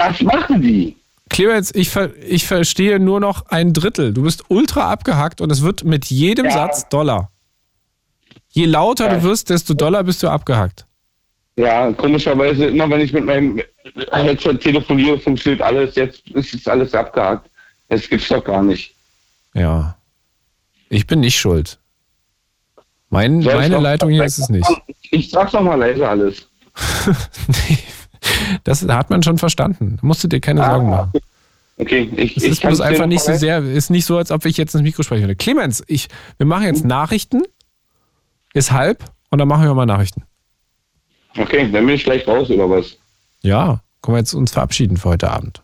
[0.08, 0.96] Das machen die.
[1.30, 4.14] Clemens, ich, ver, ich verstehe nur noch ein Drittel.
[4.14, 6.52] Du bist ultra abgehackt und es wird mit jedem Ja.
[6.52, 7.32] Satz Dollar.
[8.50, 9.16] Je lauter Ja.
[9.16, 10.86] du wirst, desto doller bist du abgehackt.
[11.56, 13.62] Ja, komischerweise, immer wenn ich mit meinem
[14.12, 15.96] Headset telefoniere, funktioniert alles.
[15.96, 17.50] Jetzt ist es alles abgehakt.
[17.90, 18.96] Das gibt's doch gar nicht.
[19.54, 19.96] Ja.
[20.90, 21.78] Ich bin nicht schuld.
[23.10, 24.68] Mein, meine Leitung hier ist es nicht.
[25.12, 26.48] Ich sag's noch mal leise alles.
[27.48, 27.78] Nee,
[28.64, 29.98] das hat man schon verstanden.
[30.02, 31.12] Da musst du dir keine Sorgen machen.
[31.78, 34.58] Okay, ich, Es ist bloß einfach nicht so sehr, ist nicht so, als ob ich
[34.58, 35.36] jetzt ins Mikro sprechen würde.
[35.36, 37.42] Clemens, ich, wir machen jetzt Nachrichten.
[38.54, 40.24] Ist halb und dann machen wir mal Nachrichten.
[41.38, 42.98] Okay, dann bin ich gleich raus oder was?
[43.42, 45.64] Ja, können wir jetzt uns verabschieden für heute Abend.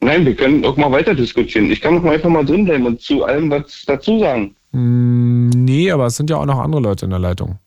[0.00, 1.70] Nein, wir können auch mal weiter diskutieren.
[1.70, 4.54] Ich kann doch mal einfach mal drin bleiben und zu allem was dazu sagen.
[4.70, 7.58] Mm, nee, aber es sind ja auch noch andere Leute in der Leitung.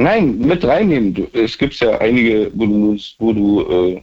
[0.00, 1.12] Nein, mit reinnehmen.
[1.12, 4.02] Du, es gibt ja einige, wo du, wo du äh,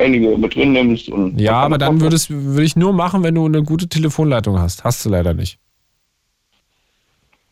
[0.00, 1.08] einige mit drin nimmst.
[1.08, 4.82] Und Ja, aber dann würde ich nur machen, wenn du eine gute Telefonleitung hast.
[4.82, 5.58] Hast du leider nicht.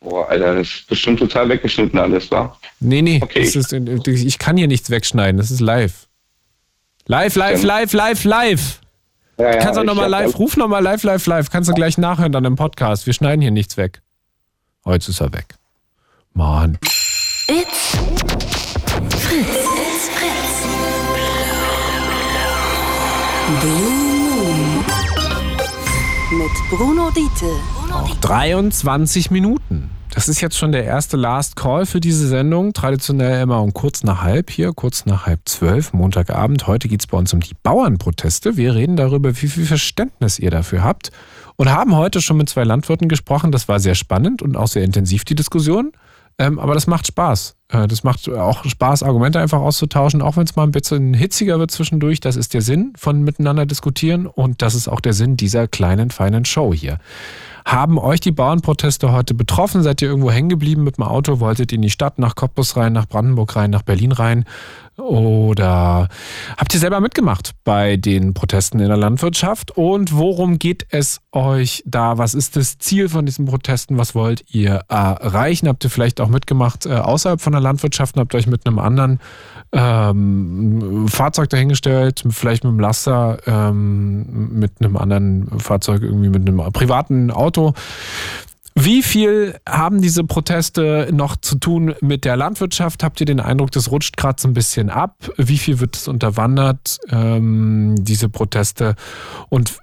[0.01, 2.57] Boah, Alter, das ist bestimmt total weggeschnitten alles, wa?
[2.81, 3.19] Nee, nee.
[3.23, 3.41] Okay.
[3.41, 5.37] Ist, ich kann hier nichts wegschneiden.
[5.37, 6.07] Das ist live.
[7.07, 8.81] Live, live, live, live, live.
[9.37, 11.49] Ja, ja, Kannst du nochmal hab- live, ruf nochmal live, live, live.
[11.49, 13.05] Kannst du gleich nachhören dann im Podcast.
[13.05, 14.01] Wir schneiden hier nichts weg.
[14.83, 15.55] Oh, jetzt ist er weg.
[16.33, 16.77] Mann.
[17.47, 17.91] It's
[19.19, 19.49] Fritz.
[19.77, 20.65] It's Fritz.
[23.61, 24.85] Blue Moon.
[26.39, 27.51] Mit Bruno Diete.
[27.93, 29.91] Auch 23 Minuten.
[30.09, 32.73] Das ist jetzt schon der erste Last Call für diese Sendung.
[32.73, 36.65] Traditionell immer um kurz nach halb hier, kurz nach halb zwölf, Montagabend.
[36.65, 38.57] Heute geht es bei uns um die Bauernproteste.
[38.57, 41.11] Wir reden darüber, wie viel Verständnis ihr dafür habt.
[41.57, 43.51] Und haben heute schon mit zwei Landwirten gesprochen.
[43.51, 45.91] Das war sehr spannend und auch sehr intensiv, die Diskussion.
[46.37, 47.55] Ähm, aber das macht Spaß.
[47.69, 51.59] Äh, das macht auch Spaß, Argumente einfach auszutauschen, auch wenn es mal ein bisschen hitziger
[51.59, 52.19] wird zwischendurch.
[52.19, 56.11] Das ist der Sinn von miteinander diskutieren und das ist auch der Sinn dieser kleinen,
[56.11, 56.99] feinen Show hier.
[57.65, 59.81] Haben euch die Bauernproteste heute betroffen?
[59.81, 61.39] Seid ihr irgendwo hängen geblieben mit dem Auto?
[61.39, 64.45] Wolltet ihr in die Stadt, nach Cottbus rein, nach Brandenburg rein, nach Berlin rein?
[64.97, 66.07] Oder
[66.57, 69.71] habt ihr selber mitgemacht bei den Protesten in der Landwirtschaft?
[69.71, 72.17] Und worum geht es euch da?
[72.17, 73.97] Was ist das Ziel von diesen Protesten?
[73.97, 75.67] Was wollt ihr erreichen?
[75.67, 78.79] Habt ihr vielleicht auch mitgemacht äh, außerhalb von der Landwirtschaft und habt euch mit einem
[78.79, 79.19] anderen
[79.73, 86.71] ähm, Fahrzeug dahingestellt, vielleicht mit einem Laster, ähm, mit einem anderen Fahrzeug, irgendwie mit einem
[86.71, 87.73] privaten Auto?
[88.77, 93.03] Wie viel haben diese Proteste noch zu tun mit der Landwirtschaft?
[93.03, 95.31] Habt ihr den Eindruck, das rutscht gerade so ein bisschen ab?
[95.37, 98.95] Wie viel wird es unterwandert, ähm, diese Proteste?
[99.47, 99.79] Und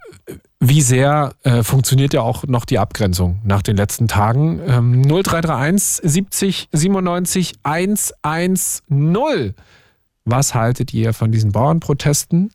[0.61, 4.61] wie sehr äh, funktioniert ja auch noch die Abgrenzung nach den letzten Tagen?
[4.67, 9.55] Ähm, 0331 70 97 110.
[10.25, 12.53] Was haltet ihr von diesen Bauernprotesten?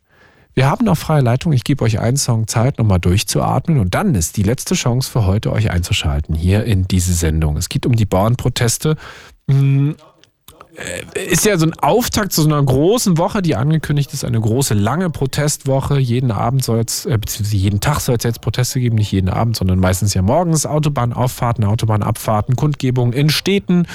[0.57, 1.53] Wir haben noch freie Leitung.
[1.53, 3.79] Ich gebe euch einen Song Zeit, nochmal durchzuatmen.
[3.79, 7.57] Und dann ist die letzte Chance für heute, euch einzuschalten hier in diese Sendung.
[7.57, 8.95] Es geht um die Bauernproteste.
[9.47, 9.95] Hm,
[11.13, 14.41] äh, ist ja so ein Auftakt zu so einer großen Woche, die angekündigt ist, eine
[14.41, 15.99] große, lange Protestwoche.
[15.99, 19.29] Jeden Abend soll es, äh, beziehungsweise jeden Tag soll es jetzt Proteste geben, nicht jeden
[19.29, 20.65] Abend, sondern meistens ja morgens.
[20.65, 23.85] Autobahnauffahrten, Autobahnabfahrten, Kundgebungen in Städten.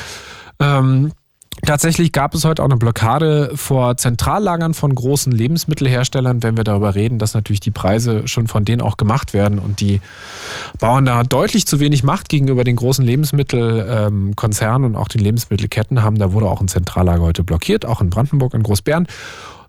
[0.60, 1.10] Ähm,
[1.64, 6.94] Tatsächlich gab es heute auch eine Blockade vor Zentrallagern von großen Lebensmittelherstellern, wenn wir darüber
[6.94, 10.00] reden, dass natürlich die Preise schon von denen auch gemacht werden und die
[10.80, 16.18] Bauern da deutlich zu wenig Macht gegenüber den großen Lebensmittelkonzernen und auch den Lebensmittelketten haben.
[16.18, 19.06] Da wurde auch ein Zentrallager heute blockiert, auch in Brandenburg, in Großbären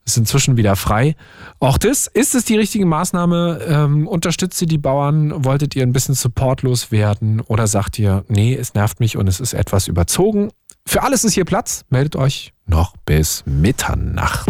[0.06, 1.16] ist inzwischen wieder frei.
[1.60, 3.62] Auch das, ist es die richtige Maßnahme?
[3.66, 5.46] Ähm, unterstützt ihr die Bauern?
[5.46, 7.40] Wolltet ihr ein bisschen supportlos werden?
[7.42, 10.52] Oder sagt ihr, nee, es nervt mich und es ist etwas überzogen?
[10.86, 11.86] Für alles ist hier Platz.
[11.90, 14.48] Meldet euch noch bis Mitternacht.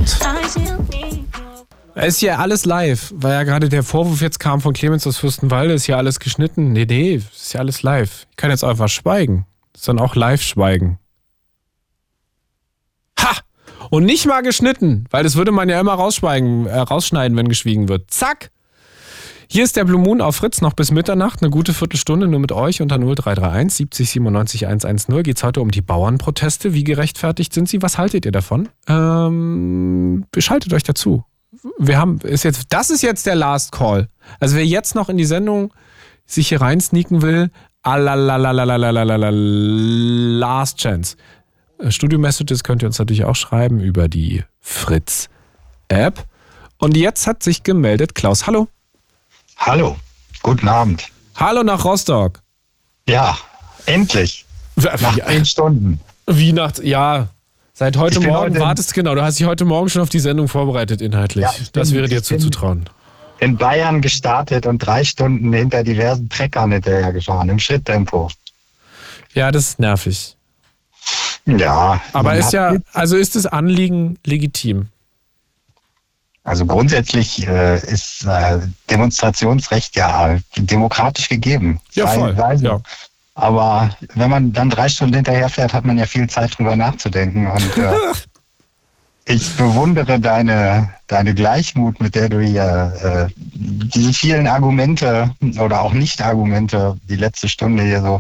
[1.96, 5.76] Ist ja alles live, weil ja gerade der Vorwurf jetzt kam von Clemens aus Fürstenwalde,
[5.76, 6.74] ist ja alles geschnitten.
[6.74, 8.26] Nee, nee, ist ja alles live.
[8.32, 9.46] Ich kann jetzt einfach schweigen.
[9.76, 10.98] Ist dann auch live schweigen.
[13.20, 13.38] Ha!
[13.92, 17.90] Und nicht mal geschnitten, weil das würde man ja immer rausschweigen, äh, rausschneiden, wenn geschwiegen
[17.90, 18.10] wird.
[18.10, 18.50] Zack!
[19.54, 22.52] Hier ist der Blue Moon auf Fritz noch bis Mitternacht, eine gute Viertelstunde nur mit
[22.52, 26.74] euch unter 0331 70 97 110 geht es heute um die Bauernproteste.
[26.74, 27.84] Wie gerechtfertigt sind sie?
[27.84, 28.70] Was haltet ihr davon?
[28.88, 31.24] Ähm, schaltet euch dazu.
[31.78, 34.08] Wir haben, ist jetzt, das ist jetzt der Last Call.
[34.40, 35.72] Also wer jetzt noch in die Sendung
[36.26, 37.52] sich hier rein sneaken will,
[40.40, 41.16] last chance.
[41.90, 45.30] Studio Messages könnt ihr uns natürlich auch schreiben über die Fritz
[45.90, 46.26] App.
[46.80, 48.48] Und jetzt hat sich gemeldet Klaus.
[48.48, 48.68] Hallo.
[49.58, 49.96] Hallo,
[50.42, 51.08] guten Abend.
[51.36, 52.42] Hallo nach Rostock.
[53.08, 53.38] Ja,
[53.86, 54.46] endlich.
[54.76, 55.26] Nach ja.
[55.26, 56.00] zehn Stunden.
[56.28, 57.28] Wie nach, ja,
[57.74, 60.48] seit heute Morgen heute wartest, genau, du hast dich heute Morgen schon auf die Sendung
[60.48, 61.44] vorbereitet inhaltlich.
[61.44, 62.90] Ja, das bin, wäre dir zuzutrauen.
[63.40, 68.30] In Bayern gestartet und drei Stunden hinter diversen Treckern hinterher gefahren, im Schritttempo.
[69.34, 70.38] Ja, das ist nervig.
[71.46, 72.02] Ja.
[72.14, 74.88] Aber ist ja, also ist das Anliegen legitim?
[76.44, 78.60] Also grundsätzlich äh, ist äh,
[78.90, 81.80] Demonstrationsrecht ja demokratisch gegeben.
[81.94, 82.36] Ja, voll.
[82.60, 82.82] Ja.
[83.36, 87.48] Aber wenn man dann drei Stunden hinterherfährt, hat man ja viel Zeit drüber nachzudenken.
[87.48, 87.94] Und äh,
[89.26, 95.94] ich bewundere deine, deine Gleichmut, mit der du hier äh, diese vielen Argumente oder auch
[95.94, 98.20] Nicht-Argumente die letzte Stunde hier so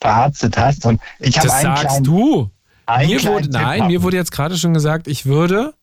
[0.00, 0.86] verarztet hast.
[0.86, 2.50] Und ich habe einen sagst kleinen, du.
[3.04, 5.74] Mir wurde, nein, mir wurde jetzt gerade schon gesagt, ich würde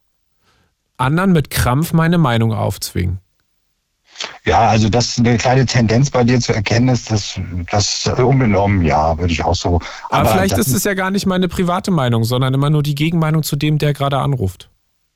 [0.98, 3.20] anderen mit Krampf meine Meinung aufzwingen.
[4.45, 7.40] Ja, also das eine kleine Tendenz bei dir zu erkennen ist, das,
[7.72, 9.80] das unbenommen, ja, würde ich auch so.
[10.10, 12.95] Aber, Aber vielleicht ist es ja gar nicht meine private Meinung, sondern immer nur die
[12.95, 14.70] Gegenmeinung zu dem, der gerade anruft.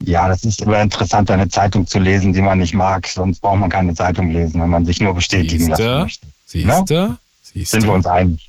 [0.04, 3.08] Ja, das ist immer interessant, eine Zeitung zu lesen, die man nicht mag.
[3.08, 5.84] Sonst braucht man keine Zeitung lesen, wenn man sich nur bestätigen Siehste?
[5.84, 6.28] lassen möchte.
[6.46, 6.94] Siehste?
[6.94, 7.18] Ne?
[7.42, 7.80] Siehste?
[7.80, 8.47] Sind wir uns einig?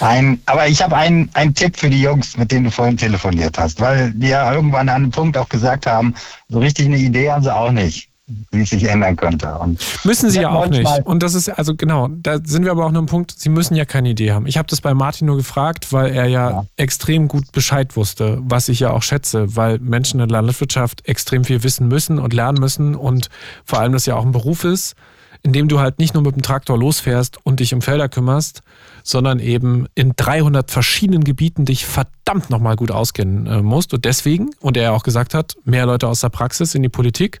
[0.00, 3.58] Ein, aber ich habe einen, einen Tipp für die Jungs, mit denen du vorhin telefoniert
[3.58, 6.14] hast, weil die ja irgendwann an einem Punkt auch gesagt haben,
[6.48, 8.08] so richtig eine Idee haben sie auch nicht,
[8.52, 9.52] wie es sich ändern könnte.
[9.58, 10.86] Und müssen sie ja auch nicht.
[11.04, 13.74] Und das ist, also genau, da sind wir aber auch noch einem Punkt, sie müssen
[13.74, 14.46] ja keine Idee haben.
[14.46, 18.38] Ich habe das bei Martin nur gefragt, weil er ja, ja, extrem gut Bescheid wusste,
[18.42, 22.32] was ich ja auch schätze, weil Menschen in der Landwirtschaft extrem viel wissen müssen und
[22.32, 23.28] lernen müssen und
[23.64, 24.94] vor allem das ja auch ein Beruf ist,
[25.42, 28.62] in dem du halt nicht nur mit dem Traktor losfährst und dich um Felder kümmerst,
[29.02, 33.94] sondern eben in 300 verschiedenen Gebieten dich verdammt nochmal gut auskennen äh, musst.
[33.94, 37.40] Und deswegen, und er auch gesagt hat, mehr Leute aus der Praxis in die Politik,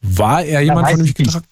[0.00, 1.44] war er jemand, von dem ich gedacht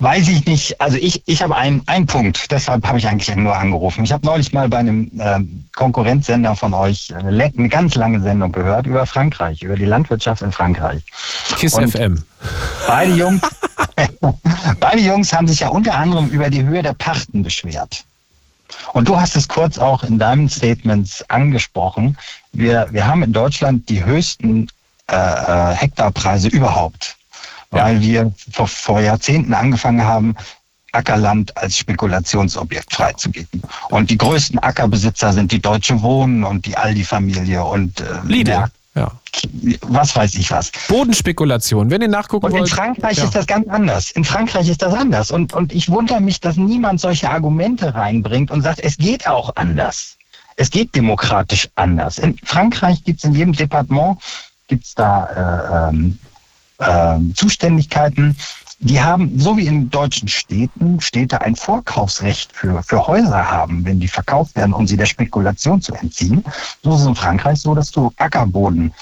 [0.00, 0.80] Weiß ich nicht.
[0.80, 4.04] Also ich, ich habe einen, einen Punkt, deshalb habe ich eigentlich nur angerufen.
[4.04, 5.40] Ich habe neulich mal bei einem äh,
[5.74, 10.52] Konkurrenzsender von euch eine, eine, ganz lange Sendung gehört über Frankreich, über die Landwirtschaft in
[10.52, 11.02] Frankreich.
[11.56, 12.24] KISS Und FM.
[12.86, 13.42] Beide Jungs,
[14.80, 18.04] beide Jungs haben sich ja unter anderem über die Höhe der Pachten beschwert.
[18.92, 22.16] Und du hast es kurz auch in deinen Statements angesprochen.
[22.52, 24.68] Wir, wir haben in Deutschland die höchsten
[25.10, 27.16] äh, äh Hektarpreise überhaupt,
[27.74, 30.34] weil wir vor, vor Jahrzehnten angefangen haben,
[30.92, 33.62] Ackerland als Spekulationsobjekt freizugeben.
[33.90, 38.66] Und die größten Ackerbesitzer sind die Deutsche Wohnen und die Aldi-Familie und äh, Lidl.
[38.94, 39.10] Ja.
[39.82, 40.70] Was weiß ich was.
[40.86, 42.70] Bodenspekulation, wenn ihr nachgucken und wollt.
[42.70, 43.24] in Frankreich ja.
[43.24, 44.12] ist das ganz anders.
[44.12, 45.32] In Frankreich ist das anders.
[45.32, 49.56] Und, und ich wundere mich, dass niemand solche Argumente reinbringt und sagt, es geht auch
[49.56, 50.16] anders.
[50.54, 52.18] Es geht demokratisch anders.
[52.18, 54.18] In Frankreich gibt es in jedem Departement
[54.68, 56.18] gibt's da äh, ähm,
[56.78, 58.36] äh, Zuständigkeiten.
[58.80, 64.00] die haben, so wie in deutschen Städten, Städte ein Vorkaufsrecht für, für Häuser haben, wenn
[64.00, 66.44] die verkauft werden, um sie der Spekulation zu entziehen.
[66.82, 68.92] So ist es in Frankreich so, dass du Ackerboden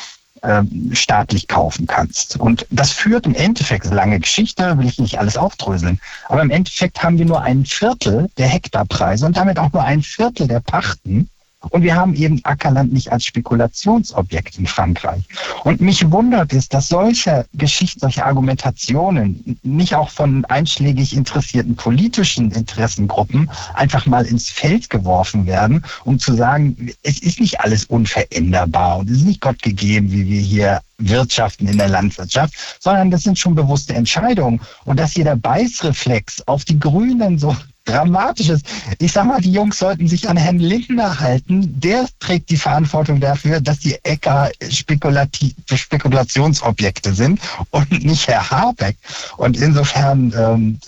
[0.44, 2.36] ähm, staatlich kaufen kannst.
[2.36, 7.02] Und das führt im Endeffekt, lange Geschichte, will ich nicht alles aufdröseln, aber im Endeffekt
[7.02, 11.28] haben wir nur ein Viertel der Hektarpreise und damit auch nur ein Viertel der Pachten
[11.70, 15.22] und wir haben eben Ackerland nicht als Spekulationsobjekt in Frankreich.
[15.64, 22.50] Und mich wundert es, dass solche Geschichten, solche Argumentationen nicht auch von einschlägig interessierten politischen
[22.50, 28.98] Interessengruppen einfach mal ins Feld geworfen werden, um zu sagen, es ist nicht alles unveränderbar
[28.98, 33.22] und es ist nicht Gott gegeben, wie wir hier wirtschaften in der Landwirtschaft, sondern das
[33.22, 34.60] sind schon bewusste Entscheidungen.
[34.84, 38.62] Und dass hier der Beißreflex auf die Grünen so Dramatisches.
[39.00, 41.80] Ich sag mal, die Jungs sollten sich an Herrn Lindner halten.
[41.80, 48.96] Der trägt die Verantwortung dafür, dass die Äcker Spekulationsobjekte sind und nicht Herr Habeck.
[49.36, 50.78] Und insofern ähm,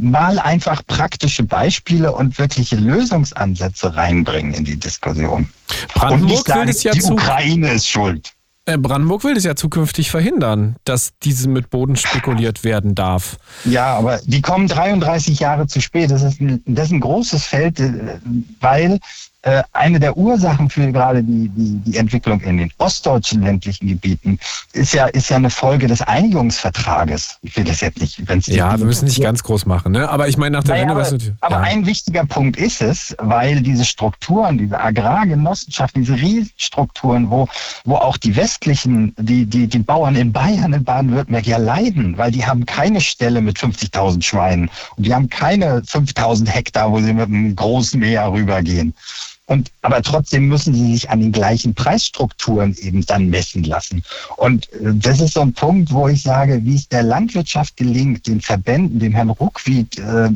[0.00, 5.48] mal einfach praktische Beispiele und wirkliche Lösungsansätze reinbringen in die Diskussion.
[5.92, 8.32] Brandenburg und nicht sagen, ja die Ukraine ist schuld.
[8.66, 13.36] Äh, Brandenburg will es ja zukünftig verhindern, dass diese mit Boden spekuliert werden darf.
[13.66, 16.10] Ja, aber die kommen 33 Jahre zu spät.
[16.10, 18.18] Das ist ein, das ist ein großes Feld, äh,
[18.60, 19.00] weil
[19.44, 24.38] äh, eine der Ursachen für gerade die, die, die Entwicklung in den ostdeutschen ländlichen Gebieten
[24.72, 27.38] ist ja, ist ja eine Folge des Einigungsvertrages.
[27.42, 30.08] Ich will das jetzt nicht, wenn es Ja, wir müssen nicht ganz groß machen, ne?
[30.08, 31.12] Aber ich meine nach der naja, Wende, was
[31.42, 37.46] Aber, aber ein wichtiger Punkt ist es, weil diese Strukturen, diese Agrargenossenschaften, diese Riesenstrukturen, wo,
[37.84, 42.30] wo auch die westlichen, die, die, die Bauern in Bayern, in Baden-Württemberg ja leiden, weil
[42.30, 47.12] die haben keine Stelle mit 50.000 Schweinen und die haben keine 5.000 Hektar, wo sie
[47.12, 48.94] mit einem großen Meer rübergehen.
[49.46, 54.02] Und, aber trotzdem müssen sie sich an den gleichen Preisstrukturen eben dann messen lassen.
[54.36, 58.26] Und äh, das ist so ein Punkt, wo ich sage, wie es der Landwirtschaft gelingt,
[58.26, 60.30] den Verbänden, dem Herrn Ruckwied, äh,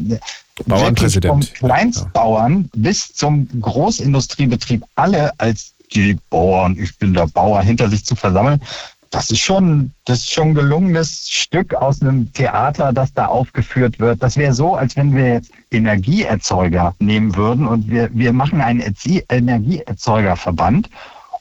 [1.22, 2.82] vom Kleinstbauern ja.
[2.82, 8.60] bis zum Großindustriebetrieb alle als die Bauern, ich bin der Bauer, hinter sich zu versammeln,
[9.10, 13.98] das ist schon, das ist schon ein gelungenes Stück aus einem Theater, das da aufgeführt
[13.98, 14.22] wird.
[14.22, 18.82] Das wäre so, als wenn wir jetzt Energieerzeuger nehmen würden und wir, wir machen einen
[19.28, 20.90] Energieerzeugerverband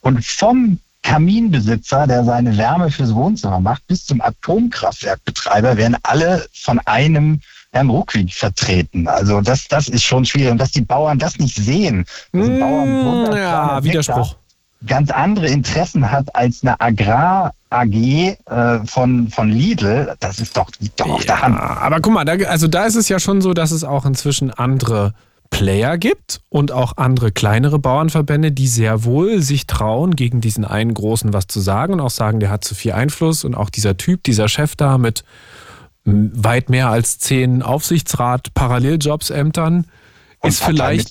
[0.02, 6.78] und vom Kaminbesitzer, der seine Wärme fürs Wohnzimmer macht, bis zum Atomkraftwerkbetreiber werden alle von
[6.80, 7.40] einem
[7.70, 9.06] Herrn Ruckwied vertreten.
[9.06, 10.52] Also das, das ist schon schwierig.
[10.52, 12.04] Und dass die Bauern das nicht sehen.
[12.32, 14.36] Mmh, Bauern ja, Widerspruch.
[14.86, 18.36] Ganz andere Interessen hat als eine Agrar- AG äh,
[18.86, 21.60] von, von Lidl, das ist doch, liegt doch auf der Hand.
[21.60, 24.50] Aber guck mal, da, also da ist es ja schon so, dass es auch inzwischen
[24.50, 25.12] andere
[25.50, 30.94] Player gibt und auch andere kleinere Bauernverbände, die sehr wohl sich trauen, gegen diesen einen
[30.94, 33.96] großen was zu sagen und auch sagen, der hat zu viel Einfluss und auch dieser
[33.96, 35.24] Typ, dieser Chef da mit
[36.04, 39.86] weit mehr als zehn Aufsichtsrat-Paralleljobsämtern,
[40.42, 41.10] ist vielleicht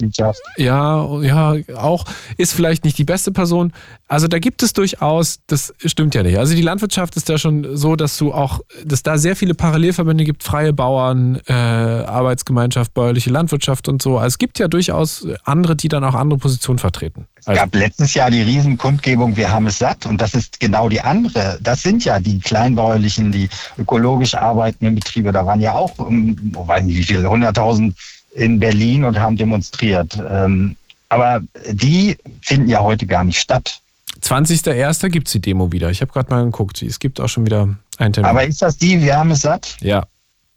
[0.57, 2.05] ja ja auch
[2.37, 3.73] ist vielleicht nicht die beste Person.
[4.07, 6.37] Also da gibt es durchaus, das stimmt ja nicht.
[6.37, 10.23] Also die Landwirtschaft ist da schon so, dass du auch, dass da sehr viele Parallelverbände
[10.23, 14.17] gibt, freie Bauern, äh, Arbeitsgemeinschaft, bäuerliche Landwirtschaft und so.
[14.17, 17.27] Also es gibt ja durchaus andere, die dann auch andere Positionen vertreten.
[17.45, 21.01] Es gab letztes Jahr die Riesenkundgebung, wir haben es satt und das ist genau die
[21.01, 21.57] andere.
[21.61, 25.31] Das sind ja die kleinbäuerlichen, die ökologisch arbeitenden Betriebe.
[25.31, 27.93] Da waren ja auch, um, weiß nicht wie viele, 100.000
[28.37, 30.17] in Berlin und haben demonstriert.
[30.29, 30.75] Ähm,
[31.09, 31.41] aber
[31.71, 33.81] die finden ja heute gar nicht statt.
[34.21, 35.09] 20.01.
[35.09, 35.89] gibt es die Demo wieder.
[35.89, 36.81] Ich habe gerade mal geguckt.
[36.81, 38.29] Es gibt auch schon wieder einen Termin.
[38.29, 39.01] Aber ist das die?
[39.01, 39.77] Wir haben es satt?
[39.81, 40.05] Ja.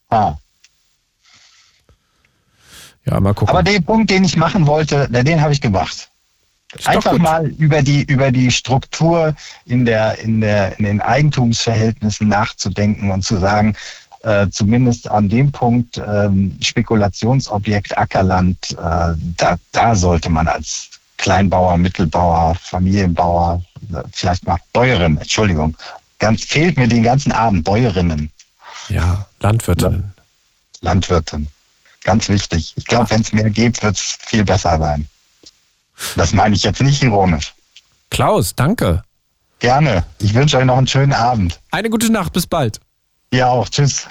[0.09, 0.35] Ah.
[3.07, 3.55] Ja, mal gucken.
[3.55, 6.11] Aber den Punkt, den ich machen wollte, den habe ich gemacht.
[6.85, 9.35] Einfach mal über die, über die Struktur
[9.65, 13.74] in, der, in, der, in den Eigentumsverhältnissen nachzudenken und zu sagen,
[14.22, 21.76] äh, zumindest an dem Punkt ähm, Spekulationsobjekt Ackerland, äh, da, da sollte man als Kleinbauer,
[21.78, 25.76] Mittelbauer, Familienbauer, äh, vielleicht mal Bäuerin, Entschuldigung,
[26.18, 28.30] ganz fehlt mir den ganzen Abend Bäuerinnen.
[28.88, 30.12] Ja, Landwirtinnen.
[30.80, 31.48] Landwirtin.
[32.02, 32.72] Ganz wichtig.
[32.76, 35.06] Ich glaube, wenn es mehr gibt, wird es viel besser sein.
[36.16, 37.55] Das meine ich jetzt nicht ironisch.
[38.10, 39.05] Klaus, danke.
[39.59, 40.05] Gerne.
[40.18, 41.60] Ich wünsche euch noch einen schönen Abend.
[41.70, 42.32] Eine gute Nacht.
[42.32, 42.80] Bis bald.
[43.32, 43.69] Ja, auch.
[43.69, 44.07] Tschüss.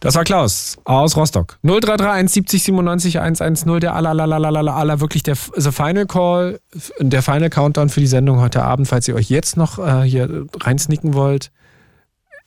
[0.00, 1.58] Das war Klaus aus Rostock.
[1.62, 6.60] 0331 70 97 110, der aller, aller, aller, aller, wirklich der the Final Call,
[7.00, 10.46] der Final Countdown für die Sendung heute Abend, falls ihr euch jetzt noch äh, hier
[10.60, 11.50] reinsnicken wollt.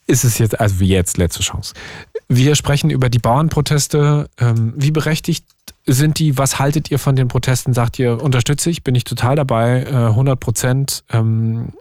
[0.06, 1.74] Ist es jetzt, also wie jetzt, letzte Chance.
[2.28, 4.30] Wir sprechen über die Bauernproteste.
[4.40, 5.46] Ähm, wie berechtigt
[5.86, 6.38] sind die?
[6.38, 7.74] Was haltet ihr von den Protesten?
[7.74, 11.04] Sagt ihr, unterstütze ich, bin ich total dabei, äh, 100 Prozent.
[11.12, 11.74] Ähm,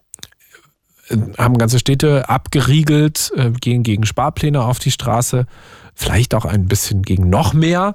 [1.38, 5.46] haben ganze Städte abgeriegelt, äh, gehen gegen Sparpläne auf die Straße,
[5.94, 7.94] vielleicht auch ein bisschen gegen noch mehr.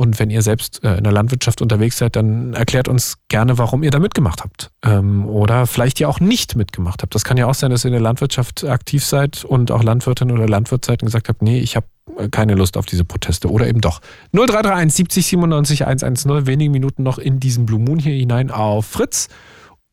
[0.00, 3.82] Und wenn ihr selbst äh, in der Landwirtschaft unterwegs seid, dann erklärt uns gerne, warum
[3.82, 4.70] ihr da mitgemacht habt.
[4.84, 7.16] Ähm, oder vielleicht ihr auch nicht mitgemacht habt.
[7.16, 10.30] Das kann ja auch sein, dass ihr in der Landwirtschaft aktiv seid und auch Landwirtin
[10.30, 13.50] oder Landwirt seid und gesagt habt, nee, ich habe äh, keine Lust auf diese Proteste.
[13.50, 14.00] Oder eben doch.
[14.34, 19.26] 0331 70 97 110, wenige Minuten noch in diesen Blue Moon hier hinein auf Fritz.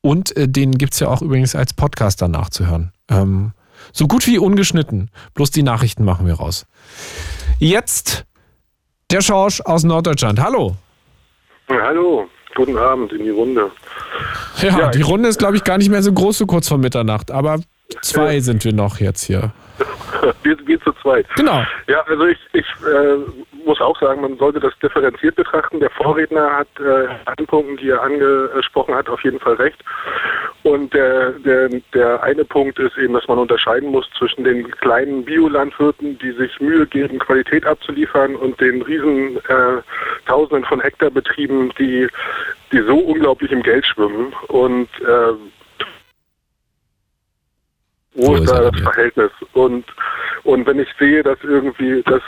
[0.06, 2.92] Und äh, den gibt es ja auch übrigens als Podcast danach zu hören.
[3.10, 3.54] Ähm,
[3.92, 5.10] so gut wie ungeschnitten.
[5.34, 6.68] Bloß die Nachrichten machen wir raus.
[7.58, 8.24] Jetzt
[9.10, 10.40] der Schorsch aus Norddeutschland.
[10.40, 10.76] Hallo.
[11.70, 13.72] Hallo, guten Abend in die Runde.
[14.62, 16.78] Ja, ja die Runde ist, glaube ich, gar nicht mehr so groß, so kurz vor
[16.78, 17.32] Mitternacht.
[17.32, 17.60] Aber
[18.04, 18.42] zwei ja.
[18.42, 19.54] sind wir noch jetzt hier.
[20.44, 21.26] wir, wir zu zweit.
[21.36, 21.64] Genau.
[21.88, 23.18] Ja, also ich, ich äh,
[23.66, 25.80] muss auch sagen, man sollte das differenziert betrachten.
[25.80, 29.84] Der Vorredner hat äh, an Punkten, die er angesprochen hat, auf jeden Fall recht.
[30.64, 35.24] Und der, der, der eine Punkt ist eben, dass man unterscheiden muss zwischen den kleinen
[35.26, 39.82] Biolandwirten, die sich Mühe geben, Qualität abzuliefern, und den riesen äh,
[40.26, 42.08] Tausenden von Hektarbetrieben, die,
[42.72, 44.34] die so unglaublich im Geld schwimmen.
[44.48, 45.34] Und äh,
[48.16, 49.32] wo ist da das Verhältnis?
[49.54, 49.86] Und,
[50.44, 52.22] und wenn ich sehe, dass irgendwie das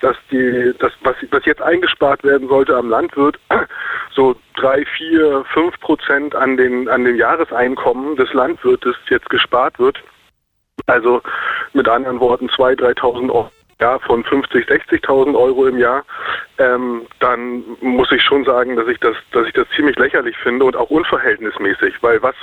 [0.00, 3.38] dass die, das, was, was jetzt eingespart werden sollte am Landwirt,
[4.14, 10.02] so drei, vier, fünf Prozent an den, an den Jahreseinkommen des Landwirtes jetzt gespart wird.
[10.86, 11.22] Also
[11.72, 13.50] mit anderen Worten 2.000, 3.000 Euro
[13.80, 16.04] ja, von 50, 60.000 Euro im Jahr,
[16.58, 20.64] ähm, dann muss ich schon sagen, dass ich das, dass ich das ziemlich lächerlich finde
[20.64, 22.34] und auch unverhältnismäßig, weil was,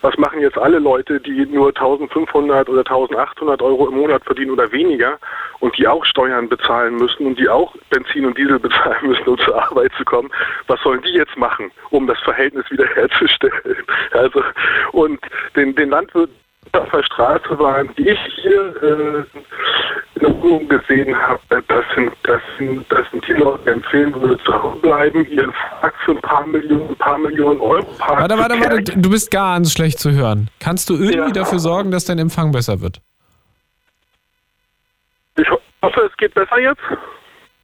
[0.00, 4.70] was machen jetzt alle Leute, die nur 1.500 oder 1.800 Euro im Monat verdienen oder
[4.72, 5.18] weniger
[5.60, 9.38] und die auch Steuern bezahlen müssen und die auch Benzin und Diesel bezahlen müssen, um
[9.38, 10.30] zur Arbeit zu kommen?
[10.66, 13.52] Was sollen die jetzt machen, um das Verhältnis wiederherzustellen?
[14.12, 14.42] Also
[14.92, 15.20] und
[15.54, 16.34] den, den Landwirten
[16.72, 19.24] auf der Straße waren, die ich hier äh,
[20.14, 24.38] in der Wohnung gesehen habe, das sind, das sind, das sind die Leute, empfehlen würde,
[24.44, 28.22] zu Hause bleiben, ihren Fax für ein paar Millionen, ein paar Millionen Euro parken.
[28.22, 30.48] Warte, warte, warte, du bist ganz schlecht zu hören.
[30.58, 31.30] Kannst du irgendwie ja.
[31.30, 33.00] dafür sorgen, dass dein Empfang besser wird?
[35.36, 35.48] Ich
[35.82, 36.82] hoffe, es geht besser jetzt.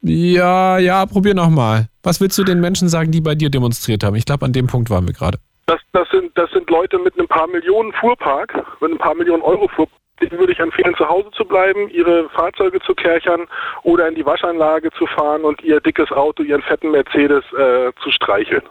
[0.03, 1.89] Ja, ja, probier nochmal.
[2.03, 4.15] Was willst du den Menschen sagen, die bei dir demonstriert haben?
[4.15, 5.39] Ich glaube, an dem Punkt waren wir gerade.
[5.67, 9.43] Das, das, sind, das sind Leute mit einem paar Millionen Fuhrpark, mit ein paar Millionen
[9.43, 10.01] Euro Fuhrpark.
[10.21, 13.47] Denen würde ich empfehlen, zu Hause zu bleiben, ihre Fahrzeuge zu kerchern
[13.83, 18.11] oder in die Waschanlage zu fahren und ihr dickes Auto, ihren fetten Mercedes äh, zu
[18.11, 18.63] streicheln.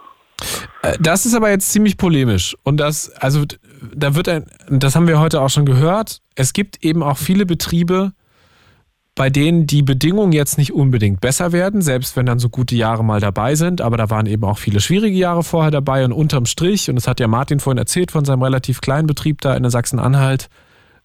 [0.82, 2.56] Äh, das ist aber jetzt ziemlich polemisch.
[2.64, 3.44] Und das, also,
[3.94, 6.22] da wird ein, das haben wir heute auch schon gehört.
[6.34, 8.14] Es gibt eben auch viele Betriebe,
[9.16, 13.04] bei denen die Bedingungen jetzt nicht unbedingt besser werden, selbst wenn dann so gute Jahre
[13.04, 13.80] mal dabei sind.
[13.80, 17.08] Aber da waren eben auch viele schwierige Jahre vorher dabei und unterm Strich, und das
[17.08, 20.50] hat ja Martin vorhin erzählt von seinem relativ kleinen Betrieb da in der Sachsen-Anhalt,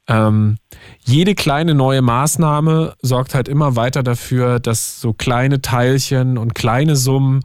[0.09, 0.57] ähm,
[1.05, 6.97] jede kleine neue Maßnahme sorgt halt immer weiter dafür, dass so kleine Teilchen und kleine
[6.97, 7.43] Summen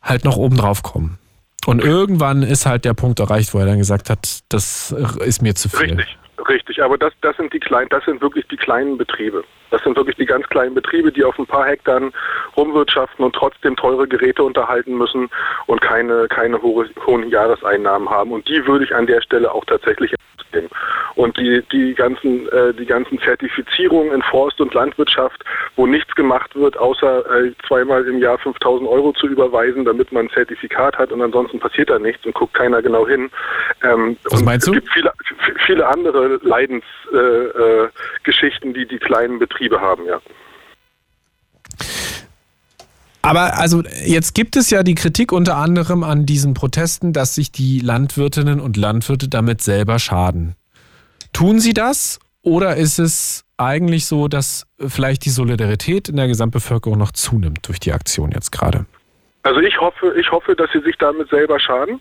[0.00, 1.18] halt noch oben drauf kommen.
[1.66, 5.54] Und irgendwann ist halt der Punkt erreicht, wo er dann gesagt hat, das ist mir
[5.54, 5.96] zu viel.
[5.96, 6.16] Richtig.
[6.46, 9.44] Richtig, aber das, das sind die kleinen, das sind wirklich die kleinen Betriebe.
[9.70, 12.00] Das sind wirklich die ganz kleinen Betriebe, die auf ein paar Hektar
[12.56, 15.28] rumwirtschaften und trotzdem teure Geräte unterhalten müssen
[15.66, 18.32] und keine, keine hohe, hohen Jahreseinnahmen haben.
[18.32, 20.14] Und die würde ich an der Stelle auch tatsächlich
[20.52, 20.68] nehmen.
[21.14, 25.44] Und die, die ganzen, äh, die ganzen Zertifizierungen in Forst- und Landwirtschaft,
[25.76, 30.26] wo nichts gemacht wird, außer äh, zweimal im Jahr 5000 Euro zu überweisen, damit man
[30.26, 33.30] ein Zertifikat hat und ansonsten passiert da nichts und guckt keiner genau hin.
[33.82, 34.72] Ähm, Was meinst du?
[34.72, 35.12] Es gibt viele,
[35.66, 40.20] viele andere Leidensgeschichten, äh, äh, die die kleinen Betriebe haben, ja.
[43.22, 47.50] Aber also jetzt gibt es ja die Kritik unter anderem an diesen Protesten, dass sich
[47.50, 50.54] die Landwirtinnen und Landwirte damit selber schaden.
[51.32, 56.98] Tun sie das oder ist es eigentlich so, dass vielleicht die Solidarität in der Gesamtbevölkerung
[56.98, 58.86] noch zunimmt durch die Aktion jetzt gerade?
[59.42, 62.00] Also ich hoffe, ich hoffe, dass sie sich damit selber schaden.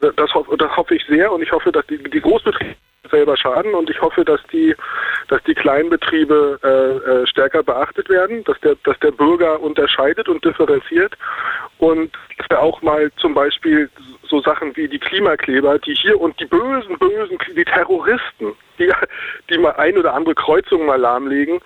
[0.00, 2.74] Das, das hoffe ich sehr und ich hoffe, dass die, die Großbetriebe
[3.14, 4.74] selber schaden und ich hoffe, dass die,
[5.28, 10.44] dass die Kleinbetriebe äh, äh, stärker beachtet werden, dass der, dass der Bürger unterscheidet und
[10.44, 11.14] differenziert
[11.78, 13.88] und dass er auch mal zum Beispiel
[14.34, 18.90] so Sachen wie die Klimakleber, die hier und die bösen, bösen, die Terroristen, die,
[19.48, 21.60] die mal ein oder andere Kreuzung mal lahmlegen,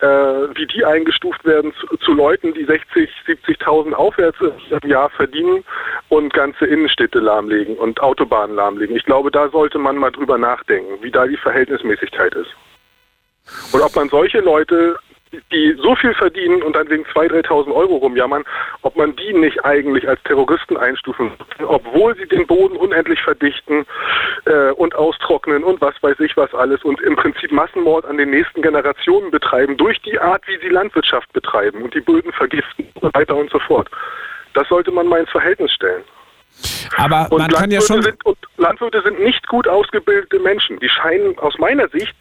[0.00, 5.64] äh, wie die eingestuft werden zu, zu Leuten, die 60, 70.000 aufwärts im Jahr verdienen
[6.08, 8.96] und ganze Innenstädte lahmlegen und Autobahnen lahmlegen.
[8.96, 12.54] Ich glaube, da sollte man mal drüber nachdenken, wie da die Verhältnismäßigkeit ist.
[13.72, 14.96] Und ob man solche Leute
[15.52, 18.44] die so viel verdienen und dann wegen 2.000, 3.000 Euro rumjammern,
[18.82, 21.32] ob man die nicht eigentlich als Terroristen einstufen
[21.66, 23.86] obwohl sie den Boden unendlich verdichten
[24.46, 28.30] äh, und austrocknen und was weiß ich was alles und im Prinzip Massenmord an den
[28.30, 33.02] nächsten Generationen betreiben, durch die Art, wie sie Landwirtschaft betreiben und die Böden vergiften und
[33.02, 33.88] so weiter und so fort.
[34.54, 36.04] Das sollte man mal ins Verhältnis stellen.
[36.96, 38.02] Aber und man kann ja schon.
[38.02, 40.78] Sind, und Landwirte sind nicht gut ausgebildete Menschen.
[40.78, 42.14] Die scheinen aus meiner Sicht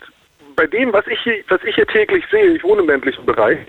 [0.55, 3.59] bei dem, was ich hier, was ich hier täglich sehe, ich wohne im ländlichen Bereich,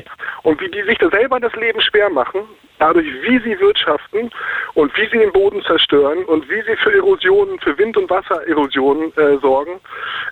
[0.42, 2.42] und wie die sich da selber das Leben schwer machen,
[2.78, 4.30] dadurch, wie sie wirtschaften
[4.74, 9.12] und wie sie den Boden zerstören und wie sie für Erosionen, für Wind- und Wassererosionen
[9.16, 9.80] äh, sorgen,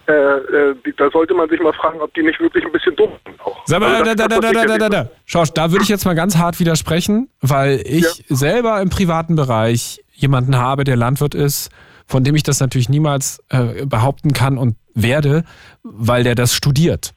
[0.09, 3.12] äh, äh, da sollte man sich mal fragen, ob die nicht wirklich ein bisschen dumm
[3.24, 3.41] sind.
[3.41, 3.62] Auch.
[3.66, 5.11] Sag mal, also da, da, da, da, da, da, da.
[5.24, 8.37] Schorsch, da würde ich jetzt mal ganz hart widersprechen, weil ich ja.
[8.37, 11.70] selber im privaten Bereich jemanden habe, der Landwirt ist,
[12.12, 15.44] von dem ich das natürlich niemals äh, behaupten kann und werde,
[15.82, 17.14] weil der das studiert.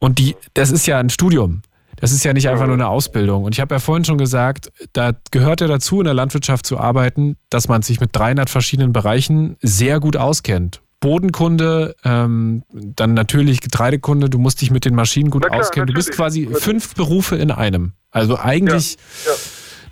[0.00, 1.62] Und die, das ist ja ein Studium.
[1.94, 3.44] Das ist ja nicht einfach nur eine Ausbildung.
[3.44, 6.78] Und ich habe ja vorhin schon gesagt, da gehört ja dazu, in der Landwirtschaft zu
[6.78, 10.82] arbeiten, dass man sich mit 300 verschiedenen Bereichen sehr gut auskennt.
[10.98, 15.86] Bodenkunde, ähm, dann natürlich Getreidekunde, du musst dich mit den Maschinen gut klar, auskennen.
[15.86, 16.64] Du bist quasi natürlich.
[16.64, 17.92] fünf Berufe in einem.
[18.10, 19.38] Also eigentlich, ja, ja.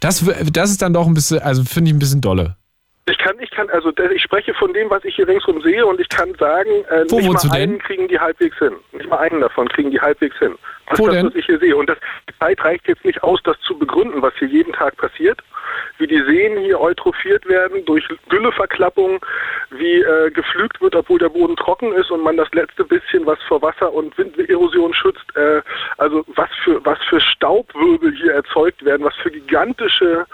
[0.01, 2.57] Das, das ist dann doch ein bisschen, also finde ich ein bisschen dolle.
[3.07, 6.01] Ich kann, ich kann, also ich spreche von dem, was ich hier ringsrum sehe und
[6.01, 7.79] ich kann sagen, äh, Wo nicht mal einen denn?
[7.81, 8.73] kriegen die halbwegs hin.
[8.93, 10.55] Nicht mal einen davon kriegen die halbwegs hin.
[10.89, 11.27] Das Wo ist das, denn?
[11.27, 11.77] was ich hier sehe.
[11.77, 11.99] Und das,
[12.31, 15.39] die Zeit reicht jetzt nicht aus, das zu begründen, was hier jeden Tag passiert.
[15.99, 19.25] Wie die Seen hier eutrophiert werden durch Gülleverklappung,
[19.71, 23.41] wie äh, geflügt wird, obwohl der Boden trocken ist und man das letzte bisschen, was
[23.43, 25.63] vor Wasser- und Winderosion schützt, äh,
[25.99, 30.27] also was für, was für Staubwirbel hier erzeugt werden, was für gigantische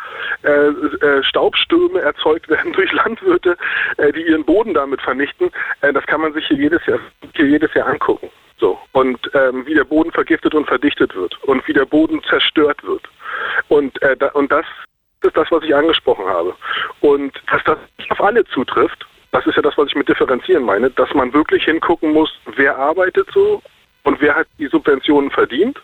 [0.42, 3.56] äh, äh, Staubstürme erzeugt werden durch Landwirte,
[3.98, 5.50] äh, die ihren Boden damit vernichten,
[5.82, 6.98] äh, das kann man sich hier jedes Jahr,
[7.34, 8.30] hier jedes Jahr angucken.
[8.60, 8.78] So.
[8.92, 13.02] Und ähm, wie der Boden vergiftet und verdichtet wird und wie der Boden zerstört wird.
[13.68, 14.66] Und, äh, da, und das
[15.22, 16.54] ist das, was ich angesprochen habe.
[17.00, 20.64] Und dass das nicht auf alle zutrifft, das ist ja das, was ich mit differenzieren
[20.64, 23.62] meine, dass man wirklich hingucken muss, wer arbeitet so
[24.04, 25.80] und wer hat die Subventionen verdient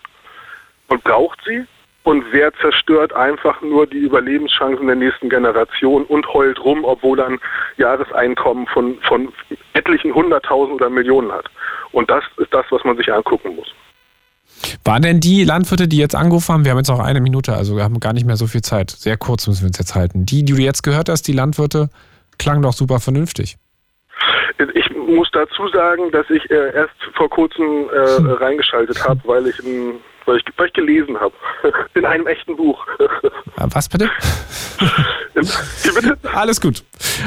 [0.88, 1.64] und braucht sie
[2.02, 7.26] und wer zerstört einfach nur die Überlebenschancen der nächsten Generation und heult rum, obwohl er
[7.26, 7.40] ein
[7.76, 9.32] Jahreseinkommen von, von
[9.74, 11.46] etlichen hunderttausend oder Millionen hat.
[11.92, 13.74] Und das ist das, was man sich angucken muss.
[14.84, 17.76] Waren denn die Landwirte, die jetzt angerufen haben, wir haben jetzt auch eine Minute, also
[17.76, 20.26] wir haben gar nicht mehr so viel Zeit, sehr kurz müssen wir uns jetzt halten.
[20.26, 21.90] Die, die du jetzt gehört hast, die Landwirte,
[22.38, 23.56] klangen doch super vernünftig.
[24.74, 29.62] Ich muss dazu sagen, dass ich äh, erst vor kurzem äh, reingeschaltet habe, weil ich,
[30.24, 31.34] weil ich, weil ich gelesen habe.
[31.94, 32.86] In einem echten Buch.
[33.56, 34.10] Ah, was bitte?
[35.34, 36.18] Bitte?
[36.32, 36.82] Alles gut.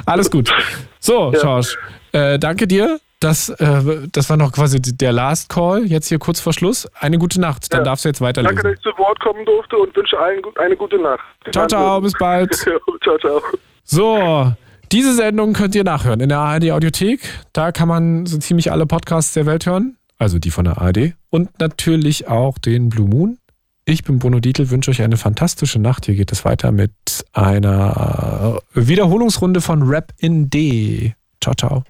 [0.06, 0.52] Alles gut.
[1.00, 1.40] So, ja.
[1.40, 1.78] Schorsch,
[2.12, 3.00] äh, danke dir.
[3.20, 6.88] Das, äh, das war noch quasi der Last Call, jetzt hier kurz vor Schluss.
[6.96, 7.84] Eine gute Nacht, dann ja.
[7.84, 8.56] darfst du jetzt weiterlesen.
[8.56, 11.24] Danke, dass ich zu Wort kommen durfte und wünsche allen eine gute Nacht.
[11.52, 12.54] Ciao, ciao, bis bald.
[13.04, 13.42] ciao, ciao.
[13.84, 14.54] So,
[14.92, 17.20] diese Sendung könnt ihr nachhören in der ARD Audiothek.
[17.52, 21.14] Da kann man so ziemlich alle Podcasts der Welt hören, also die von der ARD.
[21.30, 23.38] Und natürlich auch den Blue Moon.
[23.84, 26.06] Ich bin Bruno Dietl, wünsche euch eine fantastische Nacht.
[26.06, 26.92] Hier geht es weiter mit
[27.34, 31.16] einer Wiederholungsrunde von Rap in D.
[31.42, 31.84] Ciao, ciao.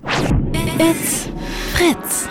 [0.80, 1.28] It's
[1.74, 2.28] Fritz.